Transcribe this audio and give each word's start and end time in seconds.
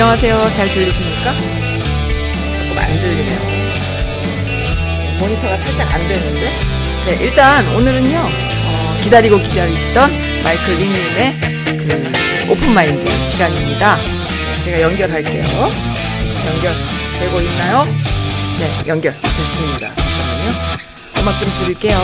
안녕하세요. 0.00 0.42
잘 0.54 0.70
들리십니까? 0.70 1.36
조금 1.36 2.78
안 2.78 3.00
들리네요. 3.00 3.40
네, 4.44 5.16
모니터가 5.18 5.56
살짝 5.56 5.92
안 5.92 6.06
되는데? 6.06 6.52
네, 7.04 7.24
일단 7.24 7.66
오늘은요, 7.74 8.16
어, 8.16 8.98
기다리고 9.02 9.38
기다리시던 9.38 10.08
마이클 10.44 10.76
링님의 10.76 11.40
그 11.64 12.12
오픈 12.52 12.72
마인드 12.74 13.10
시간입니다. 13.24 13.96
네, 13.96 14.62
제가 14.62 14.82
연결할게요. 14.82 15.44
연결되고 16.46 17.40
있나요? 17.40 17.84
네, 18.60 18.70
연결됐습니다. 18.86 19.88
잠깐만요. 19.96 20.52
음악 21.18 21.40
좀 21.40 21.52
줄일게요. 21.54 21.98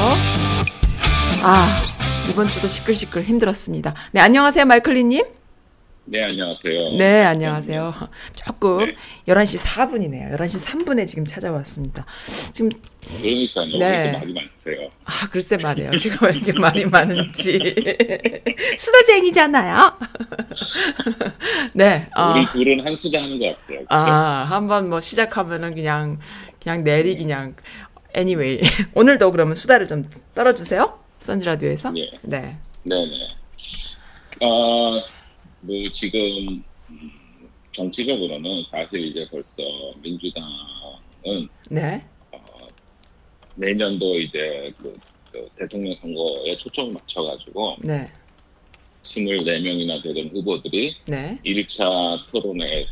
아, 1.45 1.81
이번 2.29 2.49
주도 2.49 2.67
시끌시끌 2.67 3.23
힘들었습니다. 3.23 3.95
네, 4.11 4.21
안녕하세요, 4.21 4.65
마이클리님. 4.65 5.44
네, 6.07 6.23
안녕하세요. 6.23 6.99
네, 6.99 7.25
안녕하세요. 7.25 7.95
조금 8.37 8.85
네. 8.85 8.97
11시 9.27 9.67
4분이네요. 9.67 10.37
11시 10.37 10.85
3분에 10.85 11.07
지금 11.07 11.25
찾아왔습니다. 11.25 12.05
지금, 12.53 12.69
그러니까요. 13.01 13.79
네. 13.79 13.79
네. 13.79 14.13
말이 14.13 14.35
많으세요. 14.35 14.91
아, 15.07 15.29
글쎄 15.31 15.57
말이에요. 15.57 15.97
제가 15.97 16.27
왜 16.27 16.33
이렇게 16.35 16.53
말이 16.59 16.85
많은지. 16.85 17.59
수다쟁이잖아요. 18.77 19.99
네, 21.73 22.07
어, 22.15 22.33
우리 22.33 22.47
둘은 22.53 22.87
한 22.87 22.97
수다 22.97 23.23
하는 23.23 23.39
것 23.39 23.57
같아요. 23.57 23.87
아, 23.89 24.47
한번 24.51 24.91
뭐 24.91 25.01
시작하면은 25.01 25.75
그냥, 25.75 26.19
그냥 26.63 26.85
내리 26.85 27.17
그냥, 27.17 27.57
anyway. 28.15 28.61
오늘도 28.93 29.31
그러면 29.33 29.55
수다를 29.55 29.89
좀 29.89 30.07
떨어 30.35 30.55
주세요. 30.55 30.99
선지 31.21 31.47
라디오에서. 31.47 31.95
예. 31.97 32.11
네. 32.21 32.59
네 32.83 32.95
네. 33.07 33.29
어, 34.47 35.03
뭐 35.65 35.91
지금 35.93 36.63
음, 36.91 37.11
정치적으로는 37.73 38.65
사실 38.71 39.01
이제 39.07 39.27
벌써 39.31 39.63
민주당은 40.03 41.49
네. 41.71 42.05
내년도 43.57 44.19
이제 44.19 44.73
그, 44.79 44.97
그 45.33 45.49
대통령 45.57 45.95
선거에 46.01 46.57
초점을 46.57 46.93
맞춰가지고 46.93 47.77
네. 47.81 48.11
24명이나 49.03 50.03
되는 50.03 50.29
후보들이 50.31 50.97
네. 51.07 51.39
1차 51.45 52.31
토론회에서 52.31 52.91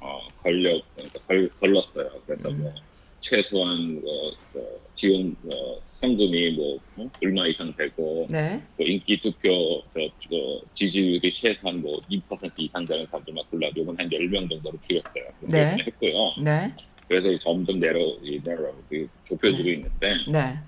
어, 0.00 0.26
걸려 0.42 0.80
그러니까 0.94 1.20
걸, 1.26 1.50
걸렀어요. 1.60 2.10
그래서 2.26 2.48
음. 2.48 2.62
뭐 2.62 2.74
최소한 3.20 4.00
뭐, 4.00 4.32
그 4.52 4.80
지원 4.94 5.34
뭐 5.42 5.80
상금이 6.00 6.50
뭐 6.52 6.78
어? 6.96 7.10
얼마 7.22 7.46
이상 7.46 7.72
되고 7.76 8.26
네. 8.30 8.60
그 8.76 8.82
인기 8.84 9.20
투표 9.20 9.82
저, 9.94 10.00
저 10.28 10.60
지지율이 10.74 11.32
최소한 11.34 11.80
뭐 11.80 11.98
2% 12.10 12.50
이상 12.58 12.84
되는 12.86 13.06
사람들만 13.06 13.44
골라 13.50 13.68
요번 13.76 13.98
한 13.98 14.08
10명 14.08 14.48
정도로 14.50 14.78
줄였어요. 14.88 15.24
네. 15.40 15.76
했고요. 15.86 16.12
네. 16.42 16.66
네. 16.66 16.74
그래서 17.08 17.38
점점 17.40 17.78
내려 17.80 17.98
내려 18.44 18.72
그 18.88 19.06
좁혀지고 19.28 19.68
있는데 19.68 20.14
네. 20.28 20.58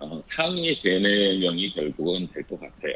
어, 0.00 0.22
상위 0.26 0.74
3, 0.74 0.90
4명이 0.92 1.74
결국은 1.74 2.28
될 2.32 2.42
것 2.44 2.60
같아요. 2.60 2.94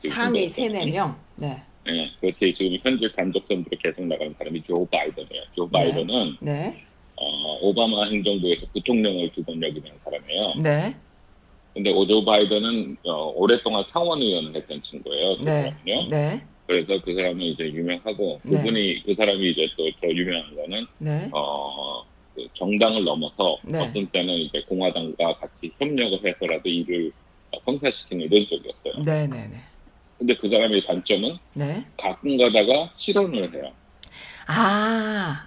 상위 0.00 0.48
선거에서는. 0.48 0.80
3, 0.80 0.90
4명. 0.90 1.14
네. 1.36 1.62
네, 1.86 2.10
그렇지 2.20 2.52
지금 2.54 2.76
현재 2.82 3.10
단독 3.16 3.46
선두로 3.48 3.76
계속 3.82 4.04
나가는 4.06 4.34
사람이 4.38 4.62
조 4.64 4.84
바이든이에요. 4.86 5.42
조 5.56 5.68
바이든은 5.70 6.36
네. 6.40 6.84
어, 7.20 7.58
오바마 7.60 8.06
행정부에서 8.06 8.66
부통령을 8.72 9.32
두 9.32 9.42
번 9.44 9.62
역임한 9.62 9.90
사람이에요. 10.04 10.52
네. 10.62 10.94
근데 11.74 11.90
오조 11.90 12.24
바이든은 12.24 12.96
어, 13.04 13.32
오랫동안 13.36 13.84
상원의원을 13.92 14.54
했던 14.56 14.82
친구예요. 14.82 15.36
그 15.38 15.44
네. 15.44 15.62
사람은요. 15.86 16.08
네. 16.08 16.42
그래서 16.66 17.00
그 17.02 17.14
사람은 17.14 17.40
이제 17.40 17.64
유명하고 17.64 18.40
네. 18.42 18.58
그분이 18.58 19.02
그 19.04 19.14
사람이 19.14 19.50
이제 19.50 19.68
또 19.76 19.84
더 20.00 20.08
유명한 20.14 20.54
거는 20.56 20.86
네. 20.98 21.30
어, 21.32 22.02
그 22.34 22.46
정당을 22.54 23.04
넘어서 23.04 23.58
네. 23.64 23.78
어떤 23.80 24.06
때는 24.08 24.34
이제 24.34 24.60
공화당과 24.68 25.36
같이 25.38 25.72
협력을 25.78 26.18
해서라도 26.24 26.68
일을 26.68 27.10
성사시키는 27.64 28.26
이런 28.26 28.46
쪽이었어요. 28.46 29.02
네. 29.04 29.26
네. 29.26 29.48
네. 29.48 29.56
근데 30.18 30.34
그 30.36 30.48
사람의 30.48 30.84
단점은 30.84 31.36
네. 31.54 31.84
가끔 31.96 32.36
가다가 32.36 32.90
실언을 32.96 33.54
해요. 33.54 33.72
아. 34.48 35.46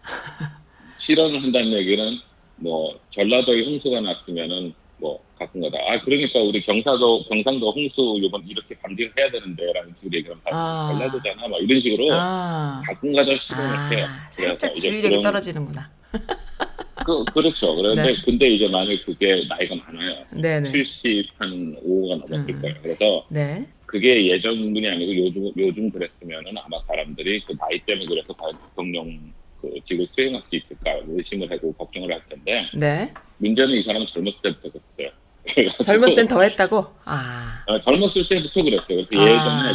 실언을 1.01 1.41
한다는 1.41 1.73
얘기는 1.73 2.17
뭐 2.57 2.97
전라도에 3.09 3.65
홍수가 3.65 4.01
났으면은 4.01 4.71
뭐 4.99 5.19
가끔 5.37 5.61
가다 5.61 5.79
아 5.79 5.99
그러니까 6.01 6.39
우리 6.39 6.61
경사도 6.61 7.23
경상도 7.27 7.71
홍수 7.71 8.19
이번 8.21 8.47
이렇게 8.47 8.75
방지를 8.77 9.11
해야 9.17 9.31
되는데라는 9.31 9.95
식으로 9.99 10.17
얘기하면 10.17 10.41
아. 10.51 10.89
전라도잖아 10.93 11.47
막 11.47 11.59
이런 11.59 11.81
식으로 11.81 12.07
아. 12.11 12.83
가끔 12.85 13.13
가다 13.13 13.35
실언을 13.35 13.97
해요. 13.97 14.05
아. 14.07 14.29
살짝 14.29 14.75
주의력이 14.75 15.09
그런- 15.09 15.21
떨어지는구나. 15.23 15.89
그, 17.03 17.25
그렇죠. 17.33 17.75
그런데 17.75 18.03
네. 18.03 18.15
근데 18.23 18.47
이제 18.47 18.67
만약 18.67 18.95
그게 19.03 19.43
나이가 19.49 19.75
많아요. 19.75 20.23
네, 20.33 20.59
네. 20.59 20.71
70 20.71 21.25
한 21.39 21.75
5가 21.83 22.19
넘었을 22.19 22.53
음. 22.53 22.61
거예요. 22.61 22.75
그래서 22.83 23.25
네. 23.29 23.65
그게 23.87 24.27
예전 24.27 24.55
분이 24.71 24.87
아니고 24.87 25.15
요즘 25.17 25.51
요즘 25.57 25.89
그랬으면은 25.89 26.51
아마 26.59 26.77
사람들이 26.87 27.41
그 27.47 27.57
나이 27.57 27.79
때문에 27.87 28.05
그래서 28.07 28.35
대통령 28.69 29.19
그 29.61 29.69
직을 29.85 30.07
수행할 30.13 30.41
수 30.47 30.55
있을까 30.55 30.91
의심을 31.07 31.51
하고 31.51 31.71
걱정을 31.73 32.11
할 32.11 32.21
텐데 32.27 32.67
네. 32.75 33.13
문제는 33.37 33.75
이 33.75 33.81
사람은 33.81 34.07
젊었을 34.07 34.41
때부터 34.41 34.79
그랬어요. 34.95 35.69
젊었을 35.83 36.15
땐 36.15 36.27
더 36.27 36.41
했다고? 36.43 36.85
아. 37.05 37.63
어, 37.67 37.79
젊었을 37.81 38.27
때부터 38.27 38.63
그랬어요. 38.63 39.05
그래서 39.07 39.23
아. 39.23 39.29
예전에 39.29 39.73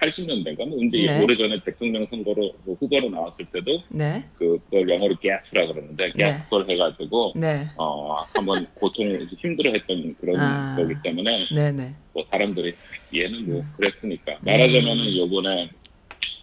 80년대인가 0.00 0.64
뭐 0.68 0.78
근데 0.78 1.06
네. 1.06 1.22
오래전에 1.22 1.60
대통령 1.64 2.06
선거로 2.08 2.52
그 2.64 2.72
후보로 2.74 3.10
나왔을 3.10 3.44
때도 3.46 3.82
네. 3.88 4.24
그 4.36 4.58
그걸 4.64 4.88
영어로 4.88 5.16
gas라 5.20 5.66
그러는데 5.66 6.10
네. 6.14 6.24
gas걸 6.24 6.70
해가지고 6.70 7.32
네. 7.34 7.66
어 7.76 8.24
한번 8.32 8.64
고통을 8.74 9.26
힘들어했던 9.36 10.16
그런 10.20 10.36
아. 10.38 10.76
거기 10.76 10.94
때문에 11.02 11.46
네, 11.52 11.72
네. 11.72 11.94
뭐 12.12 12.24
사람들이 12.30 12.74
얘는 13.12 13.46
뭐 13.46 13.60
음. 13.60 13.72
그랬으니까 13.76 14.38
말하자면은 14.42 15.16
요번에 15.16 15.68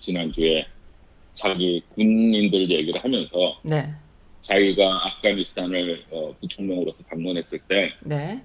지난주에 0.01 0.65
자기 1.35 1.83
군인들 1.93 2.69
얘기를 2.69 3.03
하면서 3.03 3.59
네. 3.63 3.93
자기가 4.43 5.07
아프가니스탄을 5.07 6.05
어, 6.11 6.35
부통령으로서 6.39 6.97
방문했을 7.09 7.59
때 7.67 7.91
네. 8.01 8.41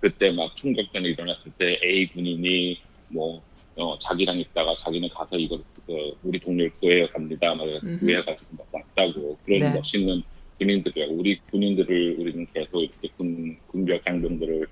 그때 0.00 0.30
막 0.30 0.56
총격전이 0.56 1.08
일어났을 1.08 1.52
때 1.58 1.78
A 1.84 2.06
군인이 2.08 2.80
뭐 3.08 3.42
어, 3.76 3.98
자기랑 3.98 4.38
있다가 4.38 4.74
자기는 4.76 5.08
가서 5.10 5.36
이거 5.36 5.60
그 5.86 6.12
우리 6.22 6.38
동료를 6.38 6.72
구해야 6.80 7.06
갑니다. 7.08 7.54
막. 7.54 7.66
구해가지고 7.98 8.56
막 8.56 8.68
왔다고 8.72 9.38
그런 9.44 9.60
네. 9.60 9.72
멋있는 9.72 10.22
군인들이야. 10.58 11.06
우리 11.10 11.38
군인들을 11.50 12.16
우리는 12.18 12.46
계속 12.52 12.80
이렇게 12.82 13.08
군 13.16 13.56
군병 13.68 14.00
장병들을 14.04 14.66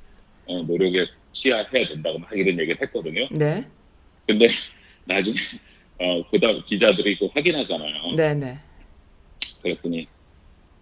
어, 0.46 0.62
노력에 0.62 1.06
취하해야 1.32 1.88
된다고 1.88 2.18
막 2.18 2.30
이런 2.32 2.58
얘기를 2.58 2.80
했거든요. 2.82 3.28
네. 3.30 3.66
근데 4.26 4.48
나중에 5.04 5.36
어 6.00 6.22
그다음 6.30 6.62
기자들이 6.64 7.18
그 7.18 7.26
확인하잖아요. 7.34 8.14
네, 8.16 8.34
네. 8.34 8.58
그랬더니 9.62 10.06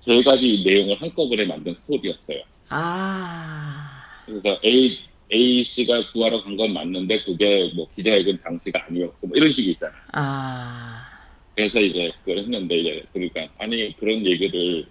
세 0.01 0.21
가지 0.23 0.63
내용을 0.65 1.01
한꺼번에 1.01 1.45
만든 1.47 1.75
스토리였어요. 1.75 2.43
아. 2.69 4.23
그래서 4.27 4.61
A 4.65 4.99
A 5.33 5.65
씨가 5.65 6.13
구하러 6.13 6.43
간 6.43 6.57
건 6.57 6.73
맞는데 6.73 7.23
그게 7.23 7.73
뭐 7.75 7.89
기자회견 7.97 8.41
당시가 8.43 8.87
아니었고 8.89 9.27
뭐 9.27 9.37
이런 9.37 9.51
식이 9.51 9.71
있잖아요. 9.73 10.01
아. 10.13 11.03
그래서 11.55 11.81
이제 11.81 12.11
그걸 12.21 12.39
했는데 12.39 12.77
이제 12.79 13.05
그러니까 13.13 13.49
아니 13.59 13.97
그런 13.97 14.25
얘기를 14.27 14.87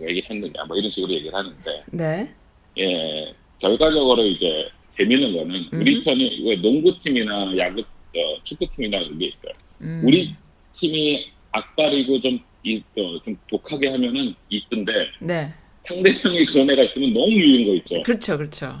왜 0.00 0.08
얘기했느냐 0.16 0.64
뭐 0.68 0.76
이런 0.76 0.90
식으로 0.90 1.12
얘기를 1.12 1.34
하는데 1.34 1.84
네. 1.90 2.32
예 2.78 3.34
결과적으로 3.60 4.24
이제 4.24 4.68
재밌는 4.96 5.32
거는 5.36 5.68
우리 5.72 6.02
편이 6.04 6.42
왜 6.46 6.56
농구팀이나 6.56 7.56
야구 7.58 7.82
어, 8.16 8.38
축구팀이나 8.44 8.98
그게 8.98 9.26
있어요. 9.26 9.52
음. 9.82 10.02
우리 10.04 10.34
팀이 10.74 11.26
악발이고 11.52 12.20
좀, 12.20 12.38
이, 12.62 12.82
어, 12.98 13.22
좀 13.24 13.36
독하게 13.48 13.88
하면은 13.90 14.34
이쁜데 14.48 14.92
네. 15.20 15.52
상대방이 15.86 16.44
그런 16.46 16.70
애가 16.70 16.82
있으면 16.84 17.12
너무 17.12 17.26
미운 17.28 17.66
거 17.66 17.74
있죠. 17.76 18.02
그렇죠, 18.02 18.36
그렇죠. 18.36 18.74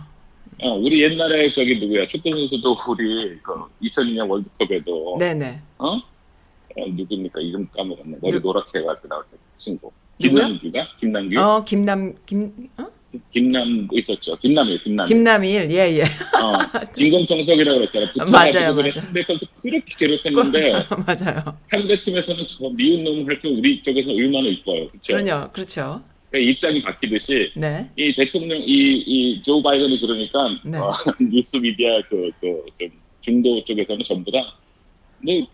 어, 0.62 0.70
우리 0.74 1.02
옛날에 1.02 1.50
저기 1.52 1.78
누구야 1.78 2.06
축구 2.08 2.30
선수도 2.30 2.76
우리 2.88 3.38
그 3.42 3.52
2002년 3.82 4.28
월드컵에도 4.30 5.16
네네. 5.18 5.60
어? 5.78 5.88
어, 5.96 6.86
누굽니까 6.88 7.40
이름 7.40 7.68
까먹었네 7.68 8.18
머리 8.22 8.32
누- 8.36 8.40
노랗게 8.40 8.78
해가지고 8.78 9.08
나올 9.08 9.24
때 9.30 9.36
친구? 9.58 9.90
김남규가 10.18 10.88
김남규 10.98 11.38
어 11.38 11.62
김남 11.64 12.14
김 12.24 12.70
어? 12.78 12.86
김남 13.32 13.88
있었죠 13.92 14.36
김남일 14.36 14.82
김남 14.82 15.06
김남일 15.06 15.70
예 15.70 15.98
예. 15.98 16.02
어, 16.02 16.58
진검청석이라고 16.94 17.78
그랬잖아 17.80 18.30
맞아요, 18.30 18.74
맞아요. 18.74 18.90
상대 18.90 19.22
선수 19.26 19.46
그렇게 19.62 19.94
괴롭혔는데 19.98 20.72
맞아요. 21.06 21.58
상대 21.70 22.00
팀에서는 22.00 22.46
저 22.46 22.68
미운 22.70 23.04
놈을 23.04 23.26
할때 23.26 23.48
우리 23.48 23.82
쪽에서 23.82 24.10
얼마나 24.10 24.48
이뻐요 24.48 24.88
그렇죠 24.88 25.12
그럼요, 25.14 25.50
그렇죠. 25.52 26.02
그러니까 26.30 26.50
입장이 26.50 26.82
바뀌듯이 26.82 27.52
네. 27.56 27.90
이 27.96 28.12
대통령 28.14 28.60
이이조 28.60 29.62
바이든이 29.62 30.00
그러니까 30.00 30.48
네. 30.64 30.78
어, 30.78 30.92
뉴스 31.30 31.56
미디어 31.56 32.02
그그좀 32.08 32.90
중도 33.20 33.64
쪽에서는 33.64 34.04
전부 34.04 34.30
다뭐 34.30 35.46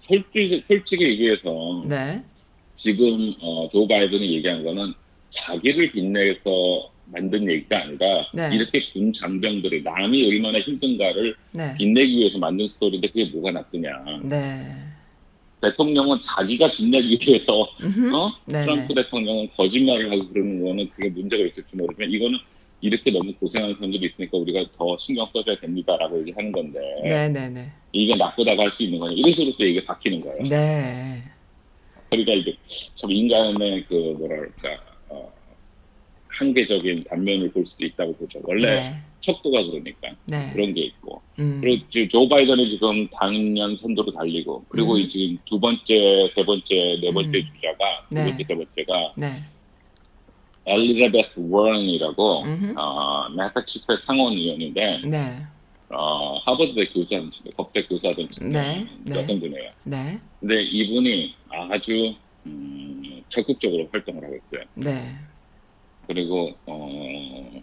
솔직히 0.00 0.62
솔직히 0.66 1.04
얘기해서 1.04 1.82
네. 1.86 2.22
지금 2.74 3.34
어, 3.40 3.68
조 3.72 3.86
바이든이 3.88 4.34
얘기한 4.36 4.62
거는 4.64 4.94
자기를 5.30 5.90
빛내서 5.92 6.90
만든 7.12 7.50
얘기가 7.50 7.82
아니라 7.82 8.26
네. 8.34 8.50
이렇게 8.54 8.80
군 8.92 9.12
장병들이 9.12 9.82
남이 9.82 10.26
얼마나 10.26 10.58
힘든가를 10.60 11.34
네. 11.52 11.74
빛내기 11.78 12.18
위해서 12.18 12.38
만든 12.38 12.68
스토리인데 12.68 13.08
그게 13.08 13.24
뭐가 13.26 13.50
나쁘냐 13.52 13.90
네. 14.24 14.62
대통령은 15.60 16.20
자기가 16.22 16.70
빛내기 16.72 17.18
위해서. 17.26 17.62
어? 17.62 18.32
네네. 18.46 18.64
트럼프 18.64 18.94
대통령은 18.94 19.48
거짓말을 19.56 20.12
하고 20.12 20.28
그러는 20.28 20.64
거는 20.64 20.90
그게 20.90 21.08
문제가 21.08 21.42
있을지 21.44 21.74
모르지만 21.74 22.10
이거는 22.10 22.38
이렇게 22.80 23.10
너무 23.10 23.32
고생하는 23.34 23.74
사람들이 23.74 24.06
있으니까 24.06 24.38
우리가 24.38 24.64
더 24.76 24.96
신경 25.00 25.26
써줘야 25.32 25.58
됩니다라고 25.58 26.20
얘기하는 26.20 26.52
건데 26.52 26.78
네네네. 27.02 27.72
이게 27.92 28.14
나쁘다고 28.14 28.62
할 28.62 28.70
수 28.72 28.84
있는 28.84 29.00
거냐 29.00 29.14
이런 29.16 29.32
식으로 29.32 29.56
또 29.56 29.64
이게 29.64 29.84
바뀌는 29.84 30.20
거예요. 30.20 30.42
네. 30.44 31.24
그러니까 32.10 32.32
이게 32.34 32.56
참 32.94 33.10
인간의 33.10 33.84
그 33.88 33.94
뭐랄까 34.16 34.68
어, 34.70 34.87
한계적인 36.38 37.04
단면을 37.04 37.50
볼 37.52 37.66
수도 37.66 37.84
있다고 37.84 38.14
보죠. 38.16 38.40
원래 38.44 38.66
네. 38.66 38.96
척도가 39.20 39.64
그러니까 39.64 40.08
네. 40.26 40.50
그런 40.52 40.72
게 40.72 40.82
있고 40.82 41.20
음. 41.40 41.58
그리고 41.60 41.84
지금 41.90 42.08
조 42.08 42.28
바이든이 42.28 42.70
지금 42.70 43.08
당년 43.08 43.76
선두로 43.76 44.12
달리고 44.12 44.64
그리고 44.68 44.94
음. 44.94 45.00
이 45.00 45.08
지금 45.08 45.38
두 45.44 45.58
번째, 45.58 46.28
세 46.34 46.44
번째, 46.44 46.98
네 47.02 47.10
번째 47.12 47.38
음. 47.38 47.44
주자가 47.54 48.06
두 48.08 48.14
네. 48.14 48.24
번째, 48.24 48.44
세 48.46 48.54
번째가 48.54 49.12
네. 49.16 49.32
엘리자베스 50.66 51.30
워런이라고. 51.36 52.44
어, 52.76 53.28
매사추세츠 53.30 54.04
상원 54.04 54.34
의원인데 54.34 55.00
네. 55.06 55.42
어, 55.90 56.36
하버드대 56.44 56.84
교수하던 56.92 57.32
친구, 57.32 57.50
법대 57.56 57.82
교수하던 57.86 58.30
친구 58.30 58.52
네, 58.52 58.86
네. 59.04 59.20
여성분이에요. 59.20 59.70
네. 59.84 60.20
근데 60.38 60.62
이분이 60.62 61.34
아주 61.70 62.14
음, 62.44 63.22
적극적으로 63.30 63.88
활동을 63.90 64.22
하고 64.22 64.36
있어요. 64.36 64.64
네. 64.74 65.14
그리고 66.12 66.50
어, 66.66 67.62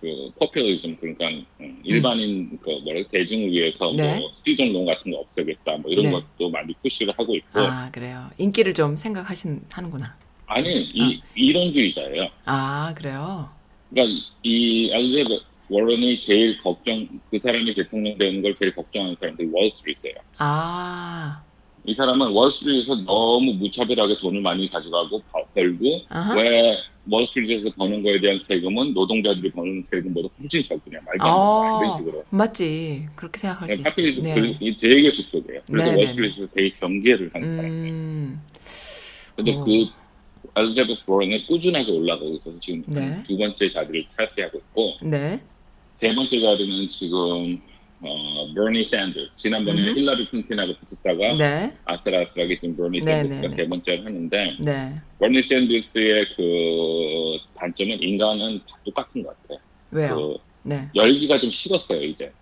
그 0.00 0.30
포퓰리즘 0.38 0.96
그러니까 0.96 1.28
음, 1.60 1.80
일반인 1.84 2.58
그 2.60 2.70
뭐라 2.70 3.02
대중을 3.10 3.52
위해서 3.52 3.92
네. 3.96 4.18
뭐 4.18 4.30
스티전 4.36 4.72
론 4.72 4.84
같은 4.84 5.12
거 5.12 5.18
없애겠다 5.18 5.76
뭐 5.78 5.90
이런 5.90 6.06
네. 6.06 6.10
것도 6.10 6.50
많이 6.50 6.74
푸시를 6.82 7.14
하고 7.16 7.34
있고 7.36 7.60
아 7.60 7.88
그래요. 7.92 8.28
인기를 8.36 8.74
좀 8.74 8.96
생각하신 8.96 9.60
하는구나. 9.70 10.16
아니 10.46 10.88
이 10.92 11.22
이론주의자예요. 11.36 12.28
아 12.46 12.92
그래요. 12.96 13.48
그러니까 13.90 14.20
이 14.42 14.90
엘리자베스 14.92 15.40
워런이 15.68 16.20
제일 16.20 16.60
걱정 16.62 17.06
그 17.30 17.38
사람이 17.38 17.72
대통령 17.74 18.18
되는 18.18 18.42
걸 18.42 18.56
제일 18.58 18.74
걱정하는 18.74 19.16
사람들이 19.20 19.48
월스트리트예요. 19.52 20.16
아. 20.38 21.42
이 21.84 21.94
사람은 21.94 22.28
월스트리트에서 22.28 22.96
너무 23.04 23.52
무차별하게 23.54 24.18
돈을 24.18 24.40
많이 24.42 24.68
가져가고 24.68 25.22
바- 25.32 25.42
벌고. 25.54 25.84
왜 26.36 26.76
월스트리트에서 27.10 27.70
버는 27.76 28.02
거에 28.02 28.20
대한 28.20 28.40
세금은 28.42 28.94
노동자들이 28.94 29.50
버는 29.50 29.84
세금보다 29.90 30.28
훨씬 30.40 30.62
적으냐 30.62 31.00
말도 31.04 31.24
안 31.24 31.30
어. 31.30 31.80
이런 31.82 31.98
식으로 31.98 32.24
맞지. 32.30 33.08
그렇게 33.16 33.38
생각할 33.38 33.68
수 33.68 34.00
있지. 34.00 34.22
네. 34.22 34.34
그, 34.34 34.56
이 34.60 34.76
되게 34.78 35.10
속속해요. 35.10 35.60
그래서 35.66 35.90
네, 35.90 35.96
네, 35.96 36.04
월스트리트에서 36.04 36.52
되게 36.54 36.70
경계를 36.78 37.30
하는 37.34 37.56
사람이에요. 37.56 37.92
음. 37.92 38.40
근데 39.34 39.54
어. 39.54 39.64
그 39.64 39.86
엘리자베스 40.56 41.02
워런은 41.06 41.46
꾸준하게 41.46 41.90
올라가고 41.90 42.34
있어서 42.36 42.58
지금 42.60 42.82
네. 42.86 43.22
두 43.26 43.36
번째 43.36 43.68
자리를 43.68 44.04
차지하고 44.16 44.58
있고 44.58 44.94
네. 45.02 45.40
세 45.96 46.14
번째 46.14 46.40
자리는 46.40 46.88
지금 46.88 47.60
어, 48.04 48.52
버니 48.54 48.84
샌더스 48.84 49.36
지난번에 49.36 49.80
음흠. 49.80 49.98
힐러리 49.98 50.26
클린턴하고 50.28 50.74
붙었다가 50.74 51.34
네. 51.38 51.72
아슬아슬하게 51.84 52.58
지금 52.60 52.76
버니 52.76 53.00
네, 53.00 53.22
샌더스가 53.22 53.40
네, 53.42 53.48
네. 53.48 53.54
세 53.54 53.68
번째를 53.68 54.04
하는데 54.04 54.56
네. 54.58 54.92
버니 55.20 55.42
샌더스의 55.42 56.26
그 56.36 57.38
단점은 57.54 58.02
인간은 58.02 58.60
다 58.68 58.76
똑같은 58.84 59.22
것 59.22 59.36
같아요. 59.42 59.58
왜요? 59.92 60.16
그 60.16 60.36
네. 60.64 60.88
열기가 60.94 61.38
좀 61.38 61.50
식었어요 61.50 62.02
이제. 62.02 62.32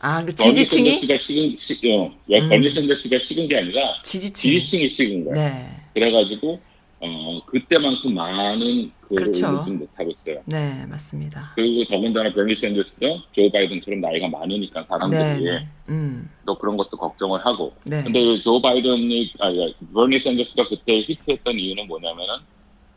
아, 0.00 0.22
그 0.22 0.34
지지층이 0.34 0.90
샌더스가 0.90 1.18
식은 1.18 1.54
시, 1.56 1.90
어, 1.90 2.12
음. 2.30 2.48
버니 2.50 2.68
샌더스가 2.70 3.18
식은 3.18 3.48
게 3.48 3.56
아니라 3.56 3.98
지지층이. 4.02 4.58
지지층이 4.60 4.90
식은 4.90 5.24
거예요. 5.24 5.48
네. 5.48 5.70
그래가지고 5.94 6.60
어, 7.04 7.44
그때만큼 7.46 8.14
많은 8.14 8.92
그걸 9.00 9.24
그렇죠. 9.24 9.48
올리지 9.48 9.70
못하고 9.72 10.10
있어요. 10.12 10.36
네, 10.46 10.86
맞습니다. 10.86 11.52
그리고 11.56 11.84
더군다나 11.90 12.32
버니 12.32 12.54
샌더스도 12.54 13.22
조 13.32 13.50
바이든처럼 13.50 14.00
나이가 14.00 14.28
많으니까 14.28 14.82
네, 14.82 14.86
사람들이 14.88 15.44
네. 15.44 15.68
음. 15.88 16.30
또 16.46 16.56
그런 16.56 16.76
것도 16.76 16.96
걱정을 16.96 17.44
하고 17.44 17.72
네. 17.84 18.04
근데 18.04 18.40
조 18.40 18.62
바이든이 18.62 19.32
아 19.40 19.50
버니 19.92 20.20
샌더스가 20.20 20.68
그때 20.68 21.00
히트했던 21.00 21.58
이유는 21.58 21.88
뭐냐면은 21.88 22.36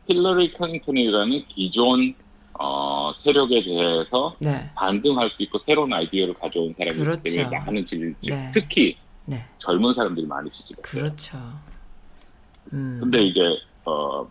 힐러리 0.06 0.52
클린턴이라는 0.52 1.46
기존 1.48 2.14
어, 2.60 3.12
세력에 3.18 3.64
대해서 3.64 4.36
네. 4.38 4.70
반등할 4.76 5.30
수 5.30 5.42
있고 5.42 5.58
새로운 5.58 5.92
아이디어를 5.92 6.34
가져온 6.34 6.72
사람이기 6.78 7.02
그렇죠. 7.02 7.22
때문에 7.24 7.58
많은 7.58 7.84
지지 7.84 8.14
네. 8.22 8.50
특히 8.54 8.96
네. 9.24 9.44
젊은 9.58 9.92
사람들이 9.94 10.26
많이 10.26 10.48
지지했어요. 10.50 10.82
그렇죠. 10.82 11.38
음. 12.72 12.98
근데 13.00 13.22
이제 13.24 13.40
어, 13.86 14.28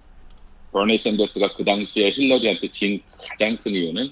버니 0.72 0.98
샌더스가 0.98 1.54
그 1.56 1.64
당시에 1.64 2.12
힐러리한테 2.12 2.70
진 2.72 3.02
가장 3.18 3.58
큰 3.64 3.72
이유는 3.72 4.12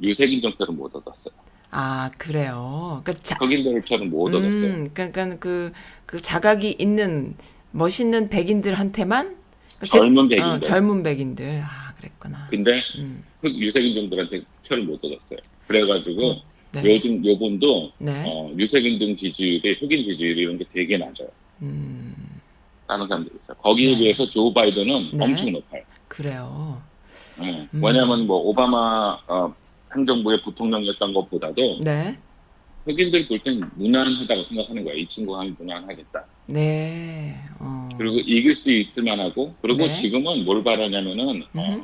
유색인 0.00 0.40
정표를 0.40 0.74
못 0.74 0.94
얻었어요. 0.94 1.34
아, 1.70 2.10
그래요. 2.16 3.02
그러니까 3.04 3.22
자, 3.24 3.36
흑인들처럼 3.40 4.10
못 4.10 4.28
얻었어요. 4.28 4.46
음, 4.48 4.90
그러니까 4.94 5.36
그, 5.38 5.72
그 6.06 6.20
자각이 6.20 6.76
있는 6.78 7.34
멋있는 7.72 8.28
백인들한테만 8.28 9.36
그 9.80 9.86
제- 9.88 9.98
젊은 9.98 10.28
백인들. 10.28 10.42
어, 10.52 10.60
젊은 10.60 11.02
백인들. 11.02 11.62
아, 11.64 11.94
그랬구나. 11.96 12.46
근데 12.50 12.80
음. 12.98 13.24
흑 13.40 13.52
유색인종들한테 13.58 14.42
표를 14.68 14.84
못 14.84 15.02
얻었어요. 15.04 15.38
그래가지고 15.66 16.34
네. 16.72 16.82
요즘 16.84 17.24
요번도 17.24 17.92
네. 17.98 18.24
어, 18.26 18.52
유색인종 18.56 19.16
지지율이 19.16 19.78
흑인 19.80 20.04
지지율이 20.04 20.42
이런 20.42 20.58
게 20.58 20.64
되게 20.72 20.96
낮아요. 20.98 21.28
음. 21.62 22.14
사람들이 22.98 23.34
있어요. 23.42 23.56
거기에 23.58 23.92
네. 23.92 23.98
비해서 23.98 24.28
조 24.30 24.52
바이든은 24.52 25.10
네. 25.14 25.24
엄청 25.24 25.52
높아요. 25.52 25.82
그래요. 26.08 26.82
네. 27.38 27.68
음. 27.72 27.82
왜냐하면 27.84 28.26
뭐 28.26 28.36
오바마 28.38 29.18
어, 29.26 29.54
행정부의 29.94 30.42
부통령이었던 30.42 31.12
것보다도 31.14 31.78
네. 31.82 32.18
흑인들 32.86 33.28
볼 33.28 33.38
땐 33.40 33.60
무난하다고 33.76 34.44
생각하는 34.44 34.84
거예요. 34.84 34.98
이 34.98 35.06
친구 35.06 35.36
하면 35.38 35.54
무난하겠다. 35.58 36.24
네. 36.48 37.36
어. 37.60 37.88
그리고 37.96 38.16
이길 38.18 38.56
수 38.56 38.70
있을 38.72 39.04
만하고 39.04 39.54
그리고 39.62 39.86
네. 39.86 39.90
지금은 39.92 40.44
뭘 40.44 40.62
바라냐면은 40.64 41.42
어, 41.54 41.60
음흠. 41.60 41.82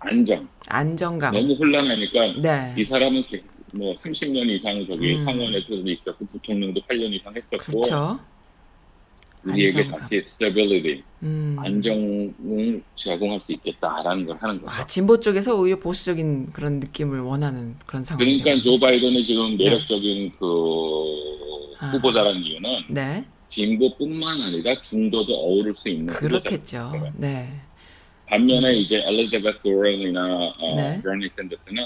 안정. 0.00 0.48
안정감. 0.68 1.34
너무 1.34 1.52
혼란하니까 1.54 2.40
네. 2.40 2.74
이 2.78 2.84
사람은 2.84 3.24
게- 3.28 3.42
뭐 3.72 3.94
30년 4.02 4.48
이상 4.50 4.84
저기 4.88 5.14
음. 5.16 5.22
상원에서도 5.22 5.88
있었고 5.88 6.26
부통령도 6.26 6.80
8년 6.88 7.12
이상 7.12 7.32
했었고 7.36 7.58
그렇죠. 7.58 8.18
우리에게 9.44 9.78
안정감. 9.78 10.00
다시 10.00 10.16
stability, 10.16 11.02
음. 11.22 11.56
안정을 11.58 12.82
제공할 12.96 13.40
수 13.40 13.52
있겠다라는 13.52 14.26
걸 14.26 14.36
하는 14.38 14.60
거죠. 14.60 14.70
아, 14.70 14.86
진보 14.86 15.18
쪽에서 15.18 15.56
오히려 15.56 15.78
보수적인 15.78 16.52
그런 16.52 16.80
느낌을 16.80 17.20
원하는 17.20 17.76
그런 17.86 18.02
상황이에요. 18.02 18.42
그러니까 18.42 18.62
조 18.64 18.78
바이든이 18.78 19.24
지금 19.24 19.56
매력적인 19.56 20.32
그 20.38 20.44
네. 21.80 21.86
아. 21.86 21.90
후보자라는 21.92 22.42
이유는 22.42 22.78
네. 22.88 23.24
진보뿐만 23.48 24.40
아니라 24.42 24.80
중도도 24.82 25.34
어우를 25.34 25.74
수 25.76 25.88
있는 25.88 26.06
그렇겠죠. 26.12 26.92
네. 27.16 27.48
반면에 28.26 28.74
이제 28.76 29.02
엘리자베스 29.04 29.58
워런이나 29.64 30.52
어, 30.60 30.76
네. 30.76 31.02
버니 31.02 31.28
샌더스는 31.36 31.84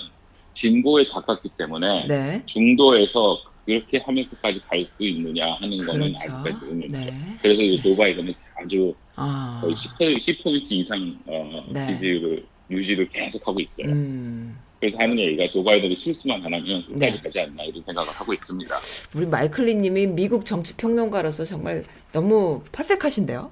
진보에 0.53 1.07
가깝기 1.07 1.49
때문에 1.57 2.07
네. 2.07 2.43
중도에서 2.47 3.39
그렇게 3.65 3.99
하면서까지 3.99 4.61
갈 4.69 4.85
수 4.97 5.03
있느냐 5.05 5.55
하는 5.55 5.79
거는 5.79 6.13
그렇죠. 6.13 6.33
아직까지 6.33 6.67
의문이죠. 6.67 6.99
네. 6.99 7.15
그래서 7.41 7.63
이제 7.63 7.83
조 7.83 7.97
바이든은 7.97 8.35
아주 8.57 8.95
아. 9.17 9.61
거의 9.63 9.75
10%, 9.75 10.17
10% 10.19 10.73
이상 10.73 11.19
어, 11.27 11.65
네. 11.71 11.87
지지율을 11.87 12.45
유지를 12.71 13.09
계속하고 13.09 13.61
있어요. 13.61 13.87
음. 13.93 14.57
그래서 14.81 14.99
하는 14.99 15.19
얘기가 15.19 15.49
조 15.51 15.65
바이든이 15.65 15.97
실수만 15.97 16.39
안 16.45 16.53
하면 16.53 16.85
끝까지 16.87 16.99
네. 16.99 17.21
가지 17.23 17.41
않나 17.41 17.63
이런 17.65 17.83
생각을 17.87 18.11
하고 18.13 18.35
있습니다. 18.35 18.75
우리 19.17 19.27
마이클리 19.27 19.75
님이 19.77 20.07
미국 20.07 20.45
정치 20.45 20.77
평론가로서 20.77 21.45
정말 21.45 21.85
너무 22.13 22.63
퍼펙하신데요. 22.73 23.51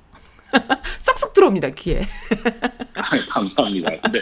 쏙쏙 1.00 1.32
들어옵니다, 1.32 1.70
귀에. 1.70 2.02
아이, 2.94 3.26
감사합니다. 3.28 3.90
근데 4.00 4.20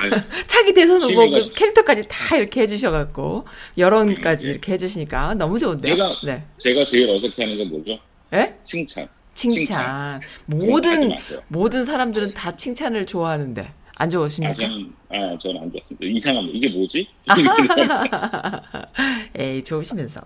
아니, 0.00 0.46
차기 0.46 0.72
대선 0.74 1.02
후보 1.02 1.30
그 1.30 1.52
캐릭터까지 1.54 2.04
다 2.08 2.36
이렇게 2.36 2.62
해주셔갖고 2.62 3.46
여론까지 3.78 4.46
네. 4.46 4.50
이렇게 4.52 4.72
해주시니까 4.72 5.34
너무 5.34 5.58
좋은데요. 5.58 5.94
제가- 5.94 6.26
네. 6.26 6.44
제가 6.58 6.84
제일 6.86 7.08
어색해하는 7.10 7.58
건 7.58 7.68
뭐죠? 7.70 7.98
예? 8.32 8.54
칭찬. 8.64 9.08
칭찬. 9.34 10.20
하지 10.20 10.26
모든. 10.46 11.12
모든 11.48 11.84
사람들은 11.84 12.34
다 12.34 12.56
칭찬을 12.56 13.04
좋아하는데 13.06 13.62
안 13.96 14.06
아, 14.06 14.10
좋으십니까? 14.10 14.54
저는, 14.54 14.92
아, 15.10 15.38
저는 15.40 15.60
안 15.62 15.72
좋았습니다. 15.72 15.98
이상합니다. 16.00 16.56
이게 16.58 16.68
뭐지? 16.68 17.08
에이 19.36 19.62
좋으시면서. 19.64 20.20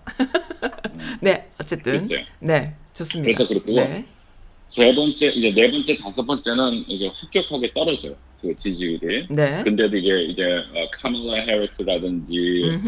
네, 1.20 1.48
어쨌든. 1.60 2.08
네 2.40 2.74
좋습니다. 2.94 3.36
그래서 3.36 3.48
그렇고요. 3.48 3.76
네, 3.76 4.04
세 4.70 4.94
번째, 4.94 5.28
이제 5.28 5.52
네 5.52 5.70
번째, 5.70 5.96
다섯 5.96 6.24
번째는 6.24 6.84
이제 6.88 7.08
흡격하게 7.14 7.72
떨어져요. 7.72 8.14
그 8.40 8.54
지지율이. 8.56 9.26
네. 9.30 9.62
근데도 9.64 9.96
이게 9.96 10.22
이제 10.24 10.42
어, 10.44 10.88
카멀라 10.92 11.42
해리스라든지. 11.42 12.78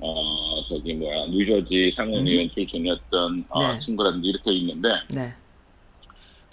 어 0.00 0.64
저기 0.68 0.94
뭐야 0.94 1.26
뉴저지 1.26 1.92
상원의원 1.92 2.50
출신이었던 2.50 3.44
어, 3.50 3.72
네. 3.72 3.80
친구라든지 3.80 4.28
이렇게 4.28 4.52
있는데 4.52 4.88
네, 5.10 5.34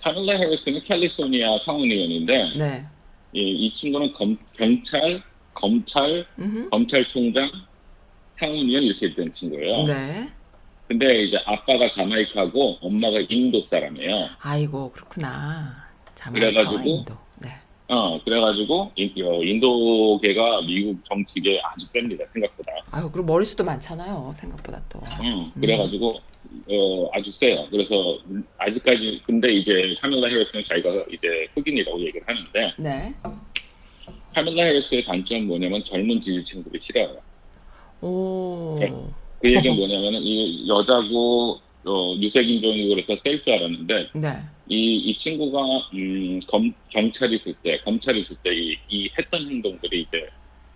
카멀라 0.01 0.34
해리스는 0.34 0.82
캘리포니아 0.84 1.58
상원의원인데 1.60 2.53
네. 2.58 2.86
이, 3.34 3.39
이 3.39 3.74
친구는 3.74 4.13
검, 4.13 4.38
경찰, 4.58 5.22
검찰, 5.53 6.25
음흠. 6.39 6.70
검찰총장, 6.70 7.50
상원의원 8.34 8.84
이렇게 8.84 9.13
된 9.13 9.34
친구예요. 9.34 9.84
네. 9.84 10.29
근데 10.88 11.24
이제 11.24 11.38
아빠가 11.46 11.89
자마이카고 11.89 12.77
엄마가 12.82 13.20
인도 13.29 13.62
사람이에요. 13.70 14.29
아이고 14.39 14.91
그렇구나. 14.91 15.86
그래가지고 16.34 16.79
인도. 16.79 17.13
네. 17.39 17.50
어 17.89 18.22
그래가지고 18.24 18.91
인, 18.96 19.13
어, 19.24 19.44
인도계가 19.44 20.62
미국 20.62 20.98
정치계에 21.06 21.60
아주 21.62 21.86
셉니다 21.88 22.24
생각보다. 22.34 22.72
아유 22.91 23.10
그리고 23.12 23.27
머리수도 23.27 23.63
많잖아요. 23.65 24.32
생각보다 24.36 24.82
또. 24.89 25.00
음, 25.24 25.51
그래가지고 25.60 26.10
어, 26.70 27.10
아주 27.13 27.32
세요. 27.32 27.67
그래서 27.70 28.17
아직까지 28.58 29.22
근데 29.25 29.51
이제 29.53 29.96
카밀라 30.01 30.27
해리스는 30.29 30.63
자기가 30.63 30.89
이제 31.12 31.48
흑인이라고 31.53 32.00
얘기를 32.00 32.22
하는데 32.25 32.74
네. 32.77 33.13
카밀라 34.34 34.63
해리스의 34.63 35.03
단점은 35.03 35.48
뭐냐면 35.48 35.84
젊은 35.84 36.22
지지층들이 36.22 36.79
싫어요. 36.82 37.17
오. 38.01 38.77
네. 38.79 38.91
그 39.41 39.53
얘기는 39.53 39.75
뭐냐면은 39.75 40.22
이 40.24 40.67
여자고 40.67 41.60
어, 41.86 42.15
유색인종이고 42.20 42.96
그래서 42.96 43.22
셀 43.24 43.41
줄 43.44 43.53
알았는데 43.53 44.10
네. 44.15 44.29
이, 44.67 44.96
이 44.98 45.17
친구가 45.17 45.60
음, 45.94 46.39
검, 46.48 46.74
경찰이 46.89 47.36
있을 47.38 47.53
때 47.63 47.79
검찰이 47.86 48.22
있을 48.22 48.36
때 48.44 48.50
이, 48.53 48.75
이 48.89 49.10
했던 49.17 49.41
행동들이 49.48 50.01
이제 50.01 50.27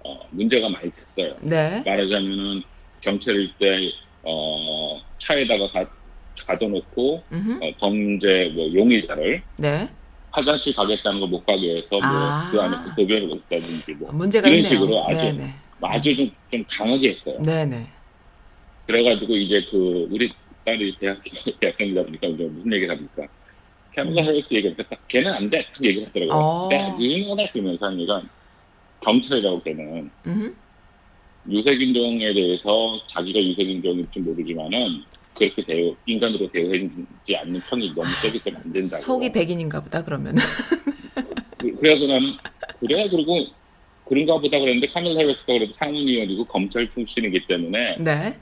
어, 0.04 0.20
문제가 0.32 0.70
많이 0.70 0.90
됐어요. 0.92 1.36
네. 1.42 1.82
말하자면은 1.86 2.64
경찰일 3.02 3.52
때 3.60 3.92
어, 4.24 5.02
차에다가 5.20 5.70
가, 5.72 5.86
가둬놓고 6.48 7.24
음흠. 7.32 7.60
어, 7.64 7.72
범죄 7.80 8.52
뭐 8.56 8.72
용의자를 8.74 9.42
네. 9.58 9.90
화장실 10.32 10.74
가겠다는 10.74 11.20
걸못 11.20 11.46
가게 11.46 11.76
해서 11.76 11.88
뭐 11.92 12.00
아. 12.04 12.50
그 12.52 12.62
안에 12.62 12.78
그 12.86 12.96
도변을 12.96 13.28
못다든지 13.28 13.94
뭐 13.96 14.12
문제가 14.14 14.48
이런 14.48 14.60
있네요. 14.64 14.70
식으로 14.70 15.04
아주- 15.06 15.16
네네. 15.18 15.54
아주 15.82 16.16
좀, 16.16 16.32
좀 16.52 16.64
강하게 16.70 17.10
했어요. 17.10 17.38
네네. 17.44 17.88
그래가지고 18.92 19.36
이제 19.38 19.66
그 19.72 20.08
우리 20.12 20.30
딸이 20.66 20.96
대학 21.00 21.22
대학생이다 21.62 22.04
보니까 22.04 22.28
이제 22.28 22.44
무슨 22.44 22.74
얘기를 22.74 22.94
합니까? 22.94 23.26
캐멀라 23.96 24.22
해리스 24.24 24.54
얘기하니까 24.54 24.84
딱 24.90 25.08
걔는 25.08 25.32
안 25.34 25.50
돼. 25.50 25.66
딱 25.74 25.84
얘기를 25.84 26.08
하더라고요. 26.08 26.36
어. 26.36 26.98
유명하다 27.00 27.52
그러면서 27.52 27.86
하니까 27.88 28.22
경찰이라고 29.04 29.62
걔는 29.64 30.12
음흠. 30.28 30.54
유색인종에 31.50 32.34
대해서 32.34 33.00
자기가 33.08 33.40
유색인종일지 33.42 34.20
모르지만은 34.20 35.04
그렇게 35.36 35.64
대우 35.66 35.96
인간으로 36.06 36.52
대우해주지 36.52 37.36
않는 37.36 37.62
편이 37.62 37.94
너무 37.96 38.08
세기 38.22 38.44
때문에 38.44 38.62
안 38.66 38.74
된다고. 38.74 39.02
속이 39.02 39.32
백인인가 39.32 39.82
보다 39.82 40.04
그러면. 40.04 40.36
그- 41.58 41.76
그래서 41.78 42.06
나는 42.06 42.34
그래 42.80 43.08
그리고 43.10 43.46
그런가 44.08 44.38
보다 44.40 44.60
그랬는데 44.60 44.88
카밀 44.88 45.18
해리스가 45.18 45.54
그래도 45.54 45.72
상원 45.74 45.96
의원이고 45.96 46.46
검찰 46.46 46.88
출신이기 46.94 47.48
때문에 47.48 47.98
네. 48.00 48.38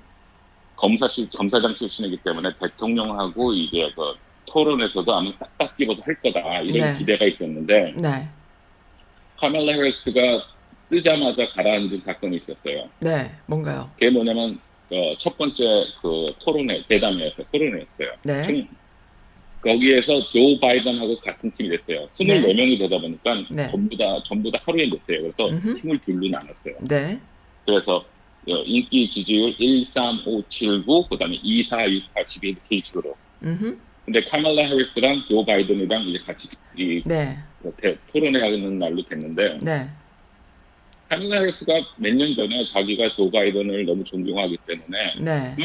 검사 0.79 1.09
출 1.09 1.29
검사장 1.29 1.75
출신이기 1.75 2.17
때문에 2.23 2.49
대통령하고 2.59 3.53
이게 3.53 3.91
그 3.95 4.01
토론에서도 4.45 5.13
아마 5.13 5.29
딱딱 5.37 5.77
집어서 5.77 6.01
할 6.03 6.15
거다 6.21 6.61
이런 6.61 6.93
네. 6.93 6.97
기대가 6.97 7.25
있었는데 7.25 7.93
네. 7.97 8.27
카밀라 9.37 9.73
해리스가 9.73 10.21
뜨자마자 10.89 11.47
가라앉은 11.49 12.01
사건이 12.01 12.37
있었어요. 12.37 12.89
네. 13.01 13.29
뭔가요? 13.45 13.89
그게 13.95 14.09
뭐냐면 14.09 14.57
어, 14.91 15.15
첫 15.17 15.37
번째 15.37 15.63
그 16.01 16.25
토론회 16.39 16.81
대담회에서 16.87 17.43
토론회였어요. 17.51 18.11
네. 18.23 18.43
총- 18.47 18.67
거기에서 19.61 20.21
조 20.29 20.57
바이든하고 20.61 21.19
같은 21.19 21.51
팀이 21.51 21.69
됐어요. 21.77 22.07
24명이 22.15 22.79
되다 22.79 22.97
보니까 22.97 23.43
네. 23.51 23.69
전부 23.69 23.97
다 23.97 24.05
전부 24.25 24.49
다 24.49 24.57
하루에 24.65 24.87
못해요. 24.87 25.21
그래서 25.23 25.49
음흠. 25.53 25.81
팀을 25.81 25.99
둘로 26.05 26.29
나눴어요. 26.29 26.75
네. 26.87 27.19
그래서 27.65 27.97
어, 27.97 28.05
인기 28.45 29.09
지지율 29.09 29.53
1, 29.57 29.85
3, 29.85 30.23
5, 30.25 30.41
7, 30.49 30.83
9, 30.85 31.07
그 31.07 31.17
다음에 31.17 31.39
2, 31.43 31.63
4, 31.63 31.89
6, 31.91 32.13
8, 32.13 32.25
12 32.27 32.49
이렇게 32.49 32.81
식으로. 32.83 33.15
음흠. 33.43 33.77
근데 34.05 34.21
카말라 34.21 34.63
해리스랑 34.65 35.23
조 35.29 35.45
바이든이랑 35.45 36.03
이제 36.09 36.19
같이 36.25 36.47
이 36.75 37.01
네. 37.05 37.37
대- 37.81 37.97
토론회 38.11 38.39
하는 38.41 38.79
날로 38.79 39.03
됐는데 39.03 39.59
네. 39.61 39.87
카말라 41.09 41.41
해리스가 41.41 41.73
몇 41.97 42.13
년 42.15 42.33
전에 42.35 42.65
자기가 42.65 43.09
조 43.13 43.29
바이든을 43.29 43.85
너무 43.85 44.03
존중하기 44.03 44.57
때문에 44.65 45.15
네. 45.19 45.55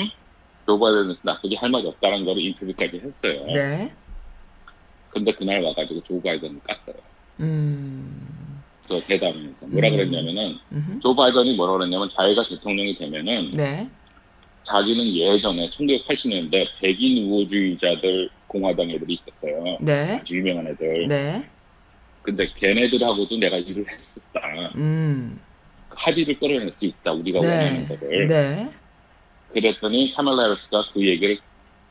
조 0.66 0.78
바이든은 0.78 1.16
나쁘게 1.22 1.56
할 1.56 1.70
말이 1.70 1.86
없다는 1.86 2.24
거를 2.26 2.42
인터뷰까지 2.42 3.00
했어요. 3.02 3.46
네. 3.46 3.92
근데 5.08 5.32
그날 5.32 5.62
와가지고 5.62 6.02
조 6.02 6.20
바이든을 6.20 6.60
깠어요. 6.60 7.00
음. 7.40 8.43
저 8.88 9.00
대담에서 9.00 9.66
뭐라 9.66 9.88
음. 9.88 9.96
그랬냐면은 9.96 10.58
음흠. 10.72 11.00
조 11.00 11.14
바이든이 11.14 11.56
뭐라 11.56 11.74
그랬냐면 11.74 12.10
자기가 12.14 12.48
대통령이 12.48 12.96
되면은 12.98 13.50
네. 13.52 13.88
자기는 14.64 15.06
예전에 15.14 15.70
1980년대 15.70 16.66
백인 16.80 17.26
우호주의자들 17.26 18.30
공화당 18.46 18.90
애들이 18.90 19.14
있었어요. 19.14 19.78
네. 19.80 20.18
아주 20.20 20.38
유명한 20.38 20.66
애들. 20.68 21.08
네. 21.08 21.44
근데 22.22 22.48
걔네들하고도 22.56 23.36
내가 23.36 23.58
일을 23.58 23.84
했었다. 23.88 24.40
음. 24.76 25.38
합의를 25.90 26.38
끌어낼 26.38 26.72
수 26.72 26.86
있다. 26.86 27.12
우리가 27.12 27.38
원하는 27.40 27.86
네. 27.86 27.96
거를. 27.96 28.26
네. 28.26 28.70
그랬더니 29.52 30.12
카멜라 30.14 30.48
해리스가 30.48 30.84
그 30.92 31.06
얘기를 31.06 31.38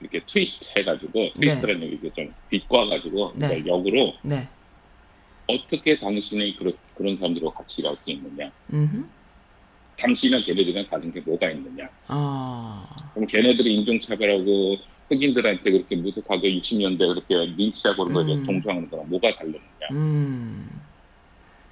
이렇게 0.01 0.21
트위스트 0.25 0.67
해가지고 0.77 1.29
twist라는 1.39 1.83
얘기 1.83 2.11
좀 2.15 2.33
비꼬아가지고 2.49 3.33
네. 3.35 3.63
역으로 3.65 4.13
네. 4.23 4.47
어떻게 5.47 5.97
당신이 5.99 6.57
그런 6.57 6.73
그런 6.95 7.17
사람들과 7.17 7.51
같이 7.51 7.81
일할 7.81 7.95
수 7.99 8.11
있느냐? 8.11 8.51
음흠. 8.71 9.05
당신이랑 9.97 10.43
걔네들이랑 10.43 10.87
다른 10.89 11.11
게 11.13 11.21
뭐가 11.21 11.49
있느냐? 11.51 11.89
어. 12.09 12.85
그럼 13.13 13.27
걔네들이 13.27 13.75
인종차별하고 13.75 14.77
흑인들한테 15.09 15.71
그렇게 15.71 15.95
무뚝하게 15.95 16.59
60년대 16.59 16.97
그렇게 16.99 17.35
린치하고 17.55 18.05
그런 18.05 18.25
거에 18.25 18.35
음. 18.35 18.45
동조하는 18.45 18.89
거랑 18.89 19.09
뭐가 19.09 19.35
다르느냐? 19.35 19.61
음. 19.91 20.69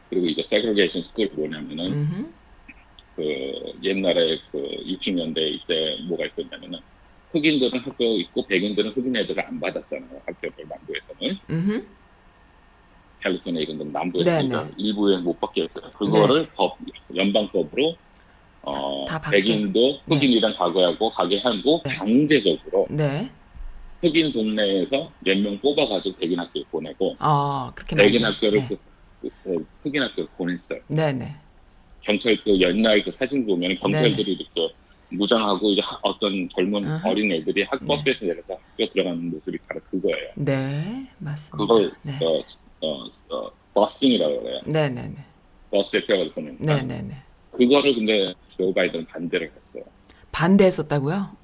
그리고 0.10 0.28
이제 0.28 0.44
segregation 0.46 1.04
school이 1.04 1.30
뭐냐면은 1.34 1.94
음흠. 1.94 2.32
그 3.16 3.24
옛날에 3.84 4.40
그 4.52 4.58
60년대 4.60 5.38
이때 5.38 5.98
뭐가 6.08 6.26
있었냐면은 6.26 6.80
흑인들은 7.32 7.80
학교 7.80 8.04
있고 8.20 8.46
백인들은 8.46 8.92
흑인 8.92 9.16
애들을 9.16 9.46
안 9.46 9.60
받았잖아요. 9.60 10.22
학교를 10.26 10.68
남부에서는 10.68 11.38
음흠. 11.50 11.86
캘리포니아 13.22 13.62
이런 13.62 13.78
데는 13.78 13.92
남부에서 13.92 14.30
네, 14.32 14.44
는 14.48 14.50
네. 14.68 14.72
일부에 14.78 15.18
못 15.18 15.40
받게 15.40 15.64
했어요. 15.64 15.92
그거를 15.98 16.50
법 16.56 16.78
연방법으로 17.16 17.96
어 18.64 19.06
다. 19.06 19.20
백인도 19.32 20.00
흑인이랑 20.08 20.56
가게하고 20.56 21.10
가게 21.12 21.40
하고 21.40 21.82
네. 21.86 21.92
강제적으로 21.96 22.88
네. 22.90 23.30
흑인 24.02 24.32
동네에서 24.34 25.12
몇 25.20 25.38
명 25.38 25.60
뽑아가지고 25.60 26.16
백인 26.18 26.40
학교에 26.40 26.64
보내고 26.72 27.16
어, 27.20 27.72
그렇게 27.76 27.96
백인. 27.96 28.24
학교를 28.26 28.60
네. 28.60 28.68
그, 28.68 28.78
그, 29.22 29.30
그 29.44 29.66
흑인 29.84 30.02
학교에 30.04 30.26
보냈어요. 30.38 30.80
네, 30.88 31.14
네. 31.14 31.36
경찰 32.02 32.36
그 32.44 32.60
옛날 32.60 33.04
그 33.04 33.12
사진 33.18 33.46
보면 33.46 33.76
경찰들이 33.80 34.34
이렇게 34.34 34.74
무장하고 35.10 35.70
이제 35.72 35.82
하- 35.84 36.00
어떤 36.04 36.48
젊은 36.56 36.86
아하. 36.88 37.10
어린 37.10 37.32
애들이 37.32 37.64
학버스에서 37.64 38.26
내려서 38.26 38.54
학교 38.54 38.92
들어가는 38.92 39.30
모습이 39.30 39.58
바로 39.68 39.82
그거예요. 39.92 40.30
네, 40.38 41.08
맞습니다. 41.20 41.58
그걸 41.58 41.92
네. 42.02 42.18
어, 42.26 42.42
어, 42.82 43.06
어, 43.30 43.52
busing이라고 43.74 44.42
그래요. 44.44 44.60
네, 44.66 44.90
네, 44.90 45.02
네. 45.08 45.16
버스에 45.70 46.06
태워서 46.06 46.32
보내니까 46.34 46.64
네, 46.66 46.82
네, 46.84 47.02
네. 47.02 47.16
그거를 47.52 47.94
근데 47.96 48.26
조 48.58 48.74
바이든 48.74 49.06
반대를 49.06 49.50
했어요. 49.50 49.84
반대했었다고요? 50.32 51.38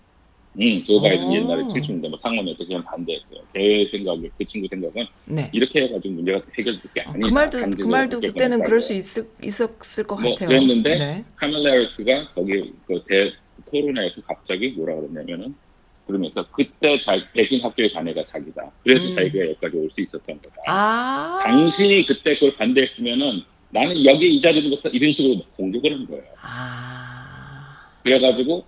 음, 0.60 0.84
조 0.86 1.00
바이든 1.00 1.26
오. 1.28 1.36
옛날에 1.36 1.64
70년대 1.64 2.10
뭐 2.10 2.18
상원에서 2.22 2.58
그냥 2.66 2.84
반대했어요. 2.84 3.40
걔 3.54 3.88
생각에 3.92 4.30
그 4.38 4.46
친구 4.46 4.68
생각은 4.70 5.06
네. 5.26 5.50
이렇게 5.54 5.84
해가지고 5.84 6.16
문제가 6.16 6.42
해결될 6.58 6.82
게 6.94 7.02
어, 7.02 7.12
아니다. 7.12 7.28
그 7.30 7.34
말도 7.34 7.60
그 7.78 7.88
말도 7.88 8.20
그때는 8.22 8.58
건 8.60 8.66
그럴. 8.66 8.82
수 8.82 8.94
있을 8.94 9.30
있었을 9.44 10.06
것 10.06 10.20
뭐 10.22 10.32
같아요. 10.34 10.50
그랬는데 10.50 10.98
네. 10.98 11.26
카멜라 11.36 11.72
해리스가 11.72 12.34
거기 12.34 12.74
그 12.88 13.04
대 13.08 13.32
토론회에서 13.72 14.22
갑자기 14.28 14.70
뭐라 14.72 14.96
그러냐면은 14.96 15.54
그러면서 16.08 16.46
그때 16.52 16.98
자, 17.00 17.18
백인 17.34 17.62
학교에 17.62 17.90
간 17.90 18.08
애가 18.08 18.24
자기다. 18.26 18.72
그래서 18.84 19.08
음. 19.10 19.16
자기가 19.16 19.46
여기까지 19.50 19.78
올 19.78 19.90
수 19.92 20.02
있었던 20.02 20.42
거다. 20.42 20.56
아. 20.68 21.40
당신이 21.44 22.06
그때 22.06 22.34
그걸 22.34 22.56
반대했으면은 22.56 23.44
나는 23.70 24.06
여기 24.06 24.34
이 24.36 24.40
자리를 24.42 24.70
못하 24.70 24.90
이런 24.90 25.12
식으로 25.12 25.42
공격을 25.58 25.92
한 25.94 26.08
거예요. 26.08 26.24
아. 26.42 27.90
그래가지고 28.04 28.66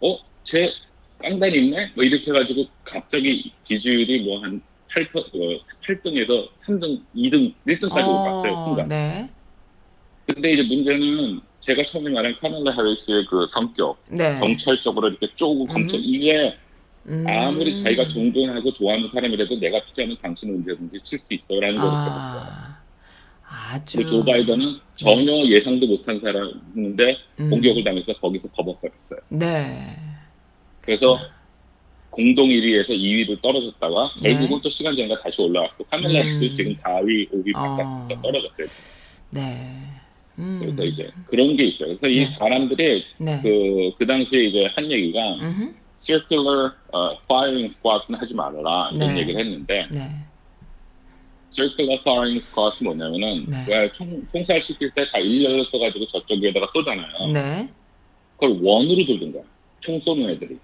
어? 0.00 0.18
쟤 0.44 0.70
깡단 1.18 1.52
있네? 1.54 1.92
뭐 1.94 2.02
이렇게 2.02 2.30
해가지고 2.32 2.66
갑자기 2.84 3.52
지지율이 3.62 4.22
뭐 4.22 4.40
한 4.42 4.60
8, 4.92 5.04
어, 5.14 5.22
8등에서 5.86 6.48
3등, 6.66 7.00
2등, 7.14 7.54
1등까지 7.66 7.90
갔어요. 7.90 8.52
어, 8.52 8.64
순간. 8.66 8.88
네. 8.88 9.30
근데 10.26 10.52
이제 10.52 10.62
문제는 10.62 11.40
제가 11.60 11.84
처음에 11.84 12.10
말한 12.10 12.36
카멜라 12.40 12.72
해리스의 12.72 13.26
그 13.26 13.46
성격, 13.48 13.98
네. 14.08 14.38
경찰적으로 14.38 15.08
이렇게 15.08 15.28
쪼고 15.36 15.66
검찰 15.66 15.98
음. 15.98 16.04
이게 16.04 16.56
음. 17.06 17.24
아무리 17.26 17.76
자기가 17.76 18.08
존경하고 18.08 18.72
좋아하는 18.72 19.08
사람이라도 19.12 19.58
내가 19.58 19.84
투자하면 19.86 20.16
당신은 20.22 20.56
언제든지 20.56 21.00
칠 21.04 21.18
수 21.18 21.34
있어라는 21.34 21.80
걸 21.80 21.84
느꼈어요. 21.84 22.42
아. 22.44 22.82
아주 23.54 23.98
그조 23.98 24.24
바이든은 24.24 24.78
전혀 24.96 25.32
예상도 25.44 25.86
못한 25.86 26.18
사람인데 26.20 27.16
음. 27.40 27.50
공격을 27.50 27.84
당해서 27.84 28.12
거기서 28.14 28.48
버벅거렸어요. 28.54 29.20
네. 29.28 29.96
그래서 30.80 31.18
공동 32.10 32.48
1위에서 32.48 32.90
2위로 32.90 33.40
떨어졌다가 33.42 34.10
네. 34.22 34.34
결국은 34.34 34.60
또 34.62 34.70
시간 34.70 34.96
지나가 34.96 35.20
다시 35.22 35.42
올라왔고 35.42 35.84
카멜라 35.84 36.24
음. 36.24 36.32
지금 36.32 36.76
4위, 36.76 37.30
5위 37.30 37.54
어. 37.56 37.76
바깥에서 37.76 38.22
떨어졌어요. 38.22 38.66
네. 39.30 40.01
음. 40.38 40.58
그래서 40.60 40.84
이제 40.84 41.10
그런 41.26 41.56
게 41.56 41.64
있어요. 41.64 41.96
그래서 41.98 42.08
이 42.08 42.24
네. 42.24 42.30
사람들이 42.30 43.04
네. 43.18 43.40
그, 43.42 43.92
그 43.98 44.06
당시에 44.06 44.44
이제 44.44 44.66
한 44.74 44.90
얘기가 44.90 45.34
음흠. 45.34 45.74
circular 46.00 46.72
어, 46.92 47.12
firing 47.24 47.66
squad는 47.74 48.18
하지 48.18 48.34
말아라 48.34 48.90
이런 48.94 49.14
네. 49.14 49.20
얘기를 49.20 49.40
했는데 49.40 49.86
네. 49.92 50.08
circular 51.50 51.98
firing 52.00 52.38
squad이 52.44 52.82
뭐냐면은 52.84 53.44
네. 53.46 53.64
왜 53.68 53.92
총, 53.92 54.26
총살 54.32 54.62
시킬 54.62 54.90
때 54.94 55.04
다 55.10 55.18
일렬로 55.18 55.64
써가지고 55.64 56.06
저쪽 56.06 56.42
에다가 56.42 56.66
쏘잖아요. 56.72 57.26
네. 57.32 57.68
그걸 58.36 58.58
원으로 58.62 59.04
돌린 59.04 59.32
거야. 59.32 59.42
총 59.80 60.00
쏘는 60.00 60.30
애들이. 60.30 60.58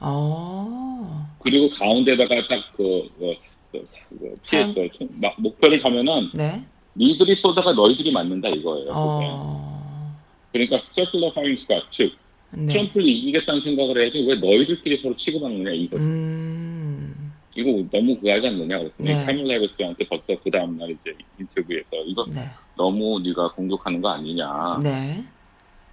어. 0.00 1.28
그리고 1.38 1.68
가운데다가 1.70 2.48
딱그 2.48 2.76
그, 3.18 3.34
그, 3.70 3.88
그, 4.08 4.34
피해, 4.48 4.66
그, 4.72 4.88
총- 4.98 5.08
막 5.20 5.34
목표를 5.40 5.80
가면은 5.80 6.30
네. 6.34 6.62
니들이 6.96 7.34
쏘다가 7.34 7.72
너희들이 7.72 8.12
맞는다 8.12 8.48
이거예요. 8.48 8.90
어. 8.92 10.16
그러니까 10.52 10.80
firing 10.96 11.60
squad 11.60 11.86
즉 11.90 12.12
네. 12.50 12.66
트럼프를 12.72 13.08
이기겠다는 13.08 13.62
생각을 13.62 14.02
해야지 14.02 14.24
왜 14.28 14.34
너희들끼리 14.34 14.98
서로 14.98 15.16
치고받느냐 15.16 15.70
이거 15.70 15.96
음. 15.96 17.32
이거 17.54 17.70
너무 17.90 18.18
그하지 18.20 18.46
않느냐 18.48 18.78
그랬더니 18.78 19.08
네. 19.10 19.24
카밀라 19.24 19.54
해리스한테 19.54 20.06
벌써 20.06 20.24
그 20.42 20.50
다음날 20.50 20.90
이제 20.90 21.16
인터뷰에서 21.40 21.88
이거 22.06 22.26
네. 22.28 22.42
너무 22.76 23.20
네가 23.20 23.52
공격하는 23.52 24.02
거 24.02 24.10
아니냐 24.10 24.78
네. 24.82 25.24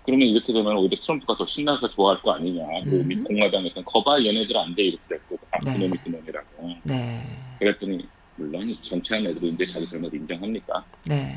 그러면 0.05 0.27
이렇게 0.27 0.51
되면 0.51 0.75
오히려 0.75 0.97
트럼프가 1.01 1.35
더 1.37 1.45
신나서 1.45 1.89
좋아할 1.91 2.21
거 2.21 2.31
아니냐 2.33 2.65
그리고 2.83 2.97
음. 2.97 3.23
공화당에서는 3.23 3.85
거봐 3.85 4.23
얘네들 4.25 4.57
안 4.57 4.75
돼 4.75 4.83
이렇게 4.83 5.03
됐고 5.07 5.37
아, 5.51 5.59
네. 5.63 5.73
그놈이 5.73 5.97
그놈이라고 6.03 6.75
네. 6.83 7.21
그랬더니 7.59 8.05
물론 8.39 8.75
정치하는 8.83 9.31
애들인데 9.31 9.65
자기 9.65 9.85
잘못 9.87 10.13
인정합니까? 10.13 10.85
네. 11.05 11.35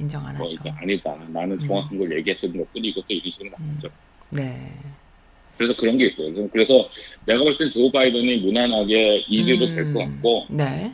인정 0.00 0.26
안 0.26 0.36
뭐 0.36 0.44
하죠. 0.46 0.58
아니다 0.76 1.14
나는 1.28 1.52
음. 1.52 1.66
정확한 1.68 1.96
걸 1.96 2.18
얘기했었는 2.18 2.58
것 2.58 2.72
뿐이고 2.72 3.00
또 3.00 3.06
이런 3.08 3.30
식으로 3.30 3.50
나오죠 3.56 3.88
네. 4.30 4.74
그래서 5.56 5.80
그런 5.80 5.96
게 5.96 6.06
있어요 6.06 6.48
그래서 6.48 6.88
내가 7.26 7.44
볼땐조 7.44 7.92
바이든이 7.92 8.38
무난하게 8.38 9.24
2위도 9.30 9.72
될것 9.76 10.02
음. 10.02 10.14
같고 10.14 10.46
네. 10.50 10.92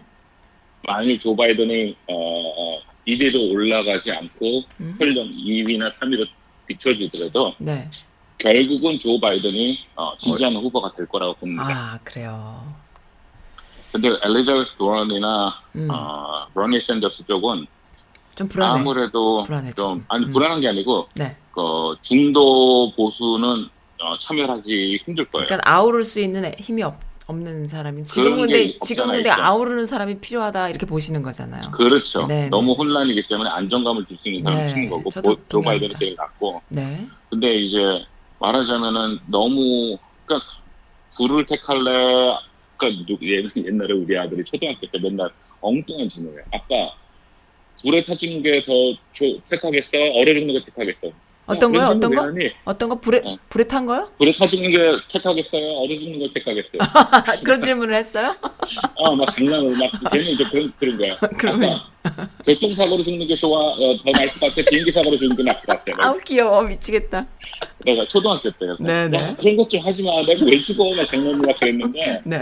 만일 0.83 1.19
조 1.19 1.35
바이든이 1.35 1.97
어, 2.09 2.15
어, 2.15 2.81
1위로 3.07 3.51
올라가지 3.53 4.13
않고 4.13 4.65
음. 4.81 4.95
설령 4.99 5.29
2위나 5.29 5.91
3위로 5.95 6.29
비춰지더라도 6.67 7.55
네. 7.59 7.89
결국은 8.37 8.99
조 8.99 9.19
바이든이 9.19 9.79
어, 9.97 10.15
지지하는 10.19 10.61
후보가 10.61 10.93
될 10.95 11.07
거라고 11.07 11.35
봅니다. 11.35 11.65
아, 11.69 11.99
그래요. 12.05 12.75
근데 13.93 14.09
엘리자베스 14.23 14.75
도런이나 14.77 15.55
음. 15.77 15.89
어, 15.91 16.47
버니 16.55 16.81
샌더스 16.81 17.25
쪽은 17.27 17.67
좀 18.37 18.49
불안해. 18.49 18.81
아무래도 18.81 19.43
불안해, 19.43 19.73
좀 19.73 19.75
조금. 19.75 20.05
아니 20.09 20.27
음. 20.27 20.33
불안한 20.33 20.61
게 20.61 20.69
아니고 20.69 21.09
네. 21.15 21.37
그 21.53 21.95
중도 22.03 22.93
보수는 22.95 23.69
어, 24.03 24.17
참여하기 24.19 25.01
힘들 25.05 25.25
거예요. 25.31 25.47
그러니까 25.47 25.71
아우를 25.71 26.05
수 26.05 26.21
있는 26.21 26.51
힘이 26.59 26.83
없, 26.85 26.95
없는 27.27 27.67
사람이 27.67 28.05
지금 28.05 28.41
근데 28.41 28.67
게 28.69 28.79
지금 28.83 29.09
근데. 29.09 29.29
아우르는 29.31 29.85
사람이 29.87 30.21
필요하다 30.21 30.69
이렇게 30.71 30.87
보시는 30.87 31.23
거잖아요. 31.23 31.71
그렇죠. 31.73 32.27
네, 32.27 32.49
너무 32.49 32.73
혼란이기 32.73 33.27
때문에 33.29 33.51
안정감을 33.51 34.07
줄 34.07 34.17
수 34.19 34.29
있는 34.29 34.45
사람을 34.45 34.67
네, 34.67 34.73
치는 34.75 34.91
거고 34.91 35.11
조- 35.11 35.37
조 35.49 35.61
바이든이. 35.61 35.95
제일 35.99 36.15
낫고 36.17 36.63
네. 36.69 37.07
근데 37.29 37.55
이제 37.57 38.05
말하자면은 38.39 39.19
너무 39.27 39.99
그러니까 40.25 40.49
불을 41.17 41.45
택할래 41.47 42.37
그러니까 42.81 43.05
누- 43.07 43.19
옛- 43.23 43.45
옛날에 43.67 43.93
우리 43.93 44.17
아들이 44.17 44.43
초등학교 44.45 44.87
때 44.87 44.99
맨날 44.99 45.31
엉뚱한 45.61 46.09
질문을 46.09 46.41
해. 46.41 46.45
아빠 46.53 46.95
불에 47.83 48.05
타진 48.05 48.43
게더 48.43 48.73
택하겠어? 49.51 49.99
얼어 50.15 50.35
죽는 50.35 50.55
거 50.55 50.65
택하겠어? 50.65 51.13
어떤 51.51 51.73
거요? 51.73 51.87
어떤 51.89 52.15
거? 52.15 52.33
어떤 52.65 52.89
거 52.89 52.95
불에 53.01 53.21
어. 53.25 53.37
불에 53.49 53.65
탄 53.65 53.87
거요? 53.87 54.09
불에 54.19 54.33
타지는 54.33 54.71
게 54.71 54.79
택하겠어요? 55.13 55.67
얼어 55.79 55.99
죽는 55.99 56.19
걸 56.21 56.33
택하겠어요? 56.33 56.79
그런 57.45 57.61
질문을 57.61 57.95
했어요? 57.95 58.35
아, 58.43 59.11
막 59.15 59.29
장난을 59.31 59.77
막 59.77 59.91
걔는 60.13 60.27
이제 60.33 60.45
그런 60.51 60.73
그런 60.79 60.99
거야. 60.99 61.17
그러면- 61.39 61.81
교통사고로 62.47 63.05
죽는 63.05 63.27
게 63.27 63.37
좋아? 63.37 63.59
어, 63.61 63.77
더 63.77 64.11
나을 64.13 64.27
것 64.29 64.41
같아? 64.41 64.71
비행기 64.71 64.91
사고로 64.93 65.19
죽는 65.19 65.37
게 65.37 65.43
나을 65.43 65.57
것 65.61 65.67
같아? 65.85 65.93
아우 65.99 66.19
귀여워 66.21 66.63
미치겠다. 66.63 67.27
내가 67.85 68.07
초등학교 68.09 68.51
때 68.53 68.67
네네. 68.79 69.19
야, 69.19 69.37
그런 69.37 69.57
것 69.57 69.69
좀 69.69 69.81
하지 69.85 70.03
마. 70.03 70.13
내가 70.25 70.45
왜 70.47 70.61
죽어? 70.63 70.95
막 70.97 71.05
장난을 71.07 71.39
막 71.47 71.59
그랬는데 71.61 72.21
네. 72.25 72.39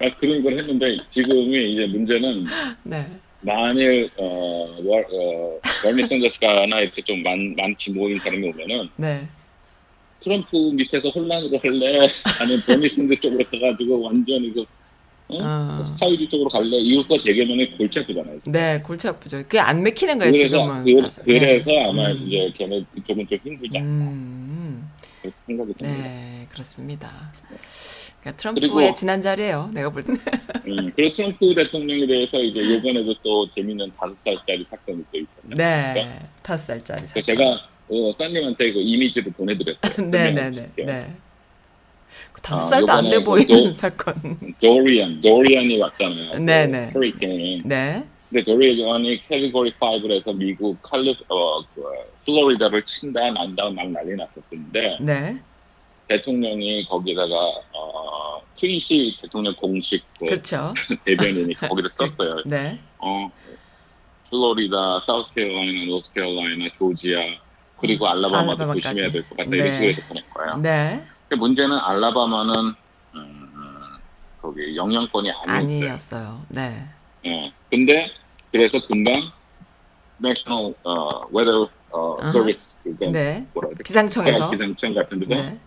막 0.00 0.18
그런 0.20 0.42
걸 0.42 0.58
했는데 0.58 0.96
지금이 1.10 1.72
이제 1.72 1.86
문제는 1.86 2.46
네. 2.82 3.06
만일 3.42 4.08
어, 4.16 4.76
월, 4.84 5.04
어 5.12 5.60
버니 5.82 6.04
샌더스가나 6.04 6.80
이렇게 6.80 7.02
좀 7.02 7.22
많, 7.22 7.54
많지 7.56 7.90
모인 7.92 8.18
사람이 8.18 8.48
오면은 8.48 8.88
네. 8.96 9.26
트럼프 10.20 10.56
밑에서 10.74 11.08
혼란으로 11.10 11.58
할래? 11.58 12.08
아니면 12.40 12.62
버니 12.64 12.88
샌더 12.88 13.14
쪽으로 13.16 13.44
가가지고 13.50 14.02
완전 14.02 14.42
이거 14.44 14.64
어? 15.28 15.38
어. 15.40 15.96
사회주 15.98 16.28
쪽으로 16.28 16.48
갈래? 16.48 16.76
거 17.08 17.16
되게면은 17.16 17.76
골치 17.76 18.00
아프잖아요. 18.00 18.40
네, 18.46 18.80
골치 18.82 19.08
아프죠. 19.08 19.38
그게 19.38 19.58
안 19.58 19.82
맥히는 19.82 20.18
거예요, 20.18 20.32
그래서 20.32 20.48
지금은. 20.48 20.84
그, 20.84 21.22
그래서 21.24 21.70
네. 21.70 21.88
아마 21.88 22.10
음. 22.10 22.26
이제 22.26 22.52
걔네 22.56 22.84
그쪽은 22.94 23.26
좀 23.28 23.38
힘들지 23.42 23.78
않나 23.78 24.10
음. 24.10 24.90
그렇게 25.22 25.36
생각이 25.46 25.74
듭니다. 25.74 26.02
네, 26.02 26.46
그렇습니다. 26.50 27.32
그러니까 28.22 28.36
트럼프의 28.36 28.94
지난 28.94 29.20
자리예요. 29.20 29.70
내가 29.74 29.90
볼 29.90 30.02
때는. 30.04 30.18
음, 30.68 30.92
그리고 30.94 31.12
트럼프 31.12 31.54
대통령에 31.54 32.06
대해서 32.06 32.38
이제 32.38 32.60
이번에도 32.60 33.14
또 33.22 33.48
재밌는 33.52 33.90
다섯 33.98 34.14
살짜리 34.24 34.64
사건이 34.70 35.04
또 35.12 35.18
있었네요. 35.18 35.56
네. 35.94 36.20
다섯 36.42 36.64
살짜리 36.66 36.98
그래서 37.00 37.14
사건. 37.14 37.24
제가 37.24 37.68
어, 37.88 38.12
썬님한테 38.16 38.72
그 38.72 38.80
이미지를 38.80 39.32
보내드렸어요. 39.32 40.08
네, 40.10 40.30
네, 40.30 40.50
네. 40.50 40.52
설명해 40.52 40.70
네. 40.76 41.14
그 42.32 42.40
다섯 42.40 42.56
아, 42.62 42.64
살도 42.66 42.92
안돼 42.92 43.16
요번에 43.16 43.44
보이는 43.46 43.64
또- 43.64 43.72
사건. 43.72 44.14
도리안, 44.62 45.20
도리안이 45.20 45.78
왔잖아요. 45.78 46.38
네, 46.38 46.66
그 46.66 46.76
네. 46.76 46.90
허리케인. 46.94 47.62
네. 47.64 48.04
근데 48.30 48.44
도리안이 48.44 49.26
캐리고리 49.28 49.72
5로 49.72 50.10
해서 50.12 50.32
미국 50.32 50.80
칼리, 50.80 51.10
어, 51.28 51.60
그, 51.74 51.82
플로리다를 52.24 52.82
친다, 52.86 53.20
난다, 53.32 53.68
막 53.68 53.90
난리 53.90 54.14
났었는데, 54.16 54.98
네. 55.02 55.38
대통령이 56.08 56.86
거기다가, 56.86 57.34
어, 57.74 58.11
트리시 58.58 59.18
대통령 59.22 59.54
공식 59.56 60.04
그 60.18 60.26
그렇죠. 60.26 60.74
대변인이 61.04 61.54
거기다 61.54 61.88
썼어요. 61.90 62.42
네. 62.46 62.78
어, 62.98 63.30
플로리다, 64.30 65.00
사우스캐롤라이나, 65.06 65.84
노스캐롤라이나, 65.86 66.68
조지아 66.78 67.18
그리고 67.80 68.06
알라바마도 68.08 68.50
알라바마까지. 68.52 68.80
조심해야 68.80 69.10
될 69.12 69.22
것 69.24 69.36
같다 69.36 69.50
네. 69.50 69.56
이런 69.56 69.74
식으로 69.74 70.06
보낼 70.08 70.24
거예요. 70.30 70.56
네. 70.58 71.04
근데 71.28 71.40
문제는 71.40 71.76
알라바마는 71.76 72.74
음, 73.14 73.52
거기 74.40 74.76
영향권이 74.76 75.30
아니었어요. 75.30 75.58
아니었어요. 75.58 76.42
네. 76.48 76.86
예. 77.26 77.52
근데 77.70 78.10
그래서 78.52 78.78
금방 78.86 79.30
National 80.24 80.74
어, 80.84 81.26
Weather 81.34 81.66
어. 81.90 82.16
Service 82.28 82.78
그거 82.84 83.10
네. 83.10 83.46
뭐라 83.54 83.68
해야 83.68 83.76
돼? 83.76 83.82
기상청에서. 83.84 84.50
기상청 84.50 84.94
같은 84.94 85.18
데서 85.20 85.34
네. 85.42 85.58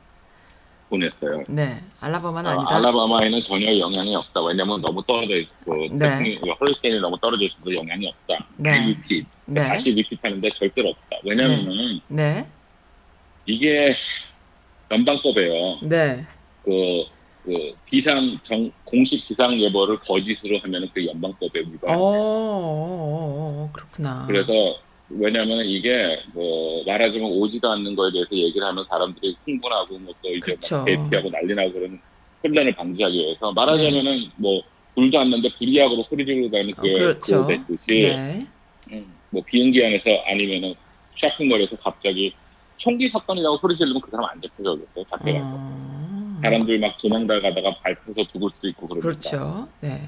보냈어요. 0.89 1.43
네. 1.47 1.81
알라바마는 1.99 2.49
어, 2.49 2.53
아니다. 2.53 2.75
알라바마에는 2.75 3.43
전혀 3.43 3.77
영향이 3.77 4.15
없다. 4.15 4.43
왜냐면 4.43 4.81
너무 4.81 5.03
떨어져 5.03 5.35
있고 5.35 5.87
네. 5.91 6.39
허리케인이 6.59 6.99
너무 6.99 7.17
떨어져 7.19 7.45
있어서 7.45 7.73
영향이 7.73 8.07
없다. 8.07 8.47
네. 8.57 8.85
리핏 8.87 9.25
네. 9.45 9.67
다시 9.67 9.91
리핏하는데 9.91 10.49
절대로 10.51 10.89
없다. 10.89 11.17
왜냐면은 11.23 11.99
네. 12.07 12.47
이게 13.45 13.95
연방법이에요. 14.91 15.79
네. 15.83 16.25
그, 16.63 17.03
그 17.43 17.73
기상 17.87 18.37
정, 18.43 18.71
공식 18.83 19.25
기상 19.25 19.59
예보를 19.59 19.99
거짓으로 19.99 20.59
하면은 20.59 20.89
그 20.93 21.05
연방법에 21.05 21.59
어, 21.59 21.63
위반. 21.63 21.95
어, 21.95 21.99
어, 21.99 23.69
그렇구나. 23.73 24.25
그래서 24.27 24.53
왜냐면 25.09 25.63
이게 25.65 26.19
뭐 26.33 26.83
말하자면 26.85 27.23
오지도 27.31 27.69
않는 27.71 27.95
거에 27.95 28.11
대해서 28.11 28.29
얘기를 28.35 28.65
하면 28.67 28.83
사람들이 28.89 29.35
흥분하고 29.45 29.99
뭐 29.99 30.13
또 30.21 30.33
이제 30.33 30.55
대피하고 30.85 31.29
난리 31.29 31.53
나고 31.53 31.71
그런 31.73 31.99
혼란을 32.43 32.75
방지하기 32.75 33.15
위해서 33.15 33.51
말하자면은 33.51 34.31
뭐 34.37 34.61
불도 34.95 35.19
안 35.19 35.29
났는데 35.29 35.55
불이하고 35.57 36.03
소리 36.09 36.25
지르고 36.25 36.49
다니는 36.49 36.73
어, 36.77 36.81
그 36.81 36.93
그렇죠. 36.93 37.45
그거 37.45 37.47
됐듯이 37.47 37.91
네. 38.15 38.47
음, 38.91 39.13
뭐 39.29 39.43
비행기 39.45 39.83
안에서 39.85 40.09
아니면은 40.25 40.73
쇼핑몰에서 41.15 41.75
갑자기 41.77 42.33
총기 42.77 43.07
사건이라고 43.09 43.57
소리 43.57 43.77
지르면 43.77 44.01
그 44.01 44.09
사람 44.11 44.25
안 44.29 44.41
잡혀져겠어요 44.41 45.03
밖에 45.09 45.33
가서 45.33 45.45
어, 45.53 46.39
사람들 46.41 46.79
막 46.79 46.97
도망다가다가 46.97 47.75
밟혀서 47.83 48.27
죽을 48.31 48.49
수도 48.55 48.67
있고 48.69 48.87
그러니까 48.87 49.09
그렇죠. 49.09 49.67
네. 49.81 50.01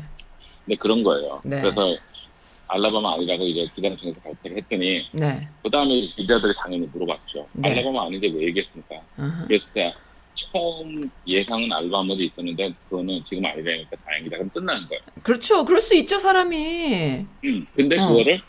근데 0.65 0.75
그런 0.77 1.03
거예요 1.03 1.41
네. 1.43 1.61
그래서 1.61 1.95
알라바마 2.69 3.13
아니라고 3.13 3.45
이제 3.45 3.67
기상청에서 3.75 4.19
발표를 4.21 4.57
했더니 4.57 5.05
네. 5.11 5.47
그 5.63 5.69
다음에 5.69 6.01
기자들이 6.15 6.53
당연히 6.61 6.87
물어봤죠. 6.93 7.47
네. 7.53 7.69
알라바마 7.69 8.05
아닌데 8.07 8.29
왜 8.33 8.47
얘기했습니까? 8.47 8.95
어허. 9.17 9.47
그래서 9.47 9.65
제가 9.73 9.93
처음 10.35 11.09
예상은 11.25 11.71
알라바마도 11.71 12.21
있었는데 12.21 12.73
그거는 12.89 13.23
지금 13.25 13.45
아니라니까 13.45 13.95
다행이다. 14.05 14.37
그럼 14.37 14.49
끝나는 14.49 14.87
거예요. 14.87 15.01
그렇죠. 15.23 15.65
그럴 15.65 15.81
수 15.81 15.95
있죠, 15.95 16.17
사람이. 16.19 17.25
음, 17.43 17.67
근데 17.75 17.99
어. 17.99 18.07
그거를 18.07 18.41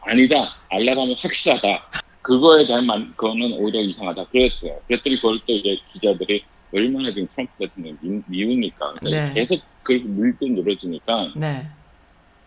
아니다. 0.00 0.56
알라바마 0.70 1.14
확실하다. 1.18 1.90
그거에 2.22 2.66
대한 2.66 2.86
만, 2.86 3.10
그거는 3.16 3.52
오히려 3.54 3.80
이상하다. 3.80 4.24
그랬어요. 4.26 4.78
그랬더니 4.86 5.16
그걸 5.16 5.40
또 5.46 5.52
이제 5.52 5.78
기자들이 5.92 6.42
얼마나 6.72 7.08
지금 7.12 7.26
트럼프 7.34 7.52
대통령 7.58 7.96
미, 8.00 8.22
미우니까 8.26 8.94
근데 9.00 9.28
네. 9.28 9.34
계속 9.34 9.60
그걸 9.82 10.00
물고 10.04 10.46
늘어지니까 10.46 11.32
네. 11.36 11.66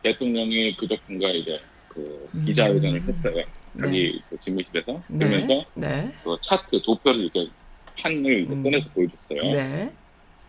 대통령이 0.04 0.76
그저께인가 0.76 1.30
이제 1.30 1.60
그 1.88 2.30
음. 2.36 2.46
기자회견을 2.46 3.02
했어요. 3.02 3.36
네. 3.74 3.82
자기 3.82 4.22
그 4.30 4.38
집무실에서 4.42 5.02
네. 5.08 5.26
그러면서 5.26 5.66
네. 5.74 6.14
그 6.24 6.38
차트 6.42 6.82
도표를 6.82 7.22
이렇게 7.22 7.48
판을 8.00 8.26
이렇게 8.26 8.54
음. 8.54 8.64
꺼내서 8.64 8.90
보여줬어요. 8.90 9.44
네. 9.52 9.94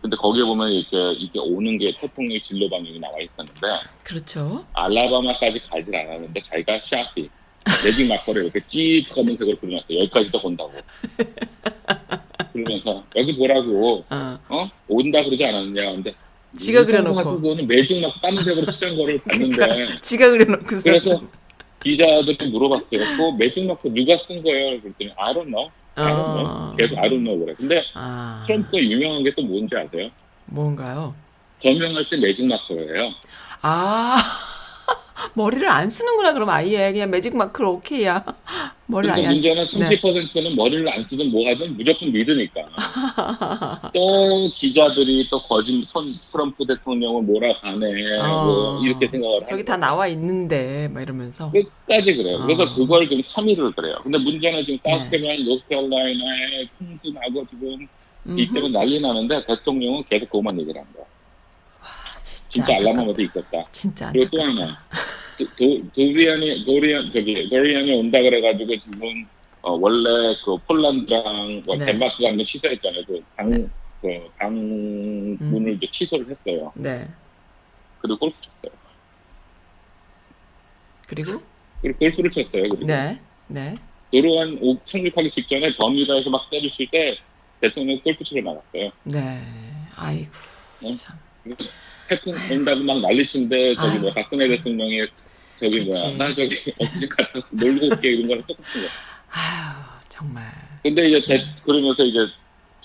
근데 0.01 0.17
거기에 0.17 0.43
보면 0.43 0.69
이렇게 0.69 1.13
이게 1.13 1.39
오는 1.39 1.77
게 1.79 1.91
태풍의 1.99 2.41
진로 2.43 2.69
방향이 2.69 2.99
나와 2.99 3.13
있었는데 3.19 3.67
그렇죠. 4.03 4.63
알라바마까지 4.73 5.61
가질 5.67 5.95
않았는데 5.95 6.41
자기가 6.43 6.79
샤피 6.83 7.27
매직 7.83 8.07
마커를 8.07 8.43
이렇게 8.43 8.59
찌 8.67 9.03
검은색으로 9.09 9.57
그려놨어요. 9.57 9.99
여기까지도 9.99 10.41
본다고. 10.41 10.73
그러면서 12.53 13.03
여기 13.15 13.35
보라고 13.35 14.05
어. 14.09 14.39
어 14.47 14.69
온다 14.87 15.23
그러지 15.23 15.43
않았느냐 15.43 15.91
근데 15.91 16.13
지가 16.57 16.79
이거 16.81 16.85
그려놓고. 16.87 17.41
그거는 17.41 17.67
매직 17.67 18.01
마커 18.01 18.19
까만색으로 18.21 18.71
칠한 18.71 18.97
거를 18.97 19.19
봤는데 19.19 20.01
지가 20.01 20.29
그려놓고서. 20.29 20.83
그래서 20.83 21.21
기자들이 21.83 22.49
물어봤어요. 22.49 22.99
그 23.17 23.37
매직 23.37 23.65
마커 23.67 23.89
누가 23.89 24.17
쓴 24.27 24.41
거예요? 24.43 24.81
그랬더니 24.81 25.11
I 25.17 25.33
don't 25.33 25.45
know. 25.47 25.69
I 25.95 26.11
don't 26.11 26.33
know. 26.33 26.45
어. 26.47 26.75
계속 26.77 26.97
I 26.97 27.09
don't 27.09 27.23
know 27.23 27.39
그래. 27.39 27.53
근데 27.57 27.83
아. 27.93 28.43
트럼프가 28.47 28.77
유명한 28.79 29.23
게 29.23 29.31
또 29.35 29.41
뭔지 29.43 29.75
아세요? 29.75 30.09
뭔가요? 30.45 31.13
서명할 31.61 32.05
때 32.09 32.17
매직 32.17 32.45
마커예요. 32.47 33.11
아. 33.61 34.17
머리를 35.33 35.67
안 35.69 35.89
쓰는구나, 35.89 36.33
그럼 36.33 36.49
아예. 36.49 36.91
그냥 36.91 37.09
매직 37.09 37.35
마크로 37.35 37.73
오케이야. 37.73 38.23
머리를 38.87 39.15
근데 39.15 39.27
아예 39.27 39.33
안 39.33 39.37
쓰. 39.39 39.47
문제는 39.77 39.89
30%는 39.89 40.55
머리를 40.55 40.87
안 40.89 41.03
쓰든 41.05 41.31
뭐 41.31 41.49
하든 41.49 41.77
무조건 41.77 42.11
믿으니까. 42.11 42.61
또 43.93 44.49
기자들이 44.53 45.27
또 45.31 45.41
거짓 45.43 45.83
선 45.85 46.05
트럼프 46.31 46.65
대통령을 46.67 47.23
몰아가네. 47.23 48.19
어. 48.19 48.43
뭐 48.45 48.85
이렇게 48.85 49.07
생각을 49.07 49.39
저기 49.41 49.51
하는 49.51 49.65
다 49.65 49.77
나와 49.77 50.07
있는데, 50.07 50.89
막 50.89 51.01
이러면서. 51.01 51.51
끝까지 51.51 52.15
그래요. 52.15 52.41
그래서 52.45 52.63
어. 52.63 52.75
그걸 52.75 53.07
지금 53.09 53.23
3일을 53.23 53.75
그래요. 53.75 53.95
근데 54.03 54.17
문제는 54.17 54.65
지금 54.65 54.79
네. 54.83 54.91
사우스캐롤라이나, 54.91 55.45
노스캐롤라이나에 55.45 56.67
풍수 56.77 57.11
나고 57.13 57.45
지금 57.49 57.87
이. 58.37 58.47
때문에 58.53 58.73
난리 58.73 58.99
나는데 58.99 59.45
대통령은 59.45 60.03
계속 60.09 60.25
그것만 60.29 60.59
얘기를 60.59 60.79
한 60.81 60.87
거야. 60.93 61.05
진짜, 62.55 62.73
안타깝다. 62.73 62.89
알라마마도 62.89 63.21
있었다. 63.21 63.65
진짜 63.71 64.11
그리고 64.13 64.37
또. 64.37 64.43
하나 64.43 64.77
도, 65.37 65.45
도, 65.57 65.81
도리안이 65.93 66.63
도리안 66.65 66.99
저기 67.11 67.49
도리안이 67.49 67.93
온다 67.99 68.21
그래가지고 68.21 68.77
지금 68.79 69.25
어, 69.61 69.71
원래 69.73 70.35
그 70.45 70.55
폴란드랑 70.67 71.63
뭐 71.65 71.75
네. 71.75 71.85
덴마크 71.87 72.21
가는 72.23 72.37
거 72.37 72.45
취소했잖아요. 72.45 73.03
그방 73.05 73.49
네. 73.49 73.67
그 74.01 74.29
방문을 74.37 75.73
이제 75.75 75.87
취소를 75.91 76.29
했어요. 76.29 76.71
네. 76.75 77.05
그리고 77.99 78.17
골프 78.19 78.35
쳤어요. 78.41 78.77
그리고? 81.07 81.41
그리고 81.81 81.99
골프를 81.99 82.31
쳤어요. 82.31 82.63
그리고 82.69 82.85
네. 82.85 83.19
네. 83.47 83.73
도로안 84.11 84.57
오- 84.61 84.77
착륙하기 84.85 85.31
직전에 85.31 85.75
버뮤다에서 85.75 86.29
막 86.29 86.49
때렸을 86.49 86.87
때 86.89 87.17
대통령 87.59 87.99
골프 88.01 88.23
치러 88.23 88.41
나갔어요. 88.41 88.91
네. 89.03 89.41
아이고. 89.97 90.31
어? 90.83 90.91
참. 90.93 91.17
태풍 92.07 92.33
온다고 92.51 92.83
막 92.83 92.99
난리치는데 93.01 93.75
저기 93.75 93.87
아유, 93.87 93.99
뭐 94.01 94.13
박근혜 94.13 94.47
참. 94.47 94.57
대통령이 94.57 95.07
저기 95.59 95.79
그치. 95.85 95.89
뭐야 96.01 96.17
나 96.17 96.27
저기 96.33 96.73
어디 96.79 97.09
갔다 97.09 97.39
놀고 97.51 97.85
올게 97.87 98.09
이런 98.09 98.27
거랑 98.27 98.43
똑같은 98.47 98.81
거야. 98.81 98.91
아유, 99.31 99.99
정말. 100.09 100.43
근데 100.83 101.07
이제 101.09 101.21
대- 101.27 101.45
그러면서 101.63 102.03
이제 102.03 102.19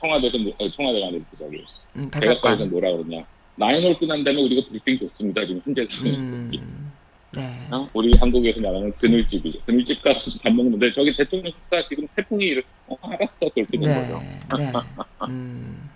청와대에서 0.00 0.38
뭐, 0.38 0.54
아니, 0.58 0.72
청와대가 0.72 1.06
아니고 1.08 1.24
저기 1.38 1.64
음, 1.96 2.10
대각관에서 2.10 2.40
백악관. 2.64 2.70
뭐라 2.70 2.90
그러냐 2.92 3.24
나인홀 3.56 3.98
끝난 3.98 4.24
다음에 4.24 4.40
우리가 4.40 4.66
브리핑 4.68 4.98
좋습니다 4.98 5.44
지금 5.46 5.60
현재 5.64 5.86
음. 6.06 6.90
네. 7.32 7.68
어? 7.70 7.86
우리 7.92 8.10
한국에서 8.18 8.60
말하는 8.60 8.92
그늘집이죠 8.96 9.60
그늘집 9.66 10.02
가서 10.02 10.30
밥 10.42 10.52
먹는데 10.54 10.92
저기 10.94 11.14
대통령 11.14 11.52
국가 11.52 11.86
지금 11.86 12.08
태풍이 12.16 12.44
이렇게 12.46 12.66
어, 12.88 12.96
알았어 13.02 13.36
그렇게 13.40 13.66
된 13.66 13.80
네. 13.80 13.94
거죠 13.94 14.22
네. 14.56 14.72
음. 15.28 15.90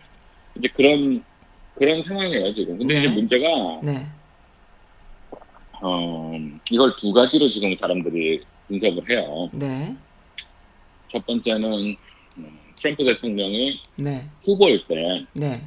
이제 0.58 0.68
그런 0.76 1.24
그런 1.76 2.02
상황이에요 2.02 2.54
지금 2.54 2.78
근데 2.78 2.94
네. 2.94 3.00
이제 3.00 3.08
문제가 3.08 3.46
네. 3.82 4.06
어, 5.82 6.32
이걸 6.70 6.94
두 6.96 7.12
가지로 7.12 7.48
지금 7.48 7.74
사람들이 7.76 8.42
분석을 8.68 9.10
해요 9.10 9.48
네. 9.52 9.94
첫 11.10 11.24
번째는 11.26 11.96
음, 12.38 12.58
트럼프 12.76 13.04
대통령이 13.04 13.80
네. 13.96 14.26
후보일 14.44 14.84
때 14.86 15.26
네. 15.34 15.62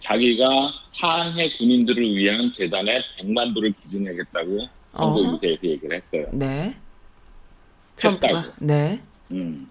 자기가 0.00 0.70
사해 0.92 1.48
군인들을 1.56 2.16
위한 2.16 2.52
재단에 2.52 3.00
100만 3.18 3.54
불을 3.54 3.72
기증하겠다고 3.80 4.68
선거. 4.96 5.34
유세에서 5.34 5.60
얘기를 5.64 6.02
했어요. 6.02 6.26
네. 6.32 6.76
트럼프가 7.96 8.38
했다고. 8.40 8.66
네. 8.66 9.00
음. 9.30 9.70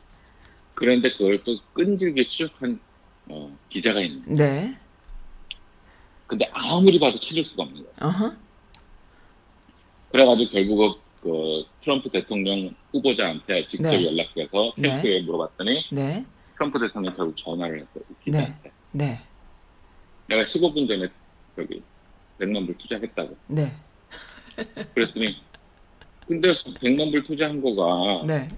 그런데 0.74 1.10
그걸 1.12 1.44
또 1.44 1.58
끈질게 1.74 2.28
추적한 2.28 2.80
어, 3.28 3.56
기자가 3.70 4.02
있는. 4.02 4.24
거예요. 4.24 4.38
네. 4.38 4.78
근데 6.34 6.50
아무리 6.52 7.00
봐도 7.00 7.20
찾을 7.20 7.44
수가 7.44 7.62
없는 7.62 7.84
거예요. 7.84 7.96
어허. 8.02 8.34
그래가지고 10.12 10.50
결국 10.50 11.00
그 11.22 11.64
트럼프 11.84 12.10
대통령 12.10 12.74
후보자한테 12.92 13.68
직접 13.68 13.90
네. 13.90 14.04
연락해서 14.04 14.74
네. 14.76 14.90
캠프에 14.90 15.22
물어봤더니 15.22 15.90
네. 15.92 16.26
트럼프 16.56 16.80
대통령이 16.80 17.16
결국 17.16 17.38
전화를 17.38 17.82
했어요. 17.82 18.04
그 18.08 18.16
기자한테. 18.26 18.72
네. 18.94 19.22
내가 20.28 20.44
15분 20.44 20.88
전에 20.88 21.08
저기 21.56 21.84
100만 22.40 22.66
불 22.66 22.78
투자했다고. 22.80 23.38
네. 23.50 23.72
그랬더니 24.96 25.36
근데 26.28 26.52
100만 26.52 27.12
불 27.12 27.24
투자한 27.26 27.62
거가 27.62 28.26
네. 28.26 28.50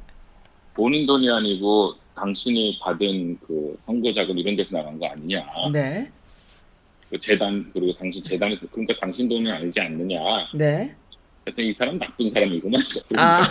본인 0.75 1.05
돈이 1.05 1.29
아니고 1.29 1.95
당신이 2.15 2.79
받은 2.81 3.39
그 3.41 3.77
선거 3.85 4.13
자금 4.13 4.37
이런 4.39 4.55
데서 4.55 4.69
나간 4.77 4.97
거 4.97 5.07
아니냐. 5.07 5.45
네. 5.73 6.09
그 7.09 7.19
재단 7.21 7.69
그리고 7.73 7.93
당신 7.97 8.23
재단에서 8.23 8.61
그러니까 8.71 8.95
당신 8.99 9.29
돈이 9.29 9.49
아니지 9.51 9.79
않느냐. 9.79 10.19
네. 10.55 10.95
하여튼 11.45 11.63
이 11.63 11.73
사람 11.73 11.99
나쁜 11.99 12.31
사람이구만. 12.31 12.81
아 13.17 13.43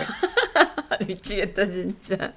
미치겠다 1.07 1.69
진짜. 1.69 2.33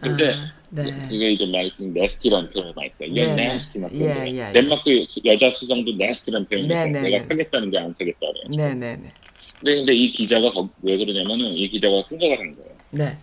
근데 0.00 0.32
아, 0.34 0.52
네. 0.70 0.84
그게 1.08 1.30
이제 1.30 1.46
말씀 1.46 1.92
네스티라는 1.92 2.50
표현을 2.50 2.72
많이 2.74 2.90
써요. 2.98 3.12
네, 3.14 3.34
네. 3.34 3.42
nasty 3.44 3.80
막 3.82 3.94
예, 3.94 4.26
예, 4.32 4.48
예. 4.48 4.52
덴마크 4.52 5.06
여자 5.24 5.50
수장도 5.50 5.92
nasty라는 5.92 6.46
표현을 6.48 6.68
네. 6.68 6.86
네, 6.86 7.00
내가 7.02 7.18
네. 7.18 7.26
하겠다는 7.28 7.70
게안 7.70 7.84
하겠다 7.98 8.18
그래요. 8.20 8.56
네네 8.74 8.96
네. 8.96 9.12
근데, 9.60 9.74
근데 9.76 9.94
이 9.94 10.10
기자가 10.12 10.50
거- 10.52 10.68
왜 10.82 10.96
그러냐면은 10.96 11.52
이 11.52 11.68
기자가 11.68 12.02
생각을 12.08 12.38
한 12.38 12.56
거예요. 12.56 12.70
네. 12.90 13.16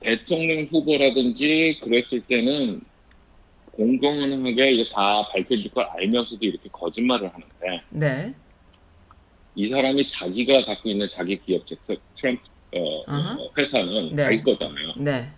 대통령 0.00 0.64
후보라든지 0.70 1.78
그랬을 1.82 2.20
때는 2.22 2.80
공공연하게 3.72 4.72
이게 4.72 4.90
다 4.90 5.26
밝혀질 5.32 5.70
걸 5.70 5.84
알면서도 5.84 6.44
이렇게 6.44 6.68
거짓말을 6.70 7.28
하는데 7.32 7.82
네. 7.90 8.34
이 9.54 9.68
사람이 9.68 10.08
자기가 10.08 10.64
갖고 10.64 10.88
있는 10.90 11.08
자기 11.10 11.38
기업체 11.40 11.76
트럼프 12.16 12.42
어. 12.74 13.02
어, 13.06 13.50
회사는 13.58 14.14
네. 14.14 14.24
자기 14.24 14.42
거잖아요. 14.42 14.92
네. 14.96 15.28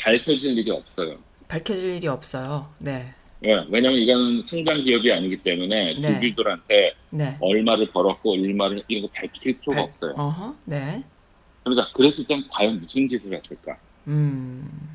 밝혀질 0.00 0.58
일이 0.58 0.70
없어요. 0.70 1.18
밝혀질 1.48 1.94
일이 1.94 2.06
없어요. 2.08 2.68
네. 2.78 3.12
왜? 3.40 3.52
왜냐면 3.68 3.98
이건 3.98 4.42
상장 4.44 4.82
기업이 4.82 5.12
아니기 5.12 5.36
때문에 5.42 5.94
네. 6.00 6.14
주주들한테 6.20 6.94
네. 7.10 7.36
얼마를 7.40 7.90
벌었고 7.90 8.32
얼마를 8.32 8.82
이런 8.88 9.02
거 9.02 9.08
밝힐 9.12 9.58
필요가 9.60 9.82
발- 9.82 9.90
없어요. 9.90 10.14
어허. 10.16 10.54
네. 10.64 11.02
그러니까 11.62 11.92
그랬을 11.92 12.26
땐 12.26 12.44
과연 12.50 12.80
무슨 12.80 13.08
짓을 13.08 13.32
했을까? 13.34 13.76
음. 14.06 14.93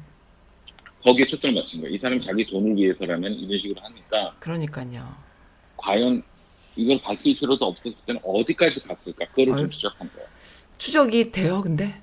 거기에 1.03 1.25
초점을 1.25 1.55
맞춘 1.61 1.81
거예요. 1.81 1.95
이 1.95 1.97
사람이 1.97 2.21
자기 2.21 2.45
돈을 2.45 2.75
위해서라면 2.75 3.33
이런 3.33 3.59
식으로 3.59 3.81
하니까 3.81 4.35
그러니까요. 4.39 5.15
과연 5.77 6.21
이걸 6.75 7.01
밝힐 7.01 7.37
필요도 7.37 7.65
없었을 7.65 7.93
때는 8.05 8.21
어디까지 8.23 8.81
갔을까? 8.81 9.25
그거를 9.27 9.53
얼- 9.53 9.59
좀 9.61 9.69
추적한 9.69 10.09
거예요. 10.13 10.27
추적이 10.77 11.31
돼요, 11.31 11.61
근데. 11.61 12.01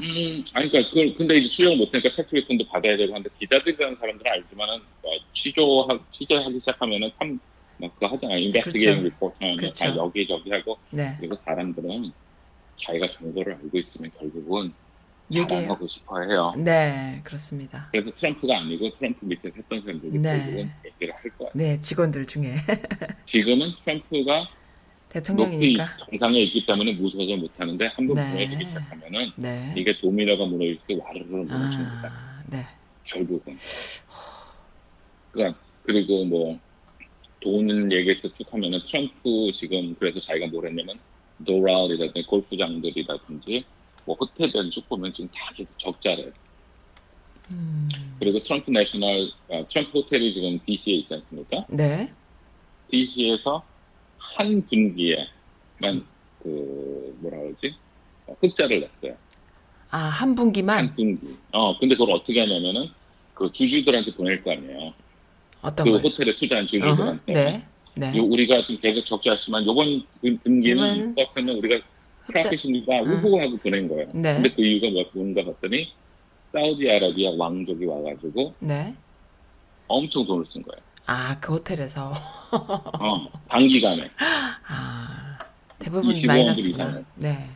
음, 0.00 0.44
아니, 0.52 0.68
그러니까 0.68 0.90
그걸 0.90 1.14
근데 1.14 1.36
이제 1.36 1.48
추적을 1.48 1.76
못하니까 1.76 2.10
팩트웨이튼도 2.16 2.66
받아야 2.68 2.96
되고 2.96 3.14
한데 3.14 3.28
기자들이라는 3.38 3.96
사람들은 3.98 4.30
알지만은 4.32 4.80
뭐 5.02 5.12
취조하 5.34 5.98
취재하기 6.12 6.58
시작하면은 6.60 7.10
참 7.18 7.38
막 7.78 7.92
그거 7.92 8.06
하잖아요. 8.06 8.38
investigation 8.38 9.04
report 9.04 9.34
하면 9.38 9.56
그렇죠. 9.58 9.84
다 9.84 9.94
여기저기 9.96 10.50
하고 10.50 10.78
네. 10.88 11.14
그리고 11.20 11.36
사람들은 11.44 12.10
자기가 12.78 13.10
정보를 13.10 13.52
알고 13.52 13.78
있으면 13.78 14.10
결국은 14.18 14.72
얘기해요. 15.30 15.46
자랑하고 15.48 15.88
싶어 15.88 16.20
해요. 16.22 16.52
네, 16.56 17.20
그렇습니다. 17.24 17.88
그래서 17.92 18.10
트럼프가 18.16 18.58
아니고 18.58 18.90
트럼프 18.96 19.24
밑에 19.24 19.50
했던 19.56 19.80
사람들이 19.82 20.18
네. 20.18 20.38
결국은 20.38 20.70
얘기를 20.84 21.14
할 21.14 21.22
거예요. 21.38 21.50
네, 21.54 21.80
직원들 21.80 22.26
중에 22.26 22.54
지금은 23.26 23.72
트럼프가 23.84 24.48
대통령이니까. 25.08 25.96
정상에 26.10 26.40
있기 26.42 26.66
때문에 26.66 26.92
무서워서 26.94 27.36
못하는데 27.36 27.86
한번 27.94 28.16
네. 28.16 28.46
무너지기 28.46 28.64
시작하면은 28.68 29.30
네. 29.36 29.74
이게 29.76 29.98
도미노가 29.98 30.44
무너질 30.46 30.78
때 30.86 30.94
와르르 30.94 31.24
무너집니다. 31.24 32.08
아, 32.12 32.42
네. 32.46 32.66
결국은. 33.04 33.58
그러니까 35.32 35.58
그리고 35.84 36.24
뭐 36.24 36.66
돈 37.46 37.92
얘기해서 37.92 38.22
쭉 38.34 38.52
하면은 38.52 38.80
트럼프 38.84 39.52
지금 39.54 39.94
그래서 40.00 40.18
자기가 40.20 40.48
뭘 40.48 40.66
했냐면 40.66 40.98
도랄이라든지 41.46 42.26
골프장들이라든지 42.26 43.64
뭐쭉 44.06 44.88
보면 44.88 45.12
지금 45.12 45.28
다 45.34 45.50
계속 45.54 45.78
적자래요. 45.78 46.30
음. 47.50 47.88
그리고 48.18 48.42
트럼프 48.42 48.70
내셔널 48.70 49.28
아, 49.50 49.62
트럼프 49.68 49.98
호텔이 49.98 50.32
지금 50.32 50.58
DC에 50.66 50.94
있지 50.94 51.14
않습니까? 51.14 51.64
네. 51.68 52.10
DC에서 52.90 53.62
한 54.18 54.64
분기에만 54.66 55.26
그 56.42 57.16
뭐라 57.20 57.38
그러지 57.38 57.74
어, 58.26 58.36
흑자를 58.40 58.80
냈어요. 58.80 59.16
아, 59.90 59.98
한 59.98 60.34
분기만 60.34 60.78
한 60.78 60.94
분기. 60.96 61.36
어 61.52 61.78
근데 61.78 61.94
그걸 61.96 62.14
어떻게 62.16 62.40
하냐면은 62.40 62.88
그 63.34 63.50
주주들한테 63.52 64.12
보낼 64.14 64.42
거 64.42 64.52
아니에요. 64.52 64.92
어떤 65.62 65.84
그 65.86 65.92
걸? 65.92 66.02
호텔에 66.02 66.34
투자한 66.36 66.64
어허, 66.64 66.68
주주들한테. 66.70 67.32
네. 67.32 67.66
네. 67.98 68.16
요- 68.18 68.24
우리가 68.24 68.62
지금 68.62 68.80
계속 68.80 69.04
적자였지만 69.06 69.64
요번 69.66 70.02
분- 70.20 70.38
분기는 70.38 71.14
버스는 71.14 71.56
우리가 71.58 71.84
프라핏이니까 72.26 73.02
응. 73.04 73.24
우호하고 73.24 73.56
보낸 73.58 73.88
거예요. 73.88 74.06
네. 74.14 74.34
근데 74.34 74.50
그 74.52 74.62
이유가 74.62 74.88
뭐- 74.90 75.04
뭔가 75.12 75.44
봤더니 75.44 75.92
사우디아라비아 76.52 77.30
왕족이 77.36 77.84
와가지고 77.84 78.54
네. 78.60 78.94
엄청 79.88 80.26
돈을 80.26 80.44
쓴 80.48 80.62
거예요. 80.62 80.80
아, 81.06 81.38
그 81.40 81.54
호텔에서. 81.54 82.12
어, 82.52 83.28
단기간에. 83.48 84.10
아, 84.68 85.38
대부분 85.78 86.14
25억 86.14 86.26
마이너스구나. 86.26 87.02
네. 87.16 87.48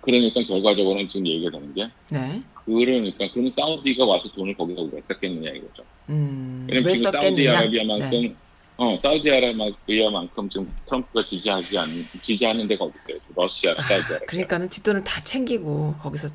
그러니까 0.00 0.40
결과적으로는 0.42 1.08
지금 1.08 1.26
얘기가 1.26 1.50
되는 1.50 1.74
게 1.74 1.86
네. 2.10 2.42
그러니까 2.64 3.28
그러면 3.32 3.52
사우디가 3.54 4.04
와서 4.06 4.28
돈을 4.32 4.54
거기다 4.56 4.82
왜 4.92 5.02
썼겠느냐 5.02 5.50
이거죠. 5.50 5.82
음, 6.08 6.66
왜냐면 6.68 6.88
왜 6.88 6.94
지금 6.94 7.12
썼겠느냐? 7.12 7.52
사우디아라비아만큼 7.52 8.10
네. 8.10 8.34
어 8.80 8.96
사우디아라비아만큼 9.02 10.48
지금 10.50 10.72
트럼프가 10.86 11.24
지지하지 11.24 11.78
않는 11.78 11.94
지지하는 12.22 12.68
데가 12.68 12.84
어디 12.84 12.94
있어요? 13.08 13.20
러시아, 13.34 13.72
아, 13.76 13.82
사우디아라비아. 13.82 14.18
그러니까는 14.28 14.68
뒷돈을 14.68 15.02
다 15.02 15.20
챙기고 15.24 15.96
거기서 16.00 16.28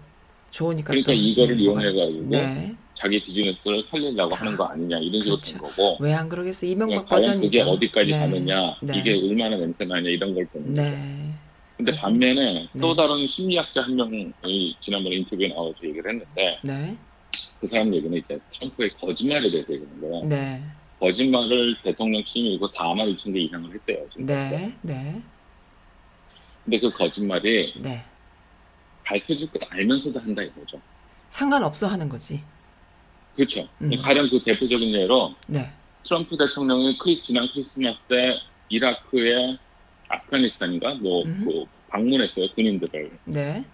좋으니까 0.51 0.87
그러니까 0.89 1.13
또 1.13 1.17
이거를 1.17 1.55
음, 1.55 1.59
이용해가지고 1.61 2.25
네. 2.29 2.75
자기 2.95 3.23
비즈니스를 3.23 3.83
살리려고 3.89 4.35
하는 4.35 4.57
거 4.57 4.65
아니냐 4.65 4.97
이런 4.99 5.21
식으로 5.21 5.35
그렇죠. 5.37 5.51
된 5.53 5.61
거고. 5.61 5.97
왜 6.03 6.13
안 6.13 6.27
그러겠어? 6.27 6.65
이명박 6.65 7.05
그러니까 7.07 7.15
과연 7.15 7.21
버전이죠. 7.39 7.59
그게 7.59 7.61
어디까지 7.71 8.11
네. 8.11 8.19
가느냐, 8.19 8.75
네. 8.81 8.97
이게 8.99 9.11
얼마나 9.13 9.55
냄새 9.57 9.85
나냐 9.85 10.09
이런 10.09 10.35
걸 10.35 10.45
보는 10.47 10.67
거죠. 10.75 10.81
네. 10.81 11.33
근데 11.77 11.91
그렇습니다. 11.93 12.25
반면에 12.27 12.67
또 12.79 12.89
네. 12.89 12.95
다른 12.95 13.27
심리학자 13.29 13.81
한 13.81 13.95
명이 13.95 14.75
지난번에 14.83 15.15
인터뷰에 15.15 15.47
나와서 15.47 15.75
얘기를 15.81 16.11
했는데 16.11 16.59
네. 16.61 16.97
그 17.61 17.67
사람 17.67 17.93
얘기는 17.95 18.15
이제 18.17 18.37
트럼프의 18.51 18.89
거짓말에 18.99 19.49
대해서 19.49 19.73
얘기하는 19.73 20.01
거예요. 20.01 20.27
네. 21.03 21.09
거짓말을 21.09 21.75
대통령 21.83 22.23
취임이고 22.23 22.67
4만 22.69 23.15
2천 23.15 23.33
개 23.33 23.41
이상을 23.41 23.73
했대요. 23.73 24.07
지금. 24.11 24.25
네. 24.25 24.73
네. 24.81 25.21
근데 26.63 26.79
그 26.79 26.89
거짓말이 26.91 27.73
네. 27.81 28.03
밝혀질 29.03 29.51
걸 29.51 29.61
알면서도 29.69 30.17
한다 30.17 30.41
이거죠. 30.41 30.79
상관없어 31.29 31.87
하는 31.87 32.07
거지. 32.07 32.41
그렇죠. 33.35 33.67
음. 33.81 33.91
가장 34.01 34.29
그 34.29 34.41
대표적인 34.43 34.93
예로 34.93 35.35
네. 35.47 35.69
트럼프 36.05 36.37
대통령이 36.37 36.97
크리, 36.97 37.21
지난 37.21 37.47
크리스마스 37.53 37.99
때 38.07 38.39
이라크에 38.69 39.57
아프가니스탄인가 40.07 40.95
뭐 40.95 41.23
음흠. 41.23 41.45
그 41.45 41.65
방문했어요 41.89 42.47
군인들을 42.53 43.11
네. 43.25 43.65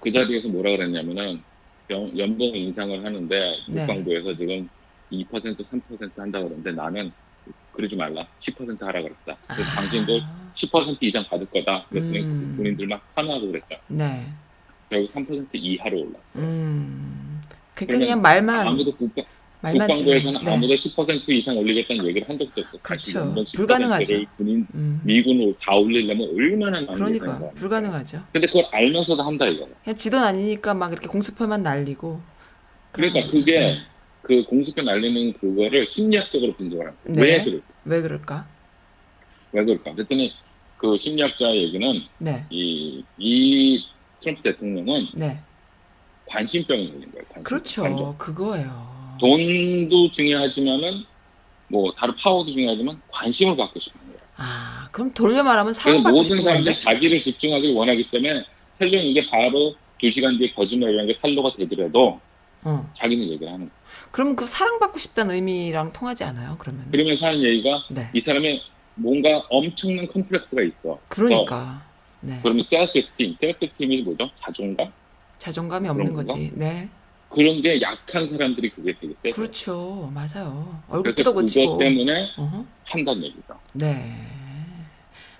그 0.00 0.10
자리에서 0.10 0.48
뭐라 0.48 0.70
그랬냐면은 0.70 1.42
연, 1.90 2.18
연봉 2.18 2.56
인상을 2.56 3.04
하는데 3.04 3.56
네. 3.68 3.86
국방부에서 3.86 4.36
지금 4.36 4.68
2% 5.12 5.56
3% 5.56 6.16
한다 6.16 6.38
그러는데 6.38 6.72
나는 6.72 7.12
그러지 7.72 7.96
말라 7.96 8.26
10% 8.40 8.80
하라 8.80 9.02
그랬다. 9.02 9.36
그래서 9.48 9.70
당신도 9.70 10.20
10% 10.54 11.02
이상 11.02 11.24
받을 11.28 11.46
거다. 11.46 11.84
그랬더니 11.88 12.20
음. 12.20 12.54
군인들 12.56 12.86
막 12.86 13.02
환호하고 13.14 13.48
그랬죠. 13.48 13.76
네. 13.88 14.26
결국 14.88 15.12
3% 15.14 15.48
이하로 15.52 15.98
올랐어요. 15.98 16.20
음. 16.36 17.40
그러니까 17.74 17.98
그냥 17.98 18.20
말만 18.20 18.66
아무도 18.66 18.94
국방, 18.96 19.24
말만 19.60 19.88
국방부에서는 19.88 20.44
네. 20.44 20.52
아무도 20.52 20.74
10% 20.74 21.28
이상 21.30 21.56
올리겠다는 21.56 22.06
얘기를 22.06 22.28
한 22.28 22.38
적도 22.38 22.60
없고 22.60 22.78
그렇죠. 22.82 23.20
10%를 23.34 23.44
불가능하죠. 23.54 24.24
군인 24.36 24.66
음. 24.74 25.00
미군으로 25.04 25.54
다 25.60 25.76
올리려면 25.76 26.28
얼마나 26.36 26.80
많이 26.82 26.92
그러니까. 26.92 27.50
불가능하죠. 27.54 28.22
근데 28.32 28.46
그걸 28.46 28.66
알면서도 28.72 29.22
한다 29.22 29.46
이거야. 29.46 29.68
그냥 29.84 29.96
지돈 29.96 30.22
아니니까 30.22 30.74
막 30.74 30.92
이렇게 30.92 31.06
공수표만 31.08 31.62
날리고. 31.62 32.20
그러니까. 32.92 33.30
그게 33.30 33.60
네. 33.60 33.78
그 34.22 34.44
공수표 34.44 34.82
날리는 34.82 35.32
그거를 35.34 35.88
심리학적으로 35.88 36.54
분석을 36.54 36.86
합니다. 36.86 37.02
네. 37.06 37.22
왜 37.22 37.44
그럴까? 37.44 37.66
왜 37.84 38.02
그럴까? 38.02 38.46
왜 39.52 39.64
그럴까? 39.64 39.94
그랬더니 39.94 40.32
그 40.76 40.96
심리학자 40.98 41.54
얘기는 41.54 42.02
네. 42.18 42.44
이, 42.50 43.04
이 43.18 43.84
트럼프 44.20 44.42
대통령은 44.42 45.08
네. 45.14 45.38
관심병이 46.26 46.88
걸린 46.92 47.10
거예요. 47.12 47.24
관심병. 47.24 47.42
그렇죠. 47.42 47.82
관심. 47.82 48.18
그거예요. 48.18 49.16
돈도 49.20 50.10
중요하지만은 50.12 51.04
뭐 51.68 51.92
다른 51.92 52.14
파워도 52.16 52.52
중요하지만 52.52 53.00
관심을 53.10 53.56
받고 53.56 53.78
싶은 53.80 54.00
거예요. 54.00 54.20
아, 54.36 54.88
그럼 54.90 55.12
돌려 55.12 55.42
말하면 55.42 55.72
사랑받고 55.72 56.16
모든 56.16 56.42
사람들이? 56.42 56.76
자기를 56.76 57.20
집중하길 57.20 57.74
원하기 57.74 58.10
때문에 58.10 58.44
설령 58.78 59.04
이게 59.04 59.26
바로 59.28 59.74
두 59.98 60.10
시간 60.10 60.38
뒤에 60.38 60.52
거짓말이라는 60.52 61.06
게 61.12 61.18
탄로가 61.20 61.52
되더라도 61.56 62.20
어. 62.62 62.92
자기는 62.96 63.28
얘기를 63.28 63.48
하는 63.48 63.68
거예요. 63.68 63.79
그럼 64.10 64.34
그 64.36 64.46
사랑받고 64.46 64.98
싶다는 64.98 65.34
의미랑 65.36 65.92
통하지 65.92 66.24
않아요? 66.24 66.56
그러면? 66.58 66.90
그러면서 66.90 67.26
하는 67.26 67.42
얘기가 67.42 67.84
네. 67.90 68.08
이 68.12 68.20
사람이 68.20 68.60
뭔가 68.96 69.44
엄청난 69.48 70.06
컴플렉스가 70.08 70.62
있어. 70.62 70.98
그러니까. 71.08 71.82
네. 72.20 72.38
그러면 72.42 72.64
self-esteem, 72.64 73.36
self-esteem이 73.40 74.02
뭐죠? 74.02 74.28
자존감? 74.44 74.92
자존감이 75.38 75.88
없는 75.88 76.06
건가? 76.06 76.22
거지. 76.34 76.50
네. 76.54 76.88
그런 77.30 77.62
게 77.62 77.80
약한 77.80 78.28
사람들이 78.28 78.70
그게 78.70 78.92
되게 79.00 79.14
세요. 79.22 79.32
그렇죠. 79.32 80.10
맞아요. 80.12 80.80
얼굴 80.88 81.14
그래서 81.14 81.30
그것 81.30 81.46
뜯어고치고. 81.46 81.78
때문에 81.78 82.30
어허. 82.36 82.64
한다는 82.84 83.22
얘기죠. 83.24 83.58
네. 83.74 84.26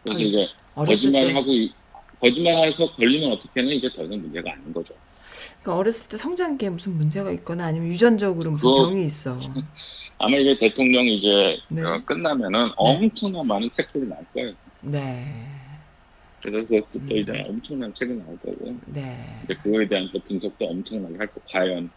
그래서 0.05 0.19
아니, 0.19 0.29
이제 0.29 0.47
거짓말 0.75 1.35
하고 1.35 1.53
이- 1.53 1.73
거짓말해서 2.21 2.93
걸리면 2.95 3.33
어떻게는 3.33 3.71
이제 3.71 3.89
더 3.95 4.05
이상 4.05 4.21
문제가 4.21 4.53
아닌 4.53 4.73
거죠. 4.73 4.95
그러니까 5.63 5.77
어렸을 5.77 6.11
때 6.11 6.17
성장기에 6.17 6.71
무슨 6.71 6.97
문제가 6.97 7.31
있거나 7.33 7.67
아니면 7.67 7.89
유전적으로 7.89 8.53
무슨 8.53 8.69
그거- 8.69 8.89
병이 8.89 9.05
있어. 9.07 9.39
아마 10.23 10.37
이제 10.37 10.57
대통령이 10.59 11.17
이제 11.17 11.59
네. 11.69 11.83
어, 11.83 12.01
끝나면은 12.05 12.71
엄청난 12.77 13.47
많은 13.47 13.71
책들이 13.73 14.07
나올 14.07 14.23
거예요. 14.35 14.53
네. 14.83 15.47
그래서 16.43 16.69
또 16.69 16.99
음. 16.99 17.11
이제 17.11 17.43
엄청난 17.49 17.93
책이 17.95 18.13
나올 18.15 18.39
거고 18.41 18.75
네. 18.87 19.41
이제 19.45 19.55
그거에 19.63 19.87
대한 19.89 20.09
또 20.13 20.19
분석도 20.21 20.67
엄청나게 20.67 21.17
할 21.17 21.27
거. 21.27 21.41
과연 21.51 21.91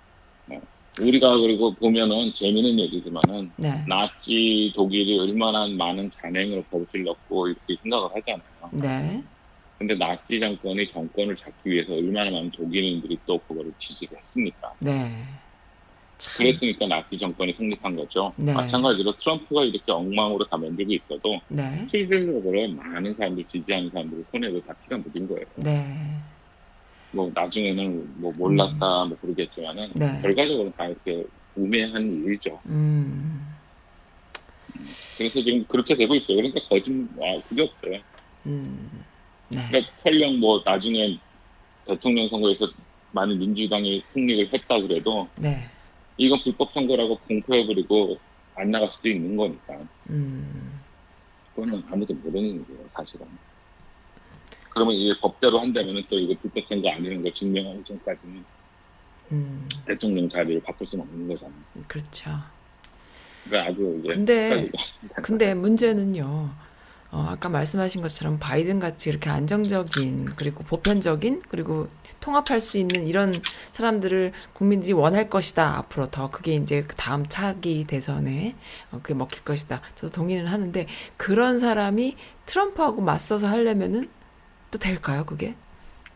어, 0.49 0.61
우리가 1.01 1.37
그리고 1.37 1.73
보면은 1.73 2.31
재미있는 2.35 2.79
얘기지만은 2.85 3.51
네. 3.57 3.83
나치 3.87 4.71
독일이 4.75 5.17
얼마나 5.19 5.67
많은 5.67 6.11
잔행으로 6.21 6.63
버릇을 6.71 7.03
넣고 7.03 7.47
이렇게 7.47 7.75
생각을 7.81 8.09
하잖아요. 8.15 8.41
네. 8.71 9.23
근데 9.83 9.95
나치 9.95 10.39
정권이 10.39 10.89
정권을 10.91 11.35
잡기 11.35 11.69
위해서 11.69 11.93
얼마나 11.93 12.31
많은 12.31 12.51
독일인들이 12.51 13.19
또 13.25 13.37
그거를 13.39 13.73
지지를 13.79 14.17
했습니까? 14.17 14.73
네. 14.79 15.11
참. 16.17 16.37
그랬으니까 16.37 16.87
나치 16.87 17.19
정권이 17.19 17.51
성립한 17.51 17.93
거죠. 17.97 18.31
네. 18.37 18.53
마찬가지로 18.53 19.13
트럼프가 19.17 19.65
이렇게 19.65 19.91
엉망으로 19.91 20.47
다 20.47 20.55
만들고 20.55 20.93
있어도 20.93 21.41
네. 21.49 21.85
실질적으로 21.91 22.65
많은 22.69 23.13
사람들 23.15 23.43
지지하는 23.49 23.89
사람들이 23.89 24.23
손에도 24.31 24.61
다 24.61 24.73
피가 24.83 24.95
묻은 24.99 25.27
거예요. 25.27 25.45
네. 25.57 26.17
뭐 27.11 27.29
나중에는 27.35 28.21
뭐 28.21 28.31
몰랐다 28.37 29.03
뭐 29.03 29.17
그러겠지만은 29.19 29.91
네. 29.95 30.21
결과적으로 30.21 30.71
다 30.77 30.85
이렇게 30.85 31.25
우매한 31.57 32.23
일이죠. 32.23 32.57
음. 32.67 33.53
그래서 35.17 35.41
지금 35.41 35.65
그렇게 35.65 35.93
되고 35.97 36.15
있어요. 36.15 36.37
그러니까 36.37 36.61
거짓말 36.69 37.41
그게 37.49 37.63
없어요. 37.63 37.99
음. 38.45 39.03
네. 39.55 39.67
그러니까 39.67 39.91
설령 40.03 40.39
뭐 40.39 40.61
나중에 40.65 41.17
대통령 41.85 42.27
선거에서 42.29 42.67
많은 43.11 43.39
민주당이 43.39 44.03
승리를 44.11 44.53
했다 44.53 44.79
그래도 44.81 45.27
네. 45.35 45.69
이건 46.17 46.41
불법 46.43 46.71
선거라고 46.73 47.17
공포해버리고 47.27 48.17
안 48.55 48.71
나갈 48.71 48.91
수도 48.91 49.09
있는 49.09 49.35
거니까 49.35 49.79
음. 50.09 50.79
그거는 51.55 51.83
아무도 51.89 52.13
모르는 52.13 52.65
거예요 52.65 52.85
사실은. 52.93 53.27
그러면 54.69 54.95
이게 54.95 55.19
법대로 55.19 55.59
한다면은 55.59 56.03
또 56.09 56.17
이거 56.17 56.33
불법 56.41 56.67
선거 56.67 56.89
아니라는 56.89 57.21
걸 57.21 57.33
증명하기 57.33 57.83
전까지는 57.85 58.43
음. 59.31 59.69
대통령 59.85 60.27
자리를 60.29 60.61
바꿀 60.63 60.87
수는 60.87 61.03
없는 61.05 61.27
거잖아요. 61.27 61.55
그렇죠. 61.87 62.31
그러니까 63.45 63.71
아주 63.71 64.01
이제 64.03 64.13
근데 64.15 64.71
근데 65.21 65.53
문제는요. 65.55 66.49
어, 67.13 67.27
아까 67.29 67.47
말씀하신 67.47 68.01
것처럼 68.01 68.39
바이든 68.39 68.79
같이 68.79 69.07
이렇게 69.07 69.29
안정적인 69.29 70.33
그리고 70.35 70.63
보편적인 70.63 71.43
그리고 71.47 71.87
통합할 72.19 72.59
수 72.59 72.79
있는 72.79 73.05
이런 73.05 73.39
사람들을 73.71 74.31
국민들이 74.53 74.93
원할 74.93 75.29
것이다. 75.29 75.77
앞으로 75.77 76.09
더 76.09 76.31
그게 76.31 76.55
이제 76.55 76.81
그 76.81 76.95
다음 76.95 77.27
차기 77.27 77.85
대선에 77.85 78.55
어, 78.91 78.99
그게 79.03 79.13
먹힐 79.13 79.43
것이다. 79.43 79.81
저도 79.93 80.11
동의는 80.11 80.47
하는데 80.47 80.87
그런 81.15 81.59
사람이 81.59 82.17
트럼프하고 82.47 83.03
맞서서 83.03 83.47
하려면은 83.47 84.09
또 84.71 84.79
될까요? 84.79 85.23
그게 85.23 85.55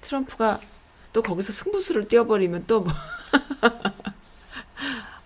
트럼프가 0.01 0.60
또 1.13 1.21
거기서 1.21 1.53
승부수를 1.53 2.07
띄워버리면 2.07 2.65
또 2.65 2.81
뭐. 2.81 2.91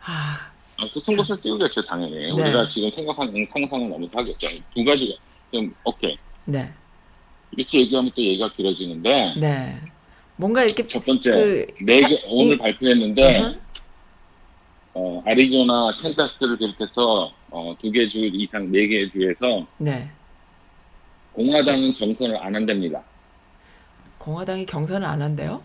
아, 0.03 0.51
아, 0.77 0.89
그 0.93 0.99
승부를 0.99 1.39
띄우겠죠 1.39 1.86
당연히. 1.86 2.15
네. 2.15 2.31
우리가 2.31 2.67
지금 2.67 2.91
생각하는 2.91 3.47
상상은 3.53 3.89
너무 3.89 4.10
하겠죠. 4.12 4.49
두 4.75 4.84
가지가 4.84 5.31
좀 5.52 5.74
오케이 5.84 6.18
네, 6.46 6.72
이렇게 7.52 7.80
얘기하면 7.82 8.12
또 8.16 8.22
얘기가 8.22 8.52
길어지는데 8.54 9.34
네. 9.38 9.80
뭔가 10.38 10.64
이렇게 10.64 10.88
첫 10.88 11.06
번째 11.06 11.68
그네 11.78 12.02
사- 12.02 12.08
개 12.08 12.22
오늘 12.28 12.56
이- 12.56 12.58
발표했는데 12.58 13.38
어허. 13.40 13.56
어, 14.94 15.24
아리조나, 15.26 15.96
캔자스를 16.02 16.58
비롯해서 16.58 17.32
어, 17.50 17.76
두개 17.82 18.08
주 18.10 18.26
이상 18.26 18.70
네 18.72 18.88
개 18.88 19.10
주에서 19.10 19.66
네. 19.78 20.10
공화당은 21.34 21.94
경선을 21.94 22.36
안 22.38 22.56
한답니다. 22.56 23.02
공화당이 24.18 24.66
경선을 24.66 25.08
안 25.08 25.22
한대요? 25.22 25.64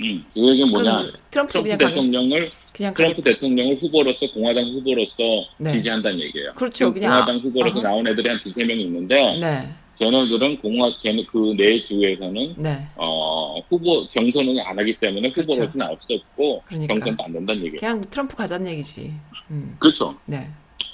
음, 0.00 0.24
그 0.34 0.40
얘기는 0.50 0.68
뭐냐? 0.70 1.10
트럼프 1.30 1.52
트럼프 1.52 1.78
대통령을 1.78 2.50
그냥 2.72 2.92
트럼프 2.94 3.22
가게, 3.22 3.34
대통령을 3.34 3.76
후보로서 3.80 4.26
공화당 4.32 4.64
후보로서 4.64 5.14
네. 5.58 5.72
지지한다는 5.72 6.20
얘기예요. 6.20 6.50
그렇죠. 6.54 6.92
그냥 6.92 7.12
공화당 7.12 7.36
아- 7.36 7.38
후보로서 7.38 7.78
어허. 7.78 7.88
나온 7.88 8.06
애들이 8.06 8.28
한 8.28 8.38
두세 8.38 8.64
명 8.64 8.78
있는데 8.78 9.38
네, 9.40 9.68
걔네들은 9.98 10.58
공화 10.58 10.90
걔네 11.02 11.24
그네 11.24 11.82
주에서는 11.82 12.54
네. 12.58 12.86
어, 12.96 13.58
후보 13.70 14.06
경선을 14.08 14.60
안 14.60 14.78
하기 14.78 14.94
때문에 14.98 15.32
그렇죠. 15.32 15.52
후보로서 15.52 15.78
나올 15.78 15.96
수 16.00 16.12
없고 16.12 16.62
그러니까. 16.66 16.94
경선도 16.94 17.24
안 17.24 17.32
된다는 17.32 17.60
얘기예요. 17.64 17.80
그냥 17.80 18.00
트럼프 18.02 18.36
가자는 18.36 18.66
얘기지. 18.72 19.12
음, 19.50 19.76
그렇죠. 19.78 20.14
네, 20.26 20.46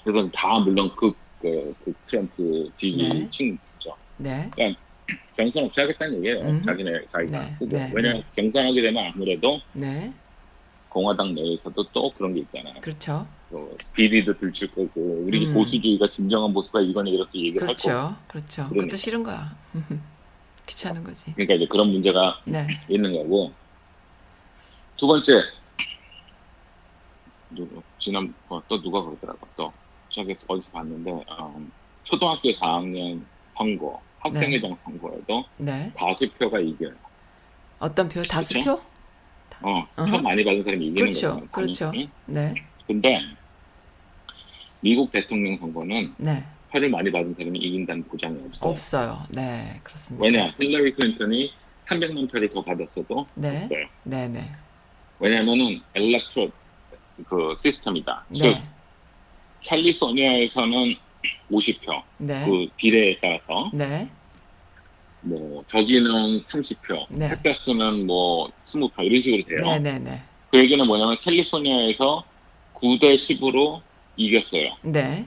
그래서 0.05 0.29
다 0.33 0.59
물론 0.61 0.89
그, 0.95 1.13
그, 1.41 1.75
그 1.85 1.93
트럼프 2.07 2.71
네. 2.81 2.89
지지층이죠. 3.29 3.97
네, 4.19 4.49
경선 5.37 5.65
없이 5.65 5.81
하겠다는 5.81 6.17
얘기예요. 6.19 6.41
음. 6.41 6.63
자기네 6.65 7.07
자기가 7.13 7.41
네. 7.41 7.57
네, 7.61 7.93
왜냐하면 7.95 8.23
네. 8.35 8.43
경선하게 8.43 8.83
되면 8.83 9.05
아무래도 9.07 9.61
네. 9.73 10.13
공화당 10.89 11.35
내에서도 11.35 11.83
또 11.93 12.13
그런 12.13 12.35
게 12.35 12.41
있잖아요. 12.41 12.81
그렇죠. 12.81 13.27
그 13.49 13.77
비리도 13.95 14.39
들칠 14.39 14.69
거고 14.69 15.25
우리 15.27 15.47
음. 15.47 15.55
보수주의가 15.55 16.09
진정한 16.09 16.53
보수가 16.53 16.81
이거는 16.83 17.13
이렇게 17.13 17.39
얘기를 17.39 17.67
할 17.67 17.75
거고. 17.75 17.89
그렇죠. 17.89 18.17
그렇죠. 18.29 18.63
그것도 18.65 18.75
그러니까. 18.75 18.97
싫은 18.97 19.23
거야. 19.23 19.57
귀찮은 20.67 21.03
거지. 21.03 21.33
그러니까 21.35 21.55
이제 21.55 21.67
그런 21.67 21.91
문제가 21.91 22.41
네, 22.45 22.67
있는 22.89 23.13
거고. 23.13 23.53
두 24.97 25.07
번째, 25.09 25.33
지난, 27.99 28.33
어, 28.49 28.63
또 28.69 28.81
누가 28.81 29.03
그러더라고. 29.03 29.47
또, 29.57 29.73
저기 30.11 30.37
어디서 30.47 30.71
봤는데, 30.71 31.11
어, 31.29 31.61
초등학교 32.05 32.51
4학년 32.51 33.23
선거, 33.57 34.01
학생회장 34.23 34.77
선거에도 34.85 35.45
네. 35.59 35.93
다수표가 35.97 36.61
이겨요. 36.61 36.93
어떤 37.79 38.09
표? 38.09 38.23
다수표? 38.23 38.81
어, 39.63 39.87
표 39.97 40.03
어허. 40.03 40.19
많이 40.19 40.45
받은 40.45 40.63
사람이 40.63 40.87
이기는 40.87 41.05
그렇죠, 41.05 41.29
거잖아요. 41.29 41.49
그렇죠. 41.51 41.93
응? 41.95 42.09
네, 42.27 42.55
근데, 42.87 43.21
미국 44.81 45.11
대통령 45.11 45.57
선거는 45.59 46.15
네. 46.19 46.45
표를 46.71 46.89
많이 46.89 47.11
받은 47.11 47.35
사람이 47.35 47.59
이긴다는 47.59 48.05
보장이 48.05 48.39
없어요. 48.47 48.71
없어요. 48.71 49.23
네, 49.31 49.81
그렇습니다. 49.83 50.25
왜냐, 50.25 50.55
힐러리 50.59 50.93
클린턴이 50.95 51.53
300만 51.87 52.31
표를 52.31 52.49
더 52.51 52.63
받았어도 52.63 53.27
네, 53.35 53.65
없어요. 53.65 53.87
네, 54.05 54.29
네, 54.29 54.51
왜냐면은 55.19 55.81
엘렉트로 55.95 56.51
그 57.29 57.57
시스템이다. 57.61 58.25
즉 58.35 58.45
네, 58.45 58.63
캘리포니아에서는 59.63 60.97
50표 61.51 62.03
네, 62.19 62.45
그 62.47 62.67
비례에 62.77 63.19
따라서 63.21 63.71
네, 63.73 64.09
뭐 65.21 65.65
저기는 65.69 66.43
30표, 66.45 67.07
네. 67.11 67.29
텍사스는 67.29 68.07
뭐 68.07 68.51
20표 68.67 68.91
이런 69.05 69.23
식으로 69.23 69.43
돼요. 69.45 69.79
네, 69.79 69.79
네, 69.79 69.99
네, 69.99 70.21
그 70.51 70.59
얘기는 70.59 70.85
뭐냐면 70.87 71.17
캘리포니아에서 71.21 72.25
9대 72.75 73.15
10으로 73.15 73.81
이겼어요. 74.17 74.77
네, 74.83 75.25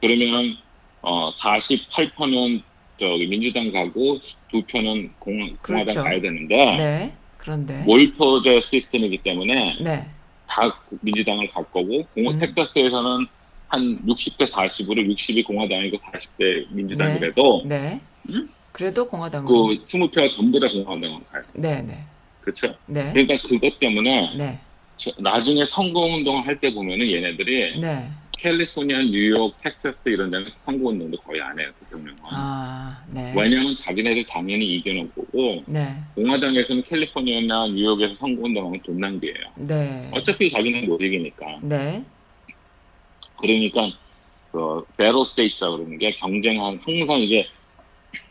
그러면 0.00 0.56
어 1.02 1.30
48표는 1.32 2.62
저기 2.98 3.26
민주당 3.26 3.72
가고 3.72 4.20
두 4.50 4.62
표는 4.62 5.12
공, 5.18 5.38
공화당 5.38 5.54
그렇죠. 5.62 6.02
가야 6.04 6.20
되는데 6.20 6.56
네. 6.76 7.12
그런데 7.38 7.82
몰표제 7.82 8.60
시스템이기 8.62 9.18
때문에 9.18 9.76
네, 9.82 10.06
다 10.46 10.80
민주당을 11.00 11.48
갈 11.50 11.64
거고 11.64 12.04
공- 12.14 12.28
음. 12.28 12.38
텍사스에서는 12.38 13.26
한 13.68 13.98
60대 14.06 14.46
40으로 14.48 15.06
60이 15.14 15.44
공화당이고 15.44 15.96
40대 15.98 16.66
민주당이라도 16.70 17.62
네. 17.66 18.00
음? 18.30 18.48
그래도 18.72 19.08
공화당. 19.08 19.44
그 19.44 19.52
20표가 19.52 20.30
전부 20.30 20.58
다 20.60 20.66
공화당으로 20.68 21.20
가요. 21.30 21.42
네, 21.54 21.82
네, 21.82 22.04
그렇죠? 22.40 22.74
네, 22.86 23.10
그러니까 23.12 23.46
그것 23.48 23.78
때문에 23.78 24.34
네, 24.36 24.58
저- 24.96 25.12
나중에 25.18 25.64
선거운동을 25.64 26.46
할 26.46 26.58
때 26.60 26.72
보면은 26.72 27.08
얘네들이 27.10 27.80
네. 27.80 28.10
캘리포니아, 28.36 28.98
뉴욕, 29.02 29.54
텍사스 29.62 30.08
이런 30.08 30.30
데는 30.30 30.46
선거운동도 30.66 31.16
거의 31.22 31.40
안 31.40 31.58
해요. 31.58 31.70
대통령은. 31.80 32.18
아, 32.24 33.02
네, 33.10 33.32
왜냐하면 33.34 33.74
자기네들 33.76 34.26
당연히 34.26 34.66
이겨놓을 34.76 35.10
거고 35.14 35.62
네, 35.66 35.94
공화당에서는 36.16 36.82
캘리포니아나 36.82 37.68
뉴욕에서 37.68 38.14
선거운동하면 38.16 38.80
돈 38.82 38.98
낭비예요. 38.98 39.36
네, 39.56 40.10
어차피 40.12 40.50
자기는 40.50 40.86
못 40.86 41.00
이기니까. 41.00 41.60
네, 41.62 42.04
그러니까 43.40 43.90
그 44.52 44.84
battle 44.96 45.26
state라 45.26 45.70
그러는 45.70 45.98
게 45.98 46.12
경쟁한 46.12 46.80
항상 46.84 47.18
이제 47.18 47.46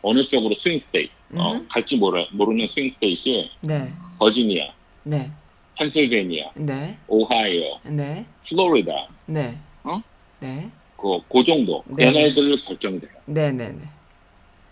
어느 0.02 0.26
쪽으로 0.26 0.54
swing 0.56 0.80
state 0.80 1.12
어, 1.34 1.52
음. 1.52 1.66
갈지 1.68 1.96
모르, 1.96 2.24
모르는 2.32 2.68
swing 2.68 2.90
state이 2.92 3.50
네, 3.60 3.92
버지니아, 4.18 4.72
네, 5.02 5.30
펜실베니아, 5.78 6.52
네, 6.54 6.96
오하이오, 7.08 7.80
네, 7.84 8.24
플로리다 8.48 9.08
네, 9.26 9.58
어? 9.82 10.00
네, 10.40 10.70
그, 10.96 11.18
그 11.30 11.44
정도 11.44 11.82
네. 11.86 12.06
얘네들 12.06 12.62
결정돼요. 12.62 13.10
네, 13.26 13.52
네, 13.52 13.72
네. 13.72 13.82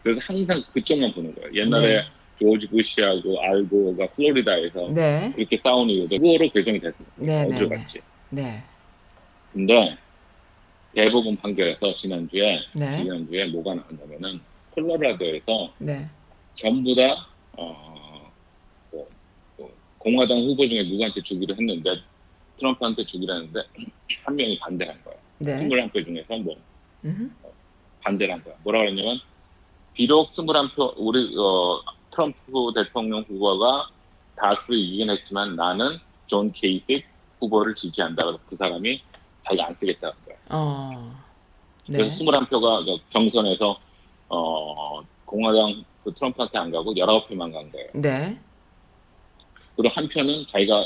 그래서 0.02 0.20
항상 0.24 0.62
그쪽만 0.72 1.12
보는 1.12 1.34
거예요. 1.34 1.52
옛날에 1.54 1.96
네. 1.96 2.04
조지 2.40 2.66
부시하고 2.68 3.40
알고가 3.40 4.08
플로리다에서 4.08 4.88
네. 4.92 5.32
그렇게 5.34 5.56
싸우는 5.58 5.94
이유도 5.94 6.16
후보로 6.16 6.50
결정이 6.50 6.80
됐었어요. 6.80 7.06
네, 7.16 7.44
네, 7.44 7.54
어디로 7.54 7.68
네. 7.68 7.76
갈지. 7.76 8.00
네. 8.30 8.62
근데 9.52 9.96
대법원 10.94 11.36
판결에서 11.36 11.94
지난주에 11.96 12.60
네. 12.74 13.02
지난주에 13.02 13.46
뭐가 13.46 13.74
나왔냐면은 13.74 14.40
콜로라도에서 14.72 15.72
네. 15.78 16.08
전부 16.54 16.94
다 16.94 17.26
어, 17.56 18.30
뭐, 18.90 19.08
뭐 19.56 19.72
공화당 19.98 20.38
후보 20.38 20.66
중에 20.68 20.82
누구한테 20.84 21.22
주기로 21.22 21.54
했는데 21.54 21.90
트럼프한테 22.58 23.04
주기로 23.04 23.34
했는데 23.34 23.60
한 24.24 24.36
명이 24.36 24.58
반대한 24.58 25.02
거예요. 25.04 25.18
네. 25.38 25.68
21표 25.68 26.04
중에서 26.04 26.36
뭐 26.38 26.56
음흠. 27.04 27.30
반대를 28.02 28.34
한 28.34 28.44
거야. 28.44 28.54
뭐라 28.62 28.80
그랬냐면 28.80 29.18
비록 29.94 30.30
21표 30.30 30.94
우리 30.96 31.34
어, 31.38 31.80
트럼프 32.10 32.72
대통령 32.74 33.22
후보가 33.22 33.88
다수 34.36 34.74
이기긴 34.74 35.10
했지만 35.10 35.56
나는 35.56 35.98
존 36.26 36.52
케이식 36.52 37.04
후보를 37.40 37.74
지지한다. 37.74 38.24
그래서 38.24 38.40
그 38.48 38.56
사람이 38.56 39.02
자기가 39.44 39.66
안 39.66 39.74
쓰겠다는 39.74 40.14
거야. 40.14 40.21
어. 40.50 41.20
네. 41.88 41.98
그래서 41.98 42.24
21표가 42.24 43.00
경선에서 43.10 43.78
어, 44.28 45.00
공화당 45.24 45.84
그 46.04 46.12
트럼프한테 46.14 46.58
안 46.58 46.70
가고 46.70 46.92
19표만 46.94 47.52
간 47.52 47.70
거예요. 47.70 47.88
네. 47.94 48.38
그리고 49.76 49.94
한 49.94 50.08
표는 50.08 50.46
자기가 50.50 50.84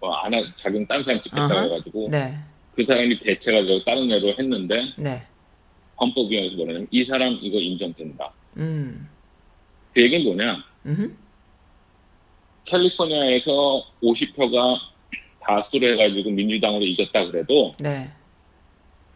어, 0.00 0.12
안 0.12 0.34
하, 0.34 0.42
자기는 0.56 0.86
딴 0.86 1.02
사람 1.02 1.20
찍겠다고. 1.22 1.54
해가지고 1.54 2.08
네. 2.10 2.34
그 2.74 2.84
사람이 2.84 3.18
대체가지고 3.20 3.84
다른 3.84 4.10
애로 4.10 4.34
했는데 4.38 4.92
네. 4.96 5.22
헌법위원회에서 6.00 6.56
뭐냐면 6.56 6.86
이 6.90 7.04
사람 7.04 7.38
이거 7.40 7.58
인정된다. 7.58 8.32
음. 8.56 9.08
그 9.92 10.02
얘기는 10.02 10.24
뭐냐? 10.24 10.64
음. 10.86 11.16
캘리포니아에서 12.64 13.84
50표가 14.02 14.78
다수로 15.40 15.86
해가지고 15.88 16.30
민주당으로 16.30 16.84
이겼다 16.84 17.26
그래도 17.26 17.72
네. 17.78 18.10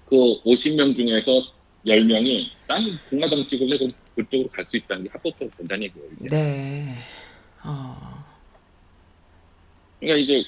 그 0.08 0.16
50명 0.44 0.96
중에서 0.96 1.30
10명이 1.86 2.48
딴 2.66 2.98
공화당 3.10 3.46
찍을래 3.46 3.78
그럼 3.78 3.92
그쪽으로 4.16 4.48
갈 4.50 4.64
수 4.66 4.76
있다는 4.76 5.04
게 5.04 5.10
합법적으로 5.12 5.50
된다는 5.56 5.84
얘기예요. 5.84 6.08
이게. 6.20 6.28
네. 6.28 6.94
어. 7.64 7.96
그러니까 10.00 10.18
이제 10.18 10.42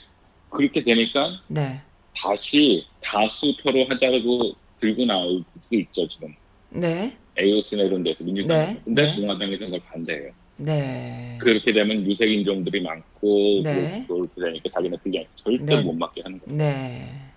그렇게 0.50 0.82
되니까 0.82 1.40
네. 1.48 1.80
다시 2.16 2.84
다수표로 3.02 3.86
하자고 3.88 4.54
들고 4.80 5.04
나오고 5.04 5.44
있죠 5.70 6.08
지금 6.08 6.34
네. 6.70 7.16
AOC나 7.38 7.84
이런 7.84 8.02
데서 8.02 8.24
민주당. 8.24 8.58
네, 8.58 8.80
근데 8.84 9.06
네. 9.06 9.16
공화당에서 9.16 9.64
그걸 9.66 9.80
반대해요. 9.80 10.32
네. 10.56 11.38
그렇게 11.40 11.72
되면 11.72 12.04
유색 12.06 12.30
인종들이 12.30 12.80
많고 12.82 13.62
네. 13.64 14.04
그렇게 14.06 14.40
되니까 14.40 14.68
자기네 14.74 14.96
분량 15.02 15.24
절대 15.36 15.64
네. 15.76 15.82
못 15.82 15.92
맞게 15.94 16.22
하는 16.22 16.38
거예요. 16.40 16.56
네. 16.58 17.29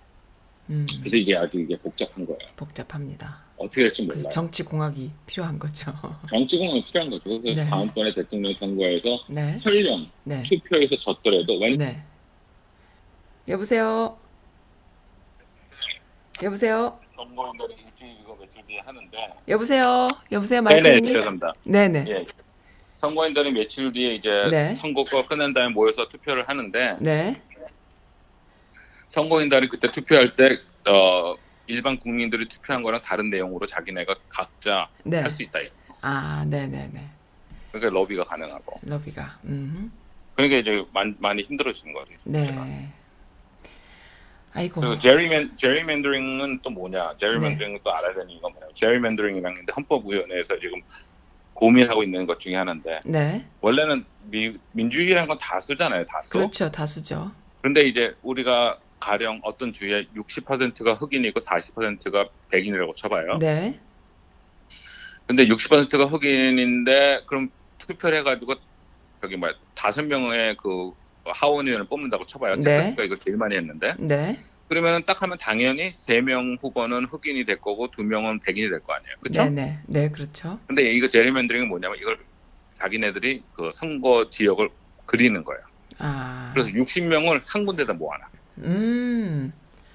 음. 0.70 0.86
그래서 1.00 1.16
이게 1.16 1.36
아주 1.36 1.58
이게 1.58 1.76
복잡한 1.78 2.24
거예요. 2.26 2.38
복잡합니다. 2.56 3.44
어떻게 3.56 3.82
될지 3.82 4.02
몰라요. 4.02 4.14
그래서 4.14 4.30
정치 4.30 4.64
공학이 4.64 5.10
필요한 5.26 5.58
거죠. 5.58 5.92
정치공은 6.30 6.82
필요한 6.84 7.10
거죠. 7.10 7.40
그래서 7.40 7.62
네. 7.62 7.68
다음번에 7.68 8.14
대통령 8.14 8.54
선거에서 8.58 9.24
네. 9.28 9.56
설령 9.58 10.06
네. 10.24 10.42
투표에서 10.42 10.96
졌더라도 10.96 11.58
왠 11.60 11.78
네. 11.78 12.02
여보세요. 13.46 14.16
여보세요. 16.42 16.98
선거인들이 17.14 17.74
일주일 17.74 18.16
이거 18.22 18.36
며칠 18.40 18.66
뒤에 18.66 18.80
하는데 18.80 19.18
여보세요. 19.48 20.08
여보세요. 20.32 20.62
네네 20.62 20.80
마이크님. 20.82 21.12
죄송합니다. 21.12 21.52
네네. 21.64 22.04
예. 22.08 22.26
선거인들이 22.96 23.52
며칠 23.52 23.92
뒤에 23.92 24.14
이제 24.16 24.30
네. 24.50 24.74
선거가 24.74 25.26
끝난 25.28 25.52
다음에 25.54 25.72
모여서 25.72 26.08
투표를 26.08 26.48
하는데 26.48 26.96
네. 27.00 27.40
선거인들이 29.18 29.68
그때 29.68 29.90
투표할 29.92 30.34
때 30.34 30.58
어, 30.90 31.36
일반 31.68 31.98
국민들이 31.98 32.48
투표한 32.48 32.82
거랑 32.82 33.00
다른 33.02 33.30
내용으로 33.30 33.64
자기네가 33.64 34.14
각자 34.28 34.88
네. 35.04 35.20
할수 35.20 35.44
있다. 35.44 35.60
아, 36.02 36.44
네 36.48 36.66
네 36.66 36.90
네. 36.92 37.08
그러니까 37.70 37.94
러비가 37.94 38.24
가능하고. 38.24 38.80
러비가. 38.82 39.38
음. 39.44 39.92
그러니까 40.34 40.58
이제 40.58 40.84
많이, 40.92 41.14
많이 41.18 41.42
힘들어지는 41.42 41.94
거죠. 41.94 42.12
네. 42.24 42.90
아이고. 44.52 44.80
그리고 44.80 44.98
제리맨 44.98 45.56
제리맨더링은 45.56 46.60
또 46.62 46.70
뭐냐? 46.70 47.14
제리맨더링은 47.18 47.80
또 47.84 47.92
알아야 47.94 48.12
되는 48.14 48.30
이유가 48.30 48.48
뭐냐? 48.48 48.66
제리맨더링이랑 48.74 49.54
근데 49.54 49.72
헌법위원회에서 49.76 50.58
지금 50.60 50.80
고민하고 51.54 52.02
있는 52.02 52.26
것 52.26 52.38
중에 52.40 52.56
하나인데 52.56 53.00
네. 53.04 53.44
원래는 53.60 54.04
미, 54.24 54.56
민주주의라는 54.72 55.28
건 55.28 55.38
다수잖아요, 55.38 56.04
다수. 56.06 56.30
그렇죠. 56.30 56.70
다수죠. 56.70 57.30
그런데 57.60 57.84
이제 57.84 58.14
우리가 58.22 58.78
가령 59.04 59.40
어떤 59.42 59.72
주에 59.74 60.06
60%가 60.16 60.94
흑인이고 60.94 61.38
40%가 61.40 62.26
백인이라고 62.50 62.94
쳐봐요. 62.94 63.36
네. 63.38 63.78
근데 65.26 65.46
60%가 65.46 66.06
흑인인데 66.06 67.24
그럼 67.26 67.50
투표를 67.78 68.18
해가지고 68.18 68.54
저기 69.20 69.36
뭐야 69.36 69.52
다섯 69.74 70.02
명의 70.04 70.56
그 70.56 70.92
하원 71.26 71.66
의원을 71.66 71.86
뽑는다고 71.86 72.24
쳐봐요. 72.24 72.56
네. 72.56 72.62
텍사스가 72.64 73.04
이걸 73.04 73.18
제일 73.18 73.36
많이 73.36 73.54
했는데 73.56 73.94
네. 73.98 74.38
그러면은 74.68 75.04
딱 75.04 75.20
하면 75.20 75.36
당연히 75.38 75.92
세 75.92 76.22
명 76.22 76.56
후보는 76.58 77.04
흑인이 77.04 77.44
될 77.44 77.60
거고 77.60 77.90
두 77.90 78.02
명은 78.02 78.40
백인이 78.40 78.70
될 78.70 78.80
거 78.80 78.94
아니에요. 78.94 79.14
그렇죠? 79.20 79.44
네네. 79.44 79.78
네, 79.86 80.08
그렇죠. 80.08 80.58
근데 80.66 80.82
이거 80.92 81.08
제리맨더링은 81.08 81.68
뭐냐면 81.68 81.98
이걸 81.98 82.18
자기네들이 82.78 83.42
그 83.54 83.70
선거 83.74 84.30
지역을 84.30 84.70
그리는 85.04 85.44
거예요. 85.44 85.60
아. 85.98 86.50
그래서 86.54 86.70
60명을 86.70 87.42
한 87.44 87.66
군데다 87.66 87.92
모아놔. 87.92 88.26
음. 88.58 89.52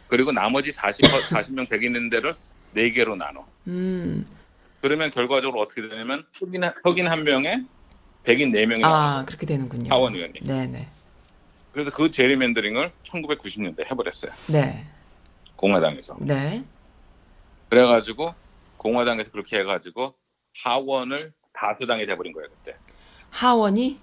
그리고 0.08 0.32
나머지 0.32 0.72
40, 0.72 1.06
40명 1.06 1.70
백인인 1.70 2.10
데를 2.10 2.34
네 2.74 2.90
개로 2.92 3.16
나눠. 3.16 3.46
음. 3.68 4.26
그러면 4.82 5.12
결과적으로 5.12 5.62
어떻게 5.62 5.82
되냐면 5.88 6.26
흑인, 6.34 6.64
한- 6.64 6.74
흑인 6.84 7.08
한 7.08 7.24
명에 7.24 7.64
백인 8.24 8.52
네 8.52 8.66
명이 8.66 8.84
아, 8.84 8.90
나와요. 8.90 9.26
그렇게 9.26 9.46
되는군요. 9.46 9.90
하원 9.94 10.16
의원이. 10.16 10.40
네네. 10.46 10.88
그래서 11.74 11.92
그 11.92 12.10
제리맨더링을 12.12 12.92
1990년대 13.06 13.90
해버렸어요. 13.92 14.32
네. 14.52 14.86
공화당에서. 15.56 16.18
네. 16.22 16.64
그래가지고 17.70 18.34
공화당에서 18.78 19.32
그렇게 19.32 19.60
해가지고 19.60 20.16
하원을 20.64 21.34
다수당이 21.54 22.06
돼버린 22.08 22.34
거예요 22.34 22.48
그때. 22.50 22.76
하원이 23.32 24.00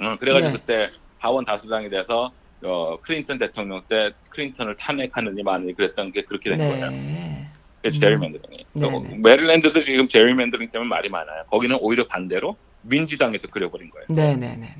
어, 0.00 0.16
그래가지고 0.18 0.52
네. 0.52 0.58
그때 0.58 0.90
하원 1.18 1.44
다수당이 1.44 1.88
돼서 1.88 2.32
어, 2.62 2.98
클린턴 3.00 3.38
대통령 3.38 3.82
때 3.88 4.12
클린턴을 4.30 4.76
탄핵하느니 4.76 5.42
마느니 5.42 5.74
그랬던 5.74 6.12
게 6.12 6.22
그렇게 6.22 6.50
된 6.50 6.58
거예요. 6.58 6.90
네. 6.90 7.46
그게 7.82 7.88
음. 7.88 8.00
제리맨더링이. 8.00 8.66
네네. 8.74 9.00
그리고 9.00 9.16
메릴랜드도 9.16 9.80
지금 9.80 10.08
제리맨더링 10.08 10.70
때문에 10.70 10.88
말이 10.88 11.08
많아요. 11.08 11.44
거기는 11.50 11.76
오히려 11.80 12.06
반대로 12.06 12.56
민주당에서 12.82 13.48
그려버린 13.48 13.90
거예요. 13.90 14.06
네네네네. 14.08 14.74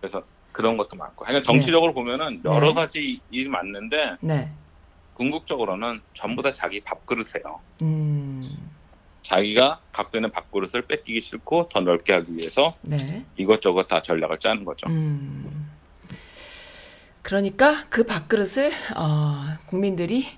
그래서 0.00 0.22
그런 0.52 0.76
것도 0.78 0.96
많고. 0.96 1.24
그러니까 1.24 1.42
정치적으로 1.42 1.92
보면은 1.92 2.40
네. 2.42 2.50
여러 2.50 2.72
가지 2.72 3.20
일이 3.30 3.48
많는데 3.48 4.16
네. 4.20 4.50
궁극적으로는 5.14 6.00
전부 6.14 6.42
다 6.42 6.52
자기 6.52 6.80
밥그릇이에요. 6.80 7.60
음. 7.82 8.42
자기가 9.22 9.80
갖고 9.92 10.16
있는 10.16 10.30
밥그릇을 10.30 10.82
뺏기기 10.82 11.20
싫고 11.20 11.68
더 11.70 11.80
넓게 11.80 12.12
하기 12.12 12.36
위해서 12.36 12.74
네. 12.82 13.24
이것저것 13.36 13.88
다 13.88 14.00
전략을 14.00 14.38
짜는 14.38 14.64
거죠. 14.64 14.88
음. 14.88 15.70
그러니까 17.26 17.74
그 17.90 18.04
밥그릇을 18.04 18.70
어, 18.94 19.56
국민들이 19.66 20.28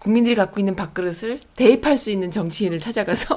국민들이 0.00 0.34
갖고 0.34 0.58
있는 0.58 0.74
밥그릇을 0.74 1.38
대입할 1.54 1.96
수 1.96 2.10
있는 2.10 2.32
정치인을 2.32 2.80
찾아가서 2.80 3.36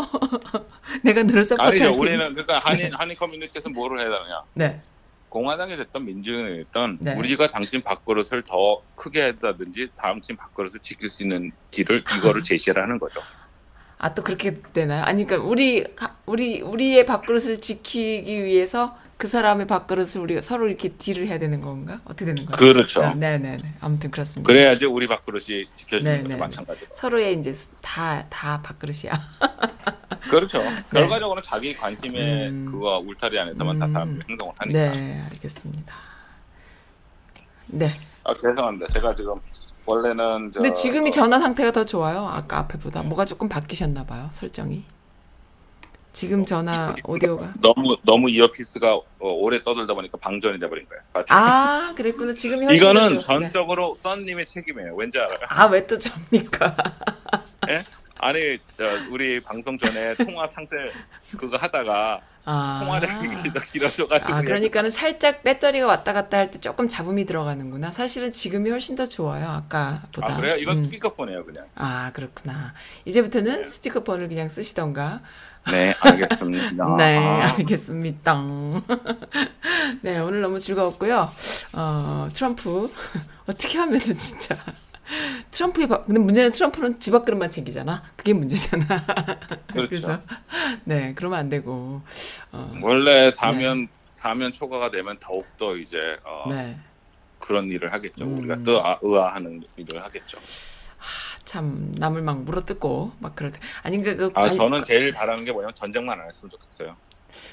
내가 1.06 1.22
너를 1.22 1.46
서포트할 1.46 1.70
아니죠. 1.74 1.94
우리는 1.96 2.18
그러니까 2.34 2.58
한인 2.58 2.92
한인 2.96 3.16
커뮤니티에서 3.16 3.70
뭐를 3.70 4.00
해야 4.00 4.10
되느냐? 4.10 4.42
네. 4.56 4.82
공화당이 5.30 5.78
됐던 5.78 6.06
민주당이 6.06 6.58
됐던 6.58 6.98
네. 7.02 7.14
우리가 7.14 7.52
당신 7.52 7.84
밥그릇을 7.84 8.42
더 8.48 8.82
크게 8.96 9.22
한다든지 9.22 9.90
당신 9.96 10.36
밥그릇을 10.36 10.80
지킬 10.80 11.10
수 11.10 11.22
있는 11.22 11.52
길을 11.70 12.04
이거를 12.18 12.42
제시를 12.42 12.82
하는 12.82 12.98
거죠. 12.98 13.22
아 14.00 14.14
또 14.16 14.24
그렇게 14.24 14.60
되나요? 14.74 15.04
아니 15.04 15.24
그러니까 15.28 15.48
우리 15.48 15.84
가- 15.96 16.16
우리 16.26 16.62
우리의 16.62 17.06
밥그릇을 17.06 17.62
지키기 17.62 18.44
위해서 18.44 18.98
그 19.18 19.28
사람의 19.28 19.66
밥그릇을 19.66 20.22
우리가 20.22 20.42
서로 20.42 20.68
이렇게 20.68 20.90
딜을 20.90 21.28
해야 21.28 21.40
되는 21.40 21.60
건가? 21.60 22.00
어떻게 22.06 22.26
되는 22.26 22.46
거예요? 22.46 22.56
그렇죠. 22.74 23.02
네, 23.16 23.40
네, 23.40 23.58
네. 23.58 23.74
아무튼 23.82 24.12
그렇습니다. 24.12 24.48
그래야지 24.48 24.86
우리 24.86 25.08
밥그릇이 25.08 25.66
지켜지는 25.76 26.12
네, 26.14 26.18
것도 26.22 26.28
네. 26.30 26.36
마찬가지고. 26.38 26.94
서로의 26.94 27.40
이제 27.40 27.52
다 27.82 28.24
다 28.30 28.62
밥그릇이야. 28.62 29.20
그렇죠. 30.30 30.62
결과적으로는 30.92 31.42
자기 31.44 31.76
관심의 31.76 32.22
네. 32.22 32.48
음. 32.50 32.68
그거 32.72 33.00
울타리 33.00 33.40
안에서만 33.40 33.80
다 33.80 33.86
음. 33.88 33.92
사람들이 33.92 34.26
행동을 34.30 34.54
하니까. 34.60 34.92
네, 34.92 35.22
알겠습니다. 35.32 35.94
네. 37.68 38.00
아, 38.24 38.34
죄송합니다. 38.36 38.88
제가 38.94 39.16
지금 39.16 39.34
원래는 39.88 40.52
저 40.54 40.60
근데 40.60 40.74
지금이 40.74 41.12
전화 41.12 41.40
상태가 41.40 41.72
더 41.72 41.86
좋아요. 41.86 42.28
아까 42.28 42.60
앞에보다 42.60 43.02
뭐가 43.02 43.26
조금 43.26 43.50
바뀌셨나 43.50 44.06
봐요. 44.06 44.30
설정이. 44.34 44.86
지금 46.18 46.44
전화 46.46 46.96
오디오가 47.04 47.54
너무 47.62 47.96
너무 48.02 48.28
이어피스가 48.32 48.96
어, 48.96 49.04
오래 49.20 49.62
떠들다 49.64 49.94
보니까 49.94 50.18
방전이 50.18 50.60
돼버린 50.60 50.88
거예요. 50.90 51.04
맞죠? 51.14 51.28
아 51.32 51.94
그랬구나 51.96 52.34
지금이 52.34 52.66
훨씬 52.66 52.84
이거는. 52.90 53.14
네. 53.14 53.20
전적으로 53.20 53.94
썬님의 54.00 54.48
책임이에요. 54.48 54.96
왠지 54.96 55.20
알아요? 55.20 55.38
아왜 55.48 55.86
또 55.86 56.00
접니까? 56.00 56.76
아니 58.20 58.58
저, 58.76 58.84
우리 59.12 59.40
방송 59.42 59.78
전에 59.78 60.16
통화 60.16 60.48
상태 60.48 60.76
그거 61.38 61.56
하다가 61.56 62.22
아, 62.46 63.00
길어 63.44 63.62
길어져가지고 63.62 64.34
아 64.34 64.42
그러니까는 64.42 64.90
살짝 64.90 65.44
배터리가 65.44 65.86
왔다 65.86 66.14
갔다 66.14 66.38
할 66.38 66.50
때 66.50 66.60
조금 66.60 66.88
잡음이 66.88 67.26
들어가는구나. 67.26 67.92
사실은 67.92 68.32
지금이 68.32 68.72
훨씬 68.72 68.96
더 68.96 69.06
좋아요 69.06 69.48
아까보다. 69.50 70.34
아 70.34 70.38
그래요? 70.38 70.56
이건 70.56 70.78
음. 70.78 70.84
스피커폰이에요 70.84 71.46
그냥. 71.46 71.66
아 71.76 72.12
그렇구나. 72.14 72.74
이제부터는 73.06 73.58
네. 73.58 73.64
스피커폰을 73.64 74.30
그냥 74.30 74.50
쓰시던가. 74.50 75.22
네 75.72 75.94
알겠습니다. 76.00 76.96
네, 76.98 77.18
아, 77.18 77.54
알겠습니다. 77.58 78.42
네, 80.02 80.20
오늘 80.20 80.42
너무 80.42 80.60
즐거웠고요. 80.60 81.30
어, 81.76 82.28
트럼프 82.34 82.90
어떻게 83.48 83.78
하면은 83.78 84.00
진짜 84.18 84.56
트럼프의 85.52 85.88
바- 85.88 86.04
근데 86.04 86.20
문제는 86.20 86.52
트럼프는 86.52 87.00
집 87.00 87.14
앞그릇만 87.16 87.50
챙기잖아. 87.50 88.04
그게 88.16 88.34
문제잖아. 88.34 88.86
그렇죠. 89.72 89.90
그래서 89.90 90.22
네, 90.84 91.14
그러면 91.16 91.40
안 91.40 91.50
되고. 91.50 92.02
어, 92.52 92.74
원래 92.82 93.32
사면 93.32 93.88
사면 94.14 94.52
초과가 94.52 94.92
되면 94.92 95.18
더욱 95.20 95.46
더 95.58 95.76
이제 95.78 96.18
어, 96.24 96.46
네. 96.50 96.78
그런 97.40 97.66
일을 97.70 97.94
하겠죠. 97.94 98.26
음. 98.26 98.38
우리가 98.40 98.64
또 98.64 98.86
아- 98.86 99.00
의아하는 99.02 99.64
일을 99.78 100.04
하겠죠. 100.04 100.38
참 101.48 101.94
남을 101.98 102.22
막 102.22 102.44
물어뜯고 102.44 103.14
막 103.20 103.36
그럴 103.36 103.52
때 103.54 103.60
아니 103.82 104.02
그, 104.04 104.16
그 104.18 104.32
아 104.36 104.48
관- 104.48 104.56
저는 104.58 104.84
제일 104.86 105.14
바라는 105.14 105.46
게 105.46 105.52
뭐냐면 105.54 105.74
전쟁만 105.74 106.20
안 106.20 106.28
했으면 106.28 106.52
좋겠어요. 106.52 106.96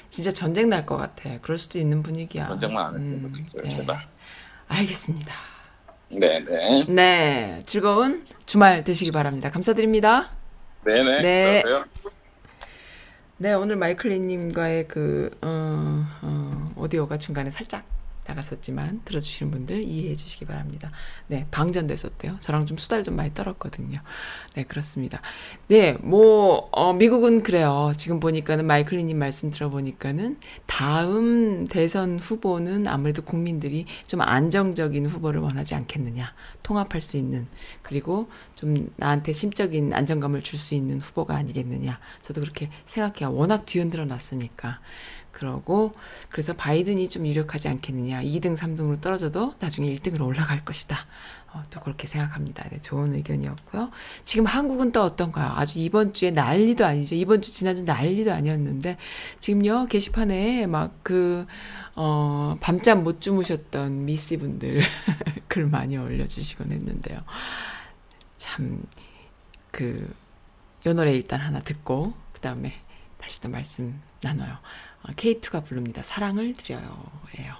진짜 0.09 0.31
전쟁 0.31 0.69
날 0.69 0.85
것 0.85 0.97
같아. 0.97 1.29
그럴 1.41 1.57
수도 1.57 1.79
있는 1.79 2.03
분위기야. 2.03 2.47
전쟁만 2.47 2.87
안 2.87 2.95
했으면 2.99 3.25
음, 3.25 3.33
좋겠어요. 3.33 3.61
네. 3.63 3.69
제발. 3.77 4.07
알겠습니다. 4.67 5.33
네네. 6.09 6.85
네, 6.89 7.63
즐거운 7.65 8.23
주말 8.45 8.83
되시기 8.83 9.11
바랍니다. 9.11 9.49
감사드립니다. 9.49 10.31
네네. 10.83 11.21
네. 11.21 11.61
그러세요. 11.63 11.85
네, 13.37 13.53
오늘 13.53 13.75
마이클리님과의 13.75 14.87
그, 14.87 15.29
어, 15.41 16.05
어, 16.21 16.71
오디오가 16.77 17.17
중간에 17.17 17.49
살짝 17.49 17.83
나갔었지만 18.27 19.01
들어주시는 19.05 19.51
분들 19.51 19.83
이해해 19.83 20.15
주시기 20.15 20.45
바랍니다. 20.45 20.91
네, 21.27 21.45
방전됐었대요. 21.51 22.37
저랑 22.39 22.65
좀 22.65 22.77
수달 22.77 23.03
좀 23.03 23.15
많이 23.15 23.33
떨었거든요. 23.33 23.99
네, 24.55 24.63
그렇습니다. 24.63 25.21
네, 25.67 25.93
뭐, 26.01 26.69
어, 26.71 26.93
미국은 26.93 27.43
그래요. 27.43 27.93
지금 27.97 28.19
보니까는 28.19 28.65
마이클리님 28.65 29.17
말씀 29.17 29.51
들어보니까는 29.51 30.39
다음 30.65 31.67
대선 31.67 32.17
후보는 32.19 32.87
아무래도 32.87 33.21
국민들이 33.21 33.85
좀 34.07 34.21
안정적인 34.21 35.05
후보를 35.05 35.41
원하지 35.41 35.75
않겠느냐. 35.75 36.33
통합할 36.63 37.01
수 37.01 37.17
있는, 37.17 37.47
그리고 37.83 38.27
좀 38.55 38.89
나한테 38.95 39.33
심적인 39.33 39.93
안정감을 39.93 40.41
줄 40.41 40.55
수 40.55 40.73
있는 40.73 40.99
후보가 41.01 41.35
아니겠느냐. 41.35 41.99
저도 42.21 42.41
그렇게 42.41 42.69
생각해요. 42.85 43.35
워낙 43.35 43.65
뒤흔들어 43.65 44.05
놨으니까. 44.05 44.79
그러고 45.35 45.93
그래서 46.29 46.53
바이든이 46.53 47.09
좀 47.09 47.27
유력하지 47.27 47.67
않겠느냐. 47.67 48.23
2등, 48.23 48.57
3등으로 48.57 49.01
떨어져도 49.01 49.53
나중에 49.59 49.93
1등으로 49.95 50.25
올라갈 50.25 50.65
것이다. 50.65 51.05
어, 51.53 51.63
또 51.69 51.79
그렇게 51.79 52.07
생각합니다. 52.07 52.67
네, 52.69 52.81
좋은 52.81 53.13
의견이었고요. 53.13 53.91
지금 54.25 54.45
한국은 54.45 54.91
또 54.91 55.03
어떤가요? 55.03 55.53
아주 55.55 55.79
이번 55.79 56.13
주에 56.13 56.31
난리도 56.31 56.85
아니죠. 56.85 57.15
이번 57.15 57.41
주 57.41 57.53
지난주 57.53 57.83
난리도 57.83 58.33
아니었는데 58.33 58.97
지금요 59.39 59.85
게시판에 59.85 60.67
막 60.67 60.95
그 61.05 61.45
어, 61.93 62.57
밤잠 62.59 63.03
못 63.03 63.21
주무셨던 63.21 64.05
미씨 64.05 64.37
분들 64.37 64.81
글 65.47 65.67
많이 65.67 65.95
올려주시곤 65.97 66.71
했는데요. 66.71 67.21
참그 68.37 70.15
요 70.87 70.93
노래 70.93 71.13
일단 71.13 71.39
하나 71.39 71.61
듣고 71.61 72.13
그 72.33 72.41
다음에 72.41 72.73
다시 73.19 73.39
또 73.39 73.49
말씀 73.49 74.01
나눠요. 74.21 74.57
어, 75.07 75.11
K2가 75.15 75.63
부릅니다. 75.65 76.01
사랑을 76.03 76.55
드려요. 76.55 77.03
예요. 77.39 77.55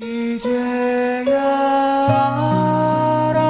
이제야 0.00 1.42
알아 3.30 3.47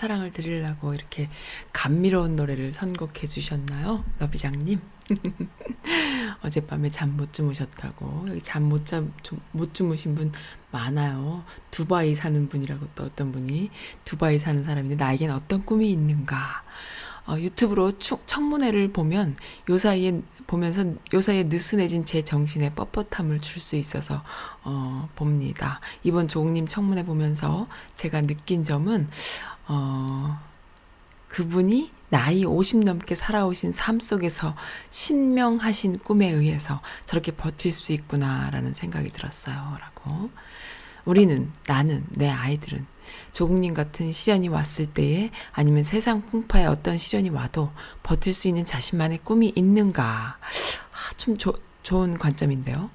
사랑을 0.00 0.32
드리려고 0.32 0.94
이렇게 0.94 1.28
감미로운 1.74 2.34
노래를 2.34 2.72
선곡해 2.72 3.26
주셨나요? 3.26 4.02
러비장님. 4.18 4.80
어젯밤에 6.40 6.88
잠 6.88 7.18
못 7.18 7.34
주무셨다고. 7.34 8.24
여기 8.30 8.40
잠 8.40 8.62
못 8.70 8.82
못 9.52 9.74
주무신 9.74 10.14
분 10.14 10.32
많아요. 10.70 11.44
두바이 11.70 12.14
사는 12.14 12.48
분이라고 12.48 12.86
또 12.94 13.04
어떤 13.04 13.30
분이 13.30 13.68
두바이 14.06 14.38
사는 14.38 14.64
사람인데 14.64 14.96
나에겐 14.96 15.30
어떤 15.32 15.66
꿈이 15.66 15.90
있는가. 15.92 16.62
어, 17.26 17.38
유튜브로 17.38 17.98
축, 17.98 18.26
청문회를 18.26 18.92
보면 18.92 19.36
요 19.68 19.78
사이에 19.78 20.22
보면서 20.46 20.84
요 21.12 21.20
사이에 21.20 21.44
느슨해진 21.44 22.04
제 22.06 22.22
정신에 22.22 22.70
뻣뻣함을 22.70 23.42
줄 23.42 23.60
수 23.60 23.76
있어서 23.76 24.24
어, 24.64 25.08
봅니다. 25.14 25.80
이번 26.02 26.26
조국님 26.26 26.66
청문회 26.66 27.04
보면서 27.04 27.68
제가 27.94 28.22
느낀 28.22 28.64
점은 28.64 29.08
어, 29.72 30.36
그분이 31.28 31.92
나이 32.08 32.44
50 32.44 32.82
넘게 32.82 33.14
살아오신 33.14 33.70
삶 33.70 34.00
속에서 34.00 34.56
신명하신 34.90 36.00
꿈에 36.00 36.28
의해서 36.28 36.80
저렇게 37.06 37.30
버틸 37.30 37.70
수 37.70 37.92
있구나라는 37.92 38.74
생각이 38.74 39.10
들었어요. 39.10 39.78
라고. 39.80 40.30
우리는, 41.04 41.52
나는, 41.66 42.04
내 42.10 42.28
아이들은 42.28 42.84
조국님 43.32 43.74
같은 43.74 44.10
시련이 44.10 44.48
왔을 44.48 44.86
때에 44.86 45.30
아니면 45.52 45.84
세상 45.84 46.26
풍파에 46.26 46.66
어떤 46.66 46.98
시련이 46.98 47.30
와도 47.30 47.70
버틸 48.02 48.34
수 48.34 48.48
있는 48.48 48.64
자신만의 48.64 49.20
꿈이 49.22 49.52
있는가. 49.54 50.02
아, 50.02 51.14
좀 51.16 51.38
조, 51.38 51.54
좋은 51.84 52.18
관점인데요. 52.18 52.90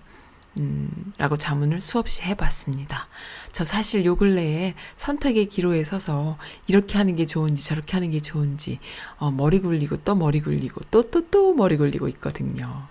음, 0.57 1.13
라고 1.17 1.37
자문을 1.37 1.81
수없이 1.81 2.21
해봤습니다. 2.23 3.07
저 3.51 3.65
사실 3.65 4.05
요 4.05 4.15
근래에 4.15 4.73
선택의 4.95 5.47
기로에 5.47 5.83
서서 5.83 6.37
이렇게 6.67 6.97
하는 6.97 7.15
게 7.15 7.25
좋은지 7.25 7.63
저렇게 7.65 7.93
하는 7.93 8.11
게 8.11 8.19
좋은지, 8.21 8.79
어, 9.17 9.31
머리 9.31 9.59
굴리고 9.59 9.97
또 9.97 10.15
머리 10.15 10.39
굴리고 10.41 10.81
또 10.91 11.01
또 11.03 11.29
또 11.29 11.53
머리 11.53 11.77
굴리고 11.77 12.07
있거든요. 12.09 12.87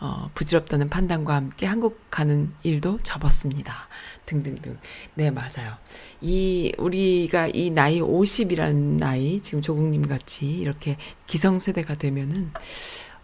어, 0.00 0.30
부질없다는 0.34 0.90
판단과 0.90 1.34
함께 1.34 1.66
한국 1.66 2.10
가는 2.10 2.52
일도 2.62 2.98
접었습니다. 3.02 3.88
등등등. 4.26 4.76
네, 5.14 5.30
맞아요. 5.30 5.76
이, 6.20 6.72
우리가 6.78 7.48
이 7.52 7.70
나이 7.70 8.00
50이라는 8.00 8.98
나이, 8.98 9.40
지금 9.40 9.62
조국님 9.62 10.06
같이 10.06 10.46
이렇게 10.46 10.96
기성세대가 11.26 11.94
되면은, 11.94 12.52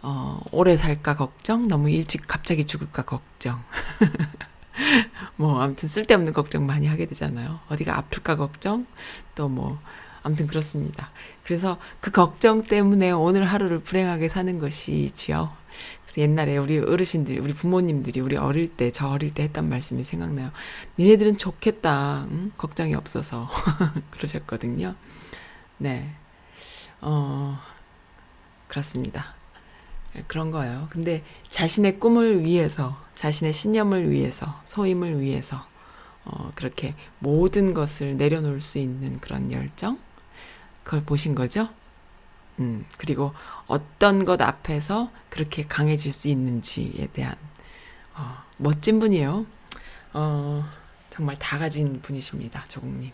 어, 0.02 0.40
오래 0.52 0.76
살까 0.76 1.16
걱정, 1.16 1.68
너무 1.68 1.90
일찍 1.90 2.26
갑자기 2.26 2.64
죽을까 2.64 3.02
걱정. 3.02 3.62
뭐, 5.36 5.60
아무튼 5.60 5.88
쓸데없는 5.88 6.32
걱정 6.32 6.66
많이 6.66 6.86
하게 6.86 7.06
되잖아요. 7.06 7.60
어디가 7.68 7.96
아플까 7.96 8.36
걱정, 8.36 8.86
또 9.34 9.48
뭐, 9.48 9.78
아무튼 10.22 10.46
그렇습니다. 10.46 11.10
그래서 11.44 11.78
그 12.00 12.10
걱정 12.10 12.62
때문에 12.62 13.10
오늘 13.10 13.44
하루를 13.44 13.80
불행하게 13.80 14.28
사는 14.28 14.58
것이지요. 14.58 15.50
그래서 16.04 16.20
옛날에 16.22 16.56
우리 16.56 16.78
어르신들이, 16.78 17.38
우리 17.38 17.52
부모님들이 17.52 18.20
우리 18.20 18.36
어릴 18.36 18.74
때, 18.76 18.90
저 18.90 19.08
어릴 19.08 19.34
때 19.34 19.42
했던 19.44 19.68
말씀이 19.68 20.02
생각나요. 20.02 20.50
니네들은 20.98 21.36
좋겠다. 21.36 22.26
응? 22.30 22.52
걱정이 22.56 22.94
없어서. 22.94 23.48
그러셨거든요. 24.10 24.94
네. 25.78 26.10
어, 27.00 27.58
그렇습니다. 28.68 29.39
그런 30.26 30.50
거예요. 30.50 30.88
근데 30.90 31.22
자신의 31.48 32.00
꿈을 32.00 32.44
위해서, 32.44 33.00
자신의 33.14 33.52
신념을 33.52 34.10
위해서, 34.10 34.60
소임을 34.64 35.20
위해서, 35.20 35.64
어, 36.24 36.50
그렇게 36.54 36.94
모든 37.18 37.74
것을 37.74 38.16
내려놓을 38.16 38.60
수 38.60 38.78
있는 38.78 39.20
그런 39.20 39.52
열정? 39.52 39.98
그걸 40.82 41.04
보신 41.04 41.34
거죠? 41.34 41.68
음, 42.58 42.84
그리고 42.98 43.32
어떤 43.66 44.24
것 44.24 44.40
앞에서 44.42 45.10
그렇게 45.28 45.66
강해질 45.66 46.12
수 46.12 46.28
있는지에 46.28 47.08
대한, 47.12 47.34
어, 48.14 48.42
멋진 48.56 48.98
분이에요. 48.98 49.46
어, 50.12 50.64
정말 51.10 51.38
다 51.38 51.58
가진 51.58 52.00
분이십니다. 52.02 52.64
조국님. 52.68 53.12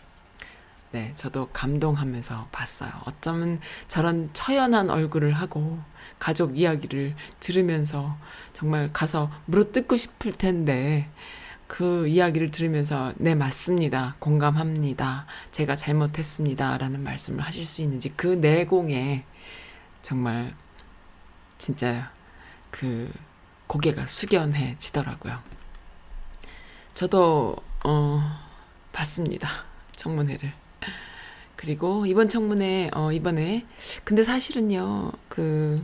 네, 0.91 1.11
저도 1.15 1.49
감동하면서 1.51 2.47
봤어요. 2.51 2.91
어쩌면 3.05 3.59
저런 3.87 4.29
처연한 4.33 4.89
얼굴을 4.89 5.33
하고 5.33 5.79
가족 6.19 6.57
이야기를 6.57 7.15
들으면서 7.39 8.17
정말 8.53 8.91
가서 8.91 9.31
물어뜯고 9.45 9.95
싶을 9.95 10.33
텐데 10.33 11.09
그 11.67 12.07
이야기를 12.07 12.51
들으면서 12.51 13.13
네 13.17 13.35
맞습니다. 13.35 14.15
공감합니다. 14.19 15.25
제가 15.51 15.75
잘못했습니다. 15.75 16.77
라는 16.77 17.03
말씀을 17.03 17.43
하실 17.43 17.65
수 17.65 17.81
있는지 17.81 18.09
그 18.15 18.27
내공에 18.27 19.25
정말 20.01 20.55
진짜 21.57 22.11
그 22.71 23.11
고개가 23.67 24.07
숙연해지더라고요. 24.07 25.39
저도 26.93 27.57
어 27.83 28.21
봤습니다. 28.93 29.49
청문회를. 29.95 30.51
그리고 31.57 32.05
이번 32.05 32.29
청문회 32.29 32.91
어 32.93 33.11
이번에 33.11 33.65
근데 34.03 34.23
사실은요. 34.23 35.11
그 35.27 35.83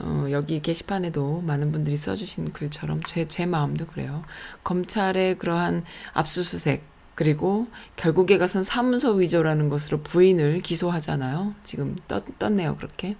어, 0.00 0.26
여기 0.30 0.62
게시판에도 0.62 1.40
많은 1.40 1.72
분들이 1.72 1.96
써주신 1.96 2.52
글처럼 2.52 3.02
제, 3.02 3.26
제 3.26 3.46
마음도 3.46 3.86
그래요. 3.86 4.22
검찰의 4.64 5.38
그러한 5.38 5.84
압수수색, 6.12 6.84
그리고 7.14 7.66
결국에 7.96 8.38
가선 8.38 8.62
사문서 8.62 9.12
위조라는 9.12 9.68
것으로 9.68 10.02
부인을 10.02 10.60
기소하잖아요. 10.60 11.54
지금 11.64 11.96
떴, 12.06 12.22
떴네요, 12.38 12.76
그렇게. 12.76 13.16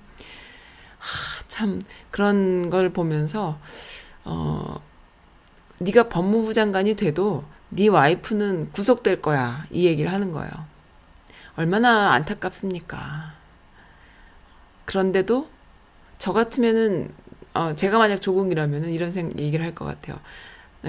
하, 0.99 1.45
참, 1.49 1.83
그런 2.13 2.71
걸 2.71 2.93
보면서, 2.93 3.59
어, 4.25 4.81
네가 5.81 6.09
법무부 6.09 6.55
장관이 6.55 6.95
돼도 6.95 7.45
네 7.71 7.89
와이프는 7.89 8.71
구속될 8.73 9.21
거야. 9.21 9.67
이 9.71 9.87
얘기를 9.87 10.13
하는 10.13 10.33
거예요. 10.33 10.51
얼마나 11.57 12.13
안타깝습니까? 12.13 13.35
그런데도 14.85 15.49
저 16.19 16.33
같으면은 16.33 17.13
어, 17.55 17.75
제가 17.75 17.99
만약 17.99 18.17
조공이라면은 18.19 18.91
이런 18.91 19.11
생 19.13 19.33
얘기를 19.39 19.65
할 19.65 19.75
것 19.75 19.85
같아요. 19.85 20.21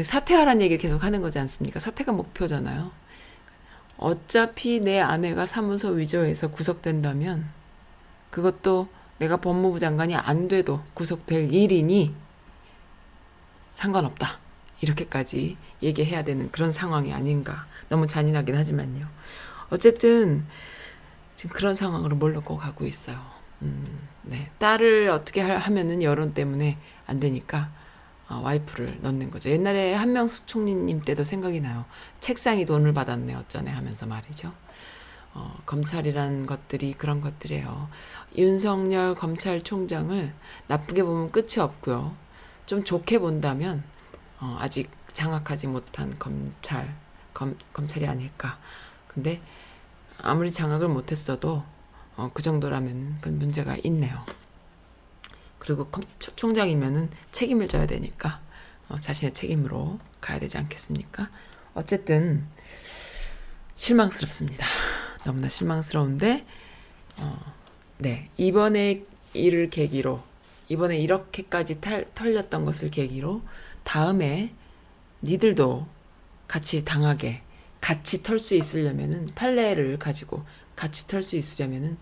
사퇴하라는 0.01 0.61
얘기를 0.61 0.80
계속 0.80 1.03
하는 1.03 1.21
거지 1.21 1.39
않습니까? 1.39 1.80
사퇴가 1.80 2.11
목표잖아요. 2.11 2.91
어차피 3.97 4.80
내 4.80 4.99
아내가 4.99 5.45
사무소 5.45 5.89
위조해서 5.89 6.49
구속된다면 6.49 7.49
그것도 8.30 8.88
내가 9.17 9.38
법무부 9.38 9.80
장관이 9.80 10.15
안 10.15 10.47
돼도 10.47 10.82
구속될 10.93 11.53
일이니 11.53 12.15
상관없다. 13.59 14.38
이렇게까지 14.82 15.57
얘기해야 15.84 16.23
되는 16.23 16.49
그런 16.51 16.71
상황이 16.71 17.11
아닌가. 17.13 17.65
너무 17.89 18.07
잔인하긴 18.07 18.55
하지만요. 18.55 19.07
어쨌든 19.71 20.45
지금 21.36 21.53
그런 21.53 21.75
상황으로 21.75 22.15
몰고 22.15 22.57
가고 22.57 22.86
있어요. 22.86 23.19
음, 23.62 24.07
네. 24.24 24.49
딸을 24.60 25.10
어떻게 25.10 25.41
하, 25.41 25.57
하면은 25.57 26.03
여론 26.03 26.34
때문에 26.34 26.78
안 27.05 27.20
되니까 27.20 27.72
어, 28.30 28.41
와이프를 28.43 28.99
넣는 29.01 29.32
거죠. 29.32 29.49
옛날에 29.49 29.93
한명숙 29.93 30.47
총리님 30.47 31.01
때도 31.01 31.24
생각이 31.24 31.62
나요. 31.62 31.86
책상이 32.20 32.66
돈을 32.66 32.93
받았네 32.93 33.34
어쩌네 33.34 33.72
하면서 33.72 34.05
말이죠. 34.05 34.53
어, 35.34 35.57
검찰이란 35.66 36.45
것들이 36.45 36.93
그런 36.93 37.22
것들이에요. 37.22 37.89
윤석열 38.38 39.16
검찰총장을 39.16 40.34
나쁘게 40.68 41.03
보면 41.03 41.32
끝이 41.32 41.60
없고요. 41.60 42.16
좀 42.66 42.84
좋게 42.84 43.20
본다면 43.20 43.84
어, 44.39 44.57
아직 44.60 44.91
장악하지 45.12 45.68
못한 45.68 46.18
검찰 46.20 46.95
검, 47.34 47.57
검찰이 47.74 48.07
아닐까. 48.07 48.60
근데 49.07 49.41
아무리 50.22 50.51
장악을 50.51 50.88
못했어도 50.88 51.64
어, 52.20 52.30
그 52.34 52.43
정도라면 52.43 53.20
그 53.22 53.30
문제가 53.30 53.78
있네요. 53.84 54.26
그리고 55.57 55.89
총장이면은 56.36 57.09
책임을 57.32 57.70
져야 57.70 57.88
되니까 57.88 58.41
어, 58.89 58.97
자신의 58.97 59.34
책임으로 59.34 59.99
가야 60.20 60.38
되지 60.39 60.57
않겠습니까? 60.57 61.30
어쨌든 61.76 62.45
실망스럽습니다. 63.76 64.65
너무나 65.24 65.47
실망스러운데 65.47 66.45
어, 67.20 67.39
네 67.99 68.30
이번에 68.36 69.05
일을 69.34 69.70
계기로 69.70 70.22
이번에 70.67 70.97
이렇게까지 70.97 71.80
탈, 71.80 72.13
털렸던 72.15 72.65
것을 72.65 72.91
계기로 72.91 73.41
다음에 73.86 74.53
니들도 75.22 75.88
같이 76.49 76.84
당하게 76.84 77.43
같이 77.80 78.24
털 78.24 78.39
수 78.39 78.55
있으려면은 78.55 79.28
판례를 79.36 79.99
가지고 79.99 80.43
같이 80.80 81.07
털 81.07 81.23
수 81.23 81.36
있으려면은 81.36 81.97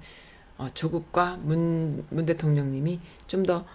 어, 0.57 0.69
조국과 0.73 1.38
문, 1.38 2.05
문 2.09 2.25
대통령님이 2.25 2.99
좀 3.28 3.45
더 3.45 3.65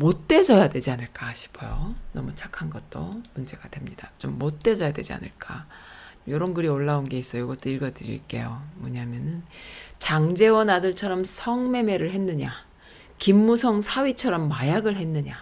못돼져야 0.00 0.70
되지 0.70 0.90
않을까 0.90 1.34
싶어요. 1.34 1.94
너무 2.12 2.34
착한 2.34 2.70
것도 2.70 3.22
문제가 3.34 3.68
됩니다. 3.68 4.10
좀 4.16 4.38
못돼져야 4.38 4.92
되지 4.92 5.12
않을까. 5.12 5.66
요런 6.26 6.54
글이 6.54 6.68
올라온 6.68 7.06
게 7.06 7.18
있어요. 7.18 7.44
이것도 7.44 7.68
읽어드릴게요. 7.68 8.62
뭐냐면은 8.76 9.42
장재원 9.98 10.70
아들처럼 10.70 11.24
성매매를 11.24 12.12
했느냐, 12.12 12.50
김무성 13.18 13.82
사위처럼 13.82 14.48
마약을 14.48 14.96
했느냐, 14.96 15.36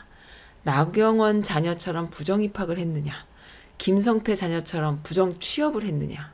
나경원 0.64 1.44
자녀처럼 1.44 2.10
부정 2.10 2.42
입학을 2.42 2.78
했느냐, 2.78 3.14
김성태 3.78 4.34
자녀처럼 4.34 5.00
부정 5.04 5.38
취업을 5.38 5.84
했느냐, 5.84 6.32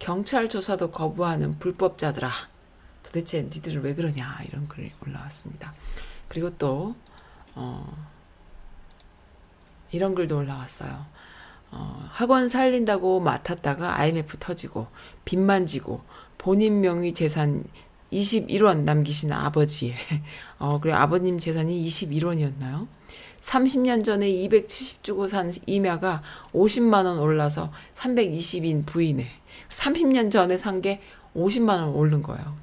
경찰 0.00 0.48
조사도 0.48 0.90
거부하는 0.90 1.58
불법자들아, 1.58 2.30
도대체 3.04 3.42
니들은 3.42 3.82
왜 3.82 3.94
그러냐 3.94 4.40
이런 4.48 4.66
글이 4.66 4.90
올라왔습니다. 5.06 5.72
그리고 6.28 6.50
또 6.56 6.96
어, 7.54 8.08
이런 9.92 10.14
글도 10.14 10.38
올라왔어요. 10.38 11.06
어, 11.70 12.08
학원 12.10 12.48
살린다고 12.48 13.20
맡았다가 13.20 14.00
IMF 14.00 14.38
터지고 14.40 14.88
빚만 15.24 15.66
지고 15.66 16.02
본인 16.38 16.80
명의 16.80 17.12
재산 17.12 17.62
21원 18.10 18.84
남기신 18.84 19.32
아버지의 19.32 19.94
어 20.58 20.80
그래 20.80 20.92
아버님 20.94 21.38
재산이 21.38 21.86
21원이었나요? 21.86 22.88
30년 23.40 24.04
전에 24.04 24.28
270 24.28 25.04
주고 25.04 25.28
산 25.28 25.52
임야가 25.66 26.22
50만 26.52 27.04
원 27.04 27.18
올라서 27.18 27.72
320인 27.94 28.84
부인에 28.84 29.39
30년 29.70 30.30
전에 30.30 30.56
산 30.56 30.80
게 30.80 31.00
50만 31.36 31.68
원 31.68 31.88
오른 31.90 32.22
거예요. 32.22 32.56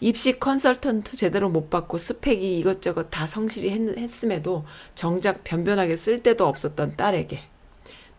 입시 0.00 0.38
컨설턴트 0.38 1.16
제대로 1.16 1.48
못 1.48 1.70
받고 1.70 1.98
스펙이 1.98 2.58
이것저것 2.58 3.08
다 3.10 3.26
성실히 3.26 3.70
했, 3.70 3.98
했음에도 3.98 4.64
정작 4.94 5.42
변변하게 5.42 5.96
쓸 5.96 6.22
데도 6.22 6.46
없었던 6.46 6.96
딸에게. 6.96 7.40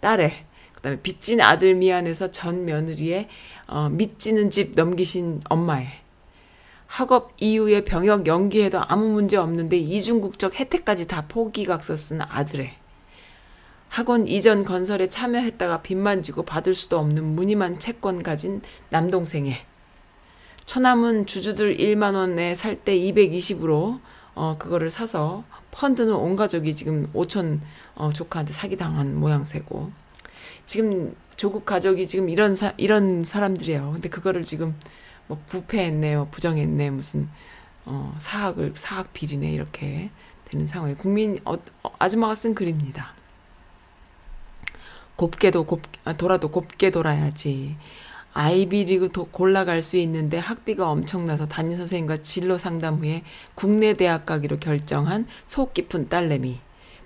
딸에 0.01 0.45
그다음에 0.75 0.99
빚진 1.01 1.41
아들 1.41 1.75
미안해서 1.75 2.31
전 2.31 2.65
며느리의 2.65 3.27
어, 3.67 3.89
밑지는 3.89 4.51
집 4.51 4.73
넘기신 4.75 5.41
엄마에. 5.49 5.87
학업 6.87 7.33
이후에 7.39 7.85
병역 7.85 8.25
연기해도 8.25 8.81
아무 8.87 9.09
문제 9.09 9.37
없는데 9.37 9.77
이중국적 9.77 10.59
혜택까지 10.59 11.07
다 11.07 11.25
포기각서 11.27 11.95
쓴 11.95 12.21
아들의 12.21 12.73
학원 13.89 14.27
이전 14.27 14.63
건설에 14.63 15.09
참여했다가 15.09 15.81
빚만 15.81 16.21
지고 16.21 16.43
받을 16.43 16.73
수도 16.75 16.99
없는 16.99 17.23
무늬만 17.23 17.79
채권 17.79 18.23
가진 18.23 18.61
남동생의 18.89 19.57
처남은 20.65 21.25
주주들 21.25 21.77
1만 21.77 22.13
원에 22.13 22.53
살 22.53 22.77
때 22.83 22.95
220으로 22.95 23.99
어 24.35 24.55
그거를 24.59 24.91
사서 24.91 25.43
펀드는 25.71 26.13
온 26.13 26.35
가족이 26.35 26.75
지금 26.75 27.11
5천 27.13 27.59
어 27.95 28.11
조카한테 28.11 28.53
사기 28.53 28.77
당한 28.77 29.15
모양새고 29.15 29.91
지금 30.67 31.15
조국 31.35 31.65
가족이 31.65 32.05
지금 32.05 32.29
이런 32.29 32.55
사, 32.55 32.73
이런 32.77 33.23
사람들이에요. 33.23 33.91
근데 33.93 34.09
그거를 34.09 34.43
지금 34.43 34.75
뭐 35.27 35.41
부패했네요, 35.47 36.27
부정했네, 36.31 36.91
무슨 36.91 37.27
어 37.85 38.15
사학을 38.19 38.73
사학 38.75 39.11
비리네 39.13 39.51
이렇게 39.51 40.11
되는 40.45 40.67
상황에 40.67 40.93
국민 40.93 41.39
어, 41.45 41.53
어, 41.83 41.91
아줌마가 41.97 42.35
쓴 42.35 42.53
글입니다. 42.53 43.18
곱게도 45.19 45.65
곱 45.65 45.81
아, 46.05 46.13
돌아도 46.13 46.49
곱게 46.49 46.91
돌아야지. 46.91 47.75
아이비리그 48.31 49.11
도 49.11 49.25
골라갈 49.25 49.81
수 49.81 49.97
있는데 49.97 50.37
학비가 50.37 50.89
엄청나서 50.89 51.49
담임 51.49 51.75
선생님과 51.75 52.17
진로 52.17 52.57
상담 52.57 52.95
후에 52.95 53.23
국내 53.53 53.95
대학 53.95 54.25
가기로 54.25 54.59
결정한 54.59 55.27
속 55.45 55.73
깊은 55.73 56.07
딸내미. 56.07 56.61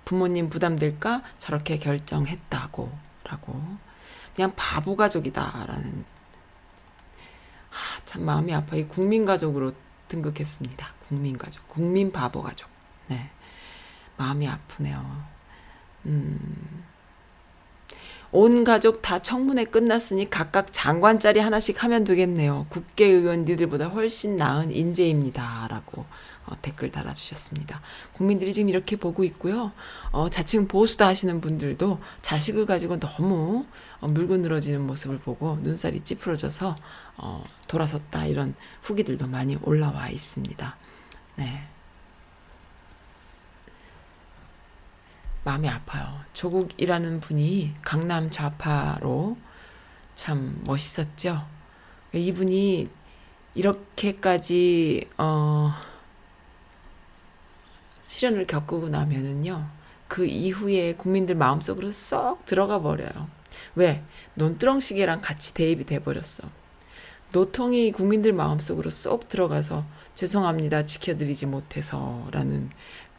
부모님 0.06 0.50
부담될까 0.50 1.24
저렇게 1.40 1.80
결정했다고 1.80 2.92
라고 3.24 3.60
그냥 4.36 4.54
바보 4.56 4.96
가족이다라는 4.96 6.06
하, 7.70 8.02
참 8.06 8.26
마음이 8.26 8.54
아파 8.54 8.76
이 8.76 8.88
국민 8.88 9.26
가족으로 9.26 9.72
등극했습니다. 10.10 10.88
국민 11.08 11.40
가족, 11.40 11.68
국민 11.68 12.12
바보 12.12 12.44
가족. 12.44 12.70
네, 13.08 13.32
마음이 14.18 14.48
아프네요. 14.48 15.24
음. 16.06 16.93
온 18.36 18.64
가족 18.64 19.04
다 19.04 19.20
청문회 19.20 19.66
끝났으니 19.66 20.28
각각 20.28 20.70
장관짜리 20.72 21.40
하나씩 21.40 21.84
하면 21.84 22.04
되겠네요. 22.04 22.66
국회의원 22.70 23.46
니들보다 23.46 23.90
훨씬 23.90 24.38
나은 24.38 24.72
인재입니다. 24.72 25.68
라고 25.70 26.06
어, 26.48 26.56
댓글 26.64 26.92
달아주셨습니다. 26.92 27.80
국민들이 28.14 28.52
지금 28.52 28.70
이렇게 28.70 28.96
보고 28.96 29.24
있고요. 29.24 29.72
어, 30.12 30.32
자칭 30.32 30.68
보수다 30.68 31.06
하시는 31.06 31.42
분들도 31.42 32.00
자식을 32.24 32.66
가지고 32.66 33.00
너무 33.00 33.68
어, 34.00 34.08
물고 34.08 34.36
늘어지는 34.38 34.82
모습을 34.82 35.20
보고 35.20 35.60
눈살이 35.62 36.02
찌푸러져서 36.02 36.76
어, 37.18 37.46
돌아섰다 37.68 38.26
이런 38.26 38.56
후기들도 38.82 39.28
많이 39.28 39.60
올라와 39.62 40.10
있습니다. 40.10 40.76
네. 41.36 41.68
마음이 45.44 45.68
아파요. 45.70 46.20
조국이라는 46.34 47.20
분이 47.20 47.76
강남 47.82 48.30
좌파로 48.30 49.38
참 50.16 50.62
멋있었죠. 50.66 51.46
이분이 52.14 52.88
이렇게까지 53.56 55.10
어 55.18 55.74
시련을 58.00 58.48
겪고 58.48 58.90
나면은요. 58.90 59.68
그 60.08 60.26
이후에 60.26 60.94
국민들 60.96 61.36
마음속으로 61.36 61.92
쏙 61.92 62.46
들어가 62.46 62.82
버려요. 62.82 63.28
왜? 63.76 64.04
논두렁시계랑 64.36 65.22
같이 65.22 65.54
대입이 65.54 65.86
돼 65.86 66.00
버렸어. 66.00 66.48
노통이 67.32 67.92
국민들 67.92 68.32
마음속으로 68.32 68.90
쏙 68.92 69.28
들어가서 69.28 69.84
죄송합니다. 70.16 70.86
지켜드리지 70.86 71.48
못해서라는 71.48 72.70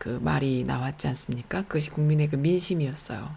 그 0.04 0.18
말이 0.20 0.64
나왔지 0.64 1.08
않습니까? 1.08 1.62
그것이 1.62 1.88
국민의 1.88 2.28
그 2.28 2.36
민심이었어요. 2.36 3.34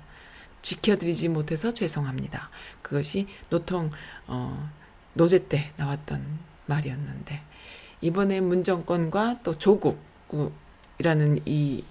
지켜드리지 0.61 1.29
못해서 1.29 1.73
죄송합니다. 1.73 2.49
그것이 2.81 3.25
노통 3.49 3.89
어, 4.27 4.69
노제 5.13 5.47
때 5.47 5.71
나왔던 5.77 6.25
말이었는데 6.65 7.41
이번에 8.01 8.41
문정권과 8.41 9.43
또 9.43 9.57
조국이라는 9.57 11.39
이 11.45 11.85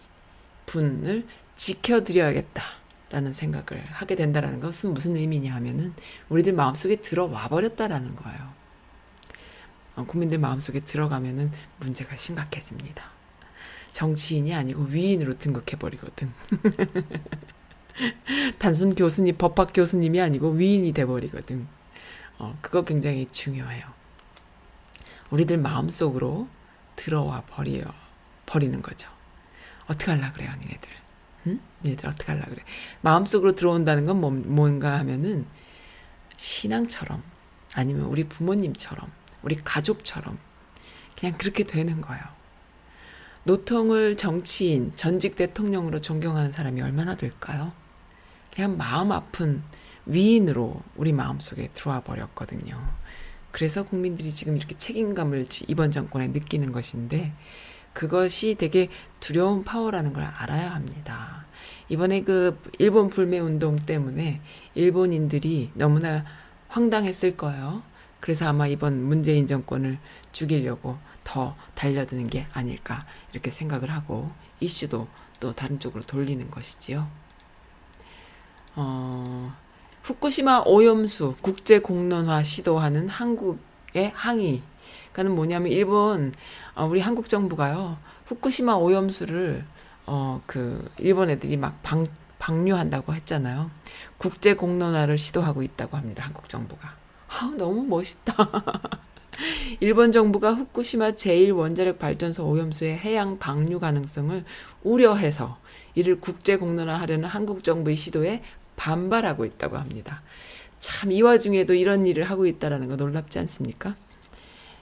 분을 0.67 1.27
지켜드려야겠다라는 1.55 3.33
생각을 3.33 3.83
하게 3.87 4.15
된다라는 4.15 4.61
것은 4.61 4.93
무슨 4.93 5.17
의미냐 5.17 5.55
하면은 5.55 5.95
우리들 6.29 6.53
마음속에 6.53 6.97
들어와 6.97 7.49
버렸다라는 7.49 8.15
거예요. 8.15 8.53
어, 9.95 10.05
국민들 10.05 10.37
마음속에 10.37 10.81
들어가면은 10.81 11.51
문제가 11.79 12.15
심각해집니다. 12.15 13.16
정치인이 13.97 14.55
아니고 14.55 14.83
위인으로 14.83 15.39
등극해버리거든. 15.39 16.31
단순 18.61 18.95
교수님, 18.95 19.39
법학 19.39 19.71
교수님이 19.73 20.21
아니고 20.21 20.51
위인이 20.51 20.93
돼버리거든. 20.93 21.67
어, 22.37 22.59
그거 22.61 22.85
굉장히 22.85 23.25
중요해요. 23.25 23.87
우리들 25.31 25.57
마음속으로 25.57 26.47
들어와 26.95 27.43
버려, 27.47 27.85
버리는 28.45 28.83
거죠. 28.83 29.09
어떻게 29.87 30.11
하려 30.11 30.31
그래요, 30.35 30.53
니네들? 30.61 30.91
응? 31.47 31.61
니네들 31.83 32.07
어떻게 32.07 32.33
하려 32.33 32.45
그래? 32.45 32.63
마음속으로 33.01 33.55
들어온다는 33.55 34.05
건 34.05 34.21
뭐, 34.21 34.31
뭔가 34.31 34.99
하면은 34.99 35.47
신앙처럼 36.37 37.23
아니면 37.73 38.03
우리 38.03 38.25
부모님처럼 38.25 39.11
우리 39.41 39.57
가족처럼 39.57 40.39
그냥 41.19 41.39
그렇게 41.39 41.65
되는 41.65 42.03
거예요. 42.03 42.36
노통을 43.47 44.17
정치인, 44.17 44.91
전직 44.97 45.37
대통령으로 45.37 46.01
존경하는 46.01 46.51
사람이 46.51 46.83
얼마나 46.83 47.17
될까요? 47.17 47.71
그냥 48.53 48.77
마음 48.77 49.13
아픈 49.13 49.63
위인으로 50.05 50.83
우리 50.97 51.13
마음속에 51.13 51.69
들어와 51.73 52.01
버렸거든요. 52.01 52.77
그래서 53.53 53.85
국민들이 53.85 54.33
지금 54.33 54.57
이렇게 54.57 54.77
책임감을 54.77 55.47
이번 55.69 55.93
정권에 55.93 56.27
느끼는 56.27 56.73
것인데 56.73 57.33
그것이 57.93 58.57
되게 58.59 58.89
두려운 59.21 59.63
파워라는 59.63 60.13
걸 60.13 60.25
알아야 60.25 60.75
합니다. 60.75 61.47
이번에 61.89 62.23
그 62.23 62.61
일본 62.81 63.11
불매 63.11 63.39
운동 63.39 63.77
때문에 63.77 64.41
일본인들이 64.75 65.71
너무나 65.75 66.25
황당했을 66.67 67.37
거예요. 67.37 67.85
그래서 68.19 68.49
아마 68.49 68.67
이번 68.67 69.05
문재인 69.05 69.47
정권을 69.47 69.99
죽이려고 70.33 70.99
더 71.27 71.57
달려드는 71.75 72.29
게 72.29 72.47
아닐까 72.53 73.05
이렇게 73.33 73.51
생각을 73.51 73.91
하고 73.91 74.31
이슈도 74.61 75.09
또 75.41 75.53
다른 75.53 75.81
쪽으로 75.81 76.05
돌리는 76.05 76.51
것이지요. 76.51 77.09
어, 78.77 79.53
후쿠시마 80.05 80.63
오염수 80.67 81.35
국제 81.43 81.81
공론화 81.81 82.43
시도하는 82.43 83.09
한국의 83.09 84.13
항의. 84.15 84.63
그는 85.13 85.35
뭐냐면 85.35 85.73
일본 85.73 86.33
어, 86.77 86.85
우리 86.87 87.01
한국 87.01 87.29
정부가요. 87.29 87.99
후쿠시마 88.27 88.75
오염수를 88.75 89.65
어 90.07 90.41
그 90.47 90.89
일본 90.99 91.31
애들이 91.31 91.57
막 91.57 91.83
방, 91.83 92.07
방류한다고 92.39 93.15
했잖아요. 93.15 93.71
국제 94.19 94.55
공론화를 94.55 95.19
시도하고 95.19 95.63
있다고 95.65 95.97
합니다. 95.97 96.25
한국 96.25 96.49
정부가. 96.49 96.95
아, 97.29 97.53
너무 97.59 97.83
멋있다. 97.85 98.35
일본 99.81 100.13
정부가 100.13 100.53
후쿠시마 100.55 101.13
제1원자력 101.13 101.99
발전소 101.99 102.47
오염수의 102.47 102.97
해양 102.99 103.39
방류 103.39 103.81
가능성을 103.81 104.45
우려해서 104.83 105.59
이를 105.95 106.21
국제 106.21 106.57
공론화하려는 106.57 107.29
한국 107.29 107.65
정부의 107.65 107.97
시도에 107.97 108.43
반발하고 108.77 109.45
있다고 109.45 109.77
합니다. 109.77 110.23
참 110.79 111.11
이 111.11 111.23
와중에도 111.23 111.75
이런 111.75 112.07
일을 112.07 112.25
하고 112.25 112.47
있다라는 112.47 112.89
거 112.89 112.97
놀랍지 112.97 113.39
않습니까? 113.41 113.97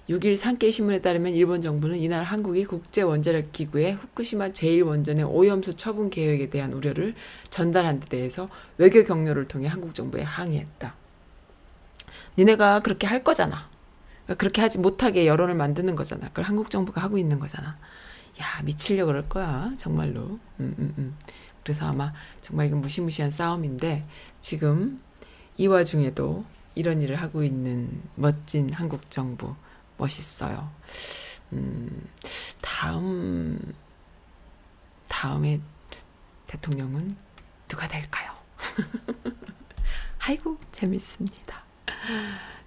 6일 0.09 0.37
산케이 0.37 0.71
신문에 0.71 1.01
따르면 1.01 1.33
일본 1.33 1.63
정부는 1.63 1.97
이날 1.97 2.25
한국이 2.25 2.67
국제 2.67 3.01
원자력 3.01 3.53
기구에 3.53 3.93
후쿠시마 3.93 4.49
제1원전의 4.49 5.31
오염수 5.31 5.77
처분 5.77 6.11
계획에 6.11 6.51
대한 6.51 6.75
우려를 6.75 7.15
전달한 7.49 8.01
데 8.01 8.07
대해서 8.09 8.51
외교 8.77 9.03
경로를 9.03 9.47
통해 9.47 9.67
한국 9.67 9.95
정부에 9.95 10.23
항의했다. 10.23 10.95
니네가 12.37 12.81
그렇게 12.81 13.07
할 13.07 13.25
거잖아. 13.25 13.74
그러니까 14.25 14.35
그렇게 14.35 14.61
하지 14.61 14.79
못하게 14.79 15.27
여론을 15.27 15.55
만드는 15.55 15.97
거잖아. 15.97 16.29
그걸 16.29 16.45
한국 16.45 16.71
정부가 16.71 17.03
하고 17.03 17.19
있는 17.19 17.39
거잖아. 17.39 17.77
야, 18.41 18.63
미치려 18.65 19.07
그럴 19.07 19.29
거야. 19.29 19.73
정말로. 19.77 20.39
음, 20.61 20.75
음, 20.79 20.95
음. 20.99 21.17
그래서 21.63 21.87
아마 21.87 22.13
정말 22.41 22.67
이건 22.67 22.81
무시무시한 22.81 23.31
싸움인데 23.31 24.07
지금 24.41 25.01
이 25.57 25.67
와중에도 25.67 26.45
이런 26.75 27.01
일을 27.01 27.17
하고 27.17 27.43
있는 27.43 28.03
멋진 28.17 28.73
한국 28.73 29.11
정부 29.11 29.55
멋있어요. 29.97 30.71
음, 31.53 32.09
다음 32.61 33.75
다음에 35.09 35.61
대통령은 36.47 37.17
누가 37.69 37.87
될까요? 37.89 38.33
아이고 40.19 40.59
재밌습니다. 40.73 41.63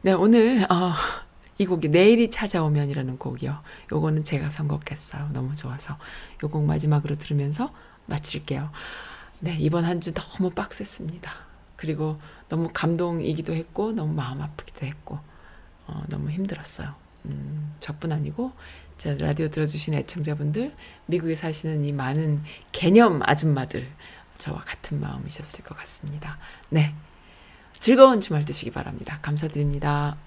네 0.02 0.14
오늘 0.14 0.66
어, 0.72 0.94
이 1.58 1.66
곡이 1.66 1.90
내일이 1.90 2.30
찾아오면이라는 2.30 3.18
곡이요. 3.18 3.62
요거는 3.92 4.24
제가 4.24 4.50
선곡했어요. 4.50 5.30
너무 5.34 5.56
좋아서 5.56 5.98
요 6.44 6.50
곡 6.50 6.66
마지막으로 6.66 7.18
들으면서 7.18 7.74
마칠게요. 8.06 8.70
네 9.42 9.58
이번 9.60 9.86
한 9.86 10.00
주 10.02 10.14
너무 10.14 10.50
빡셌습니다. 10.52 11.32
그리고 11.76 12.20
너무 12.50 12.70
감동이기도 12.74 13.54
했고 13.54 13.92
너무 13.92 14.14
마음 14.14 14.42
아프기도 14.42 14.86
했고 14.86 15.20
어, 15.88 16.04
너무 16.10 16.30
힘들었어요. 16.32 16.94
음, 17.26 17.76
저뿐 17.80 18.12
아니고 18.12 18.52
저 18.98 19.14
라디오 19.16 19.50
들어주신 19.50 19.94
애청자분들 19.96 20.74
미국에 21.08 21.36
사시는 21.36 21.84
이 21.86 21.92
많은 21.92 22.44
개념 22.72 23.22
아줌마들 23.24 23.88
저와 24.38 24.62
같은 24.62 25.00
마음이셨을 25.00 25.64
것 25.64 25.78
같습니다. 25.78 26.38
네 26.70 26.94
즐거운 27.80 28.22
주말 28.22 28.46
되시기 28.46 28.72
바랍니다. 28.72 29.20
감사드립니다. 29.22 30.18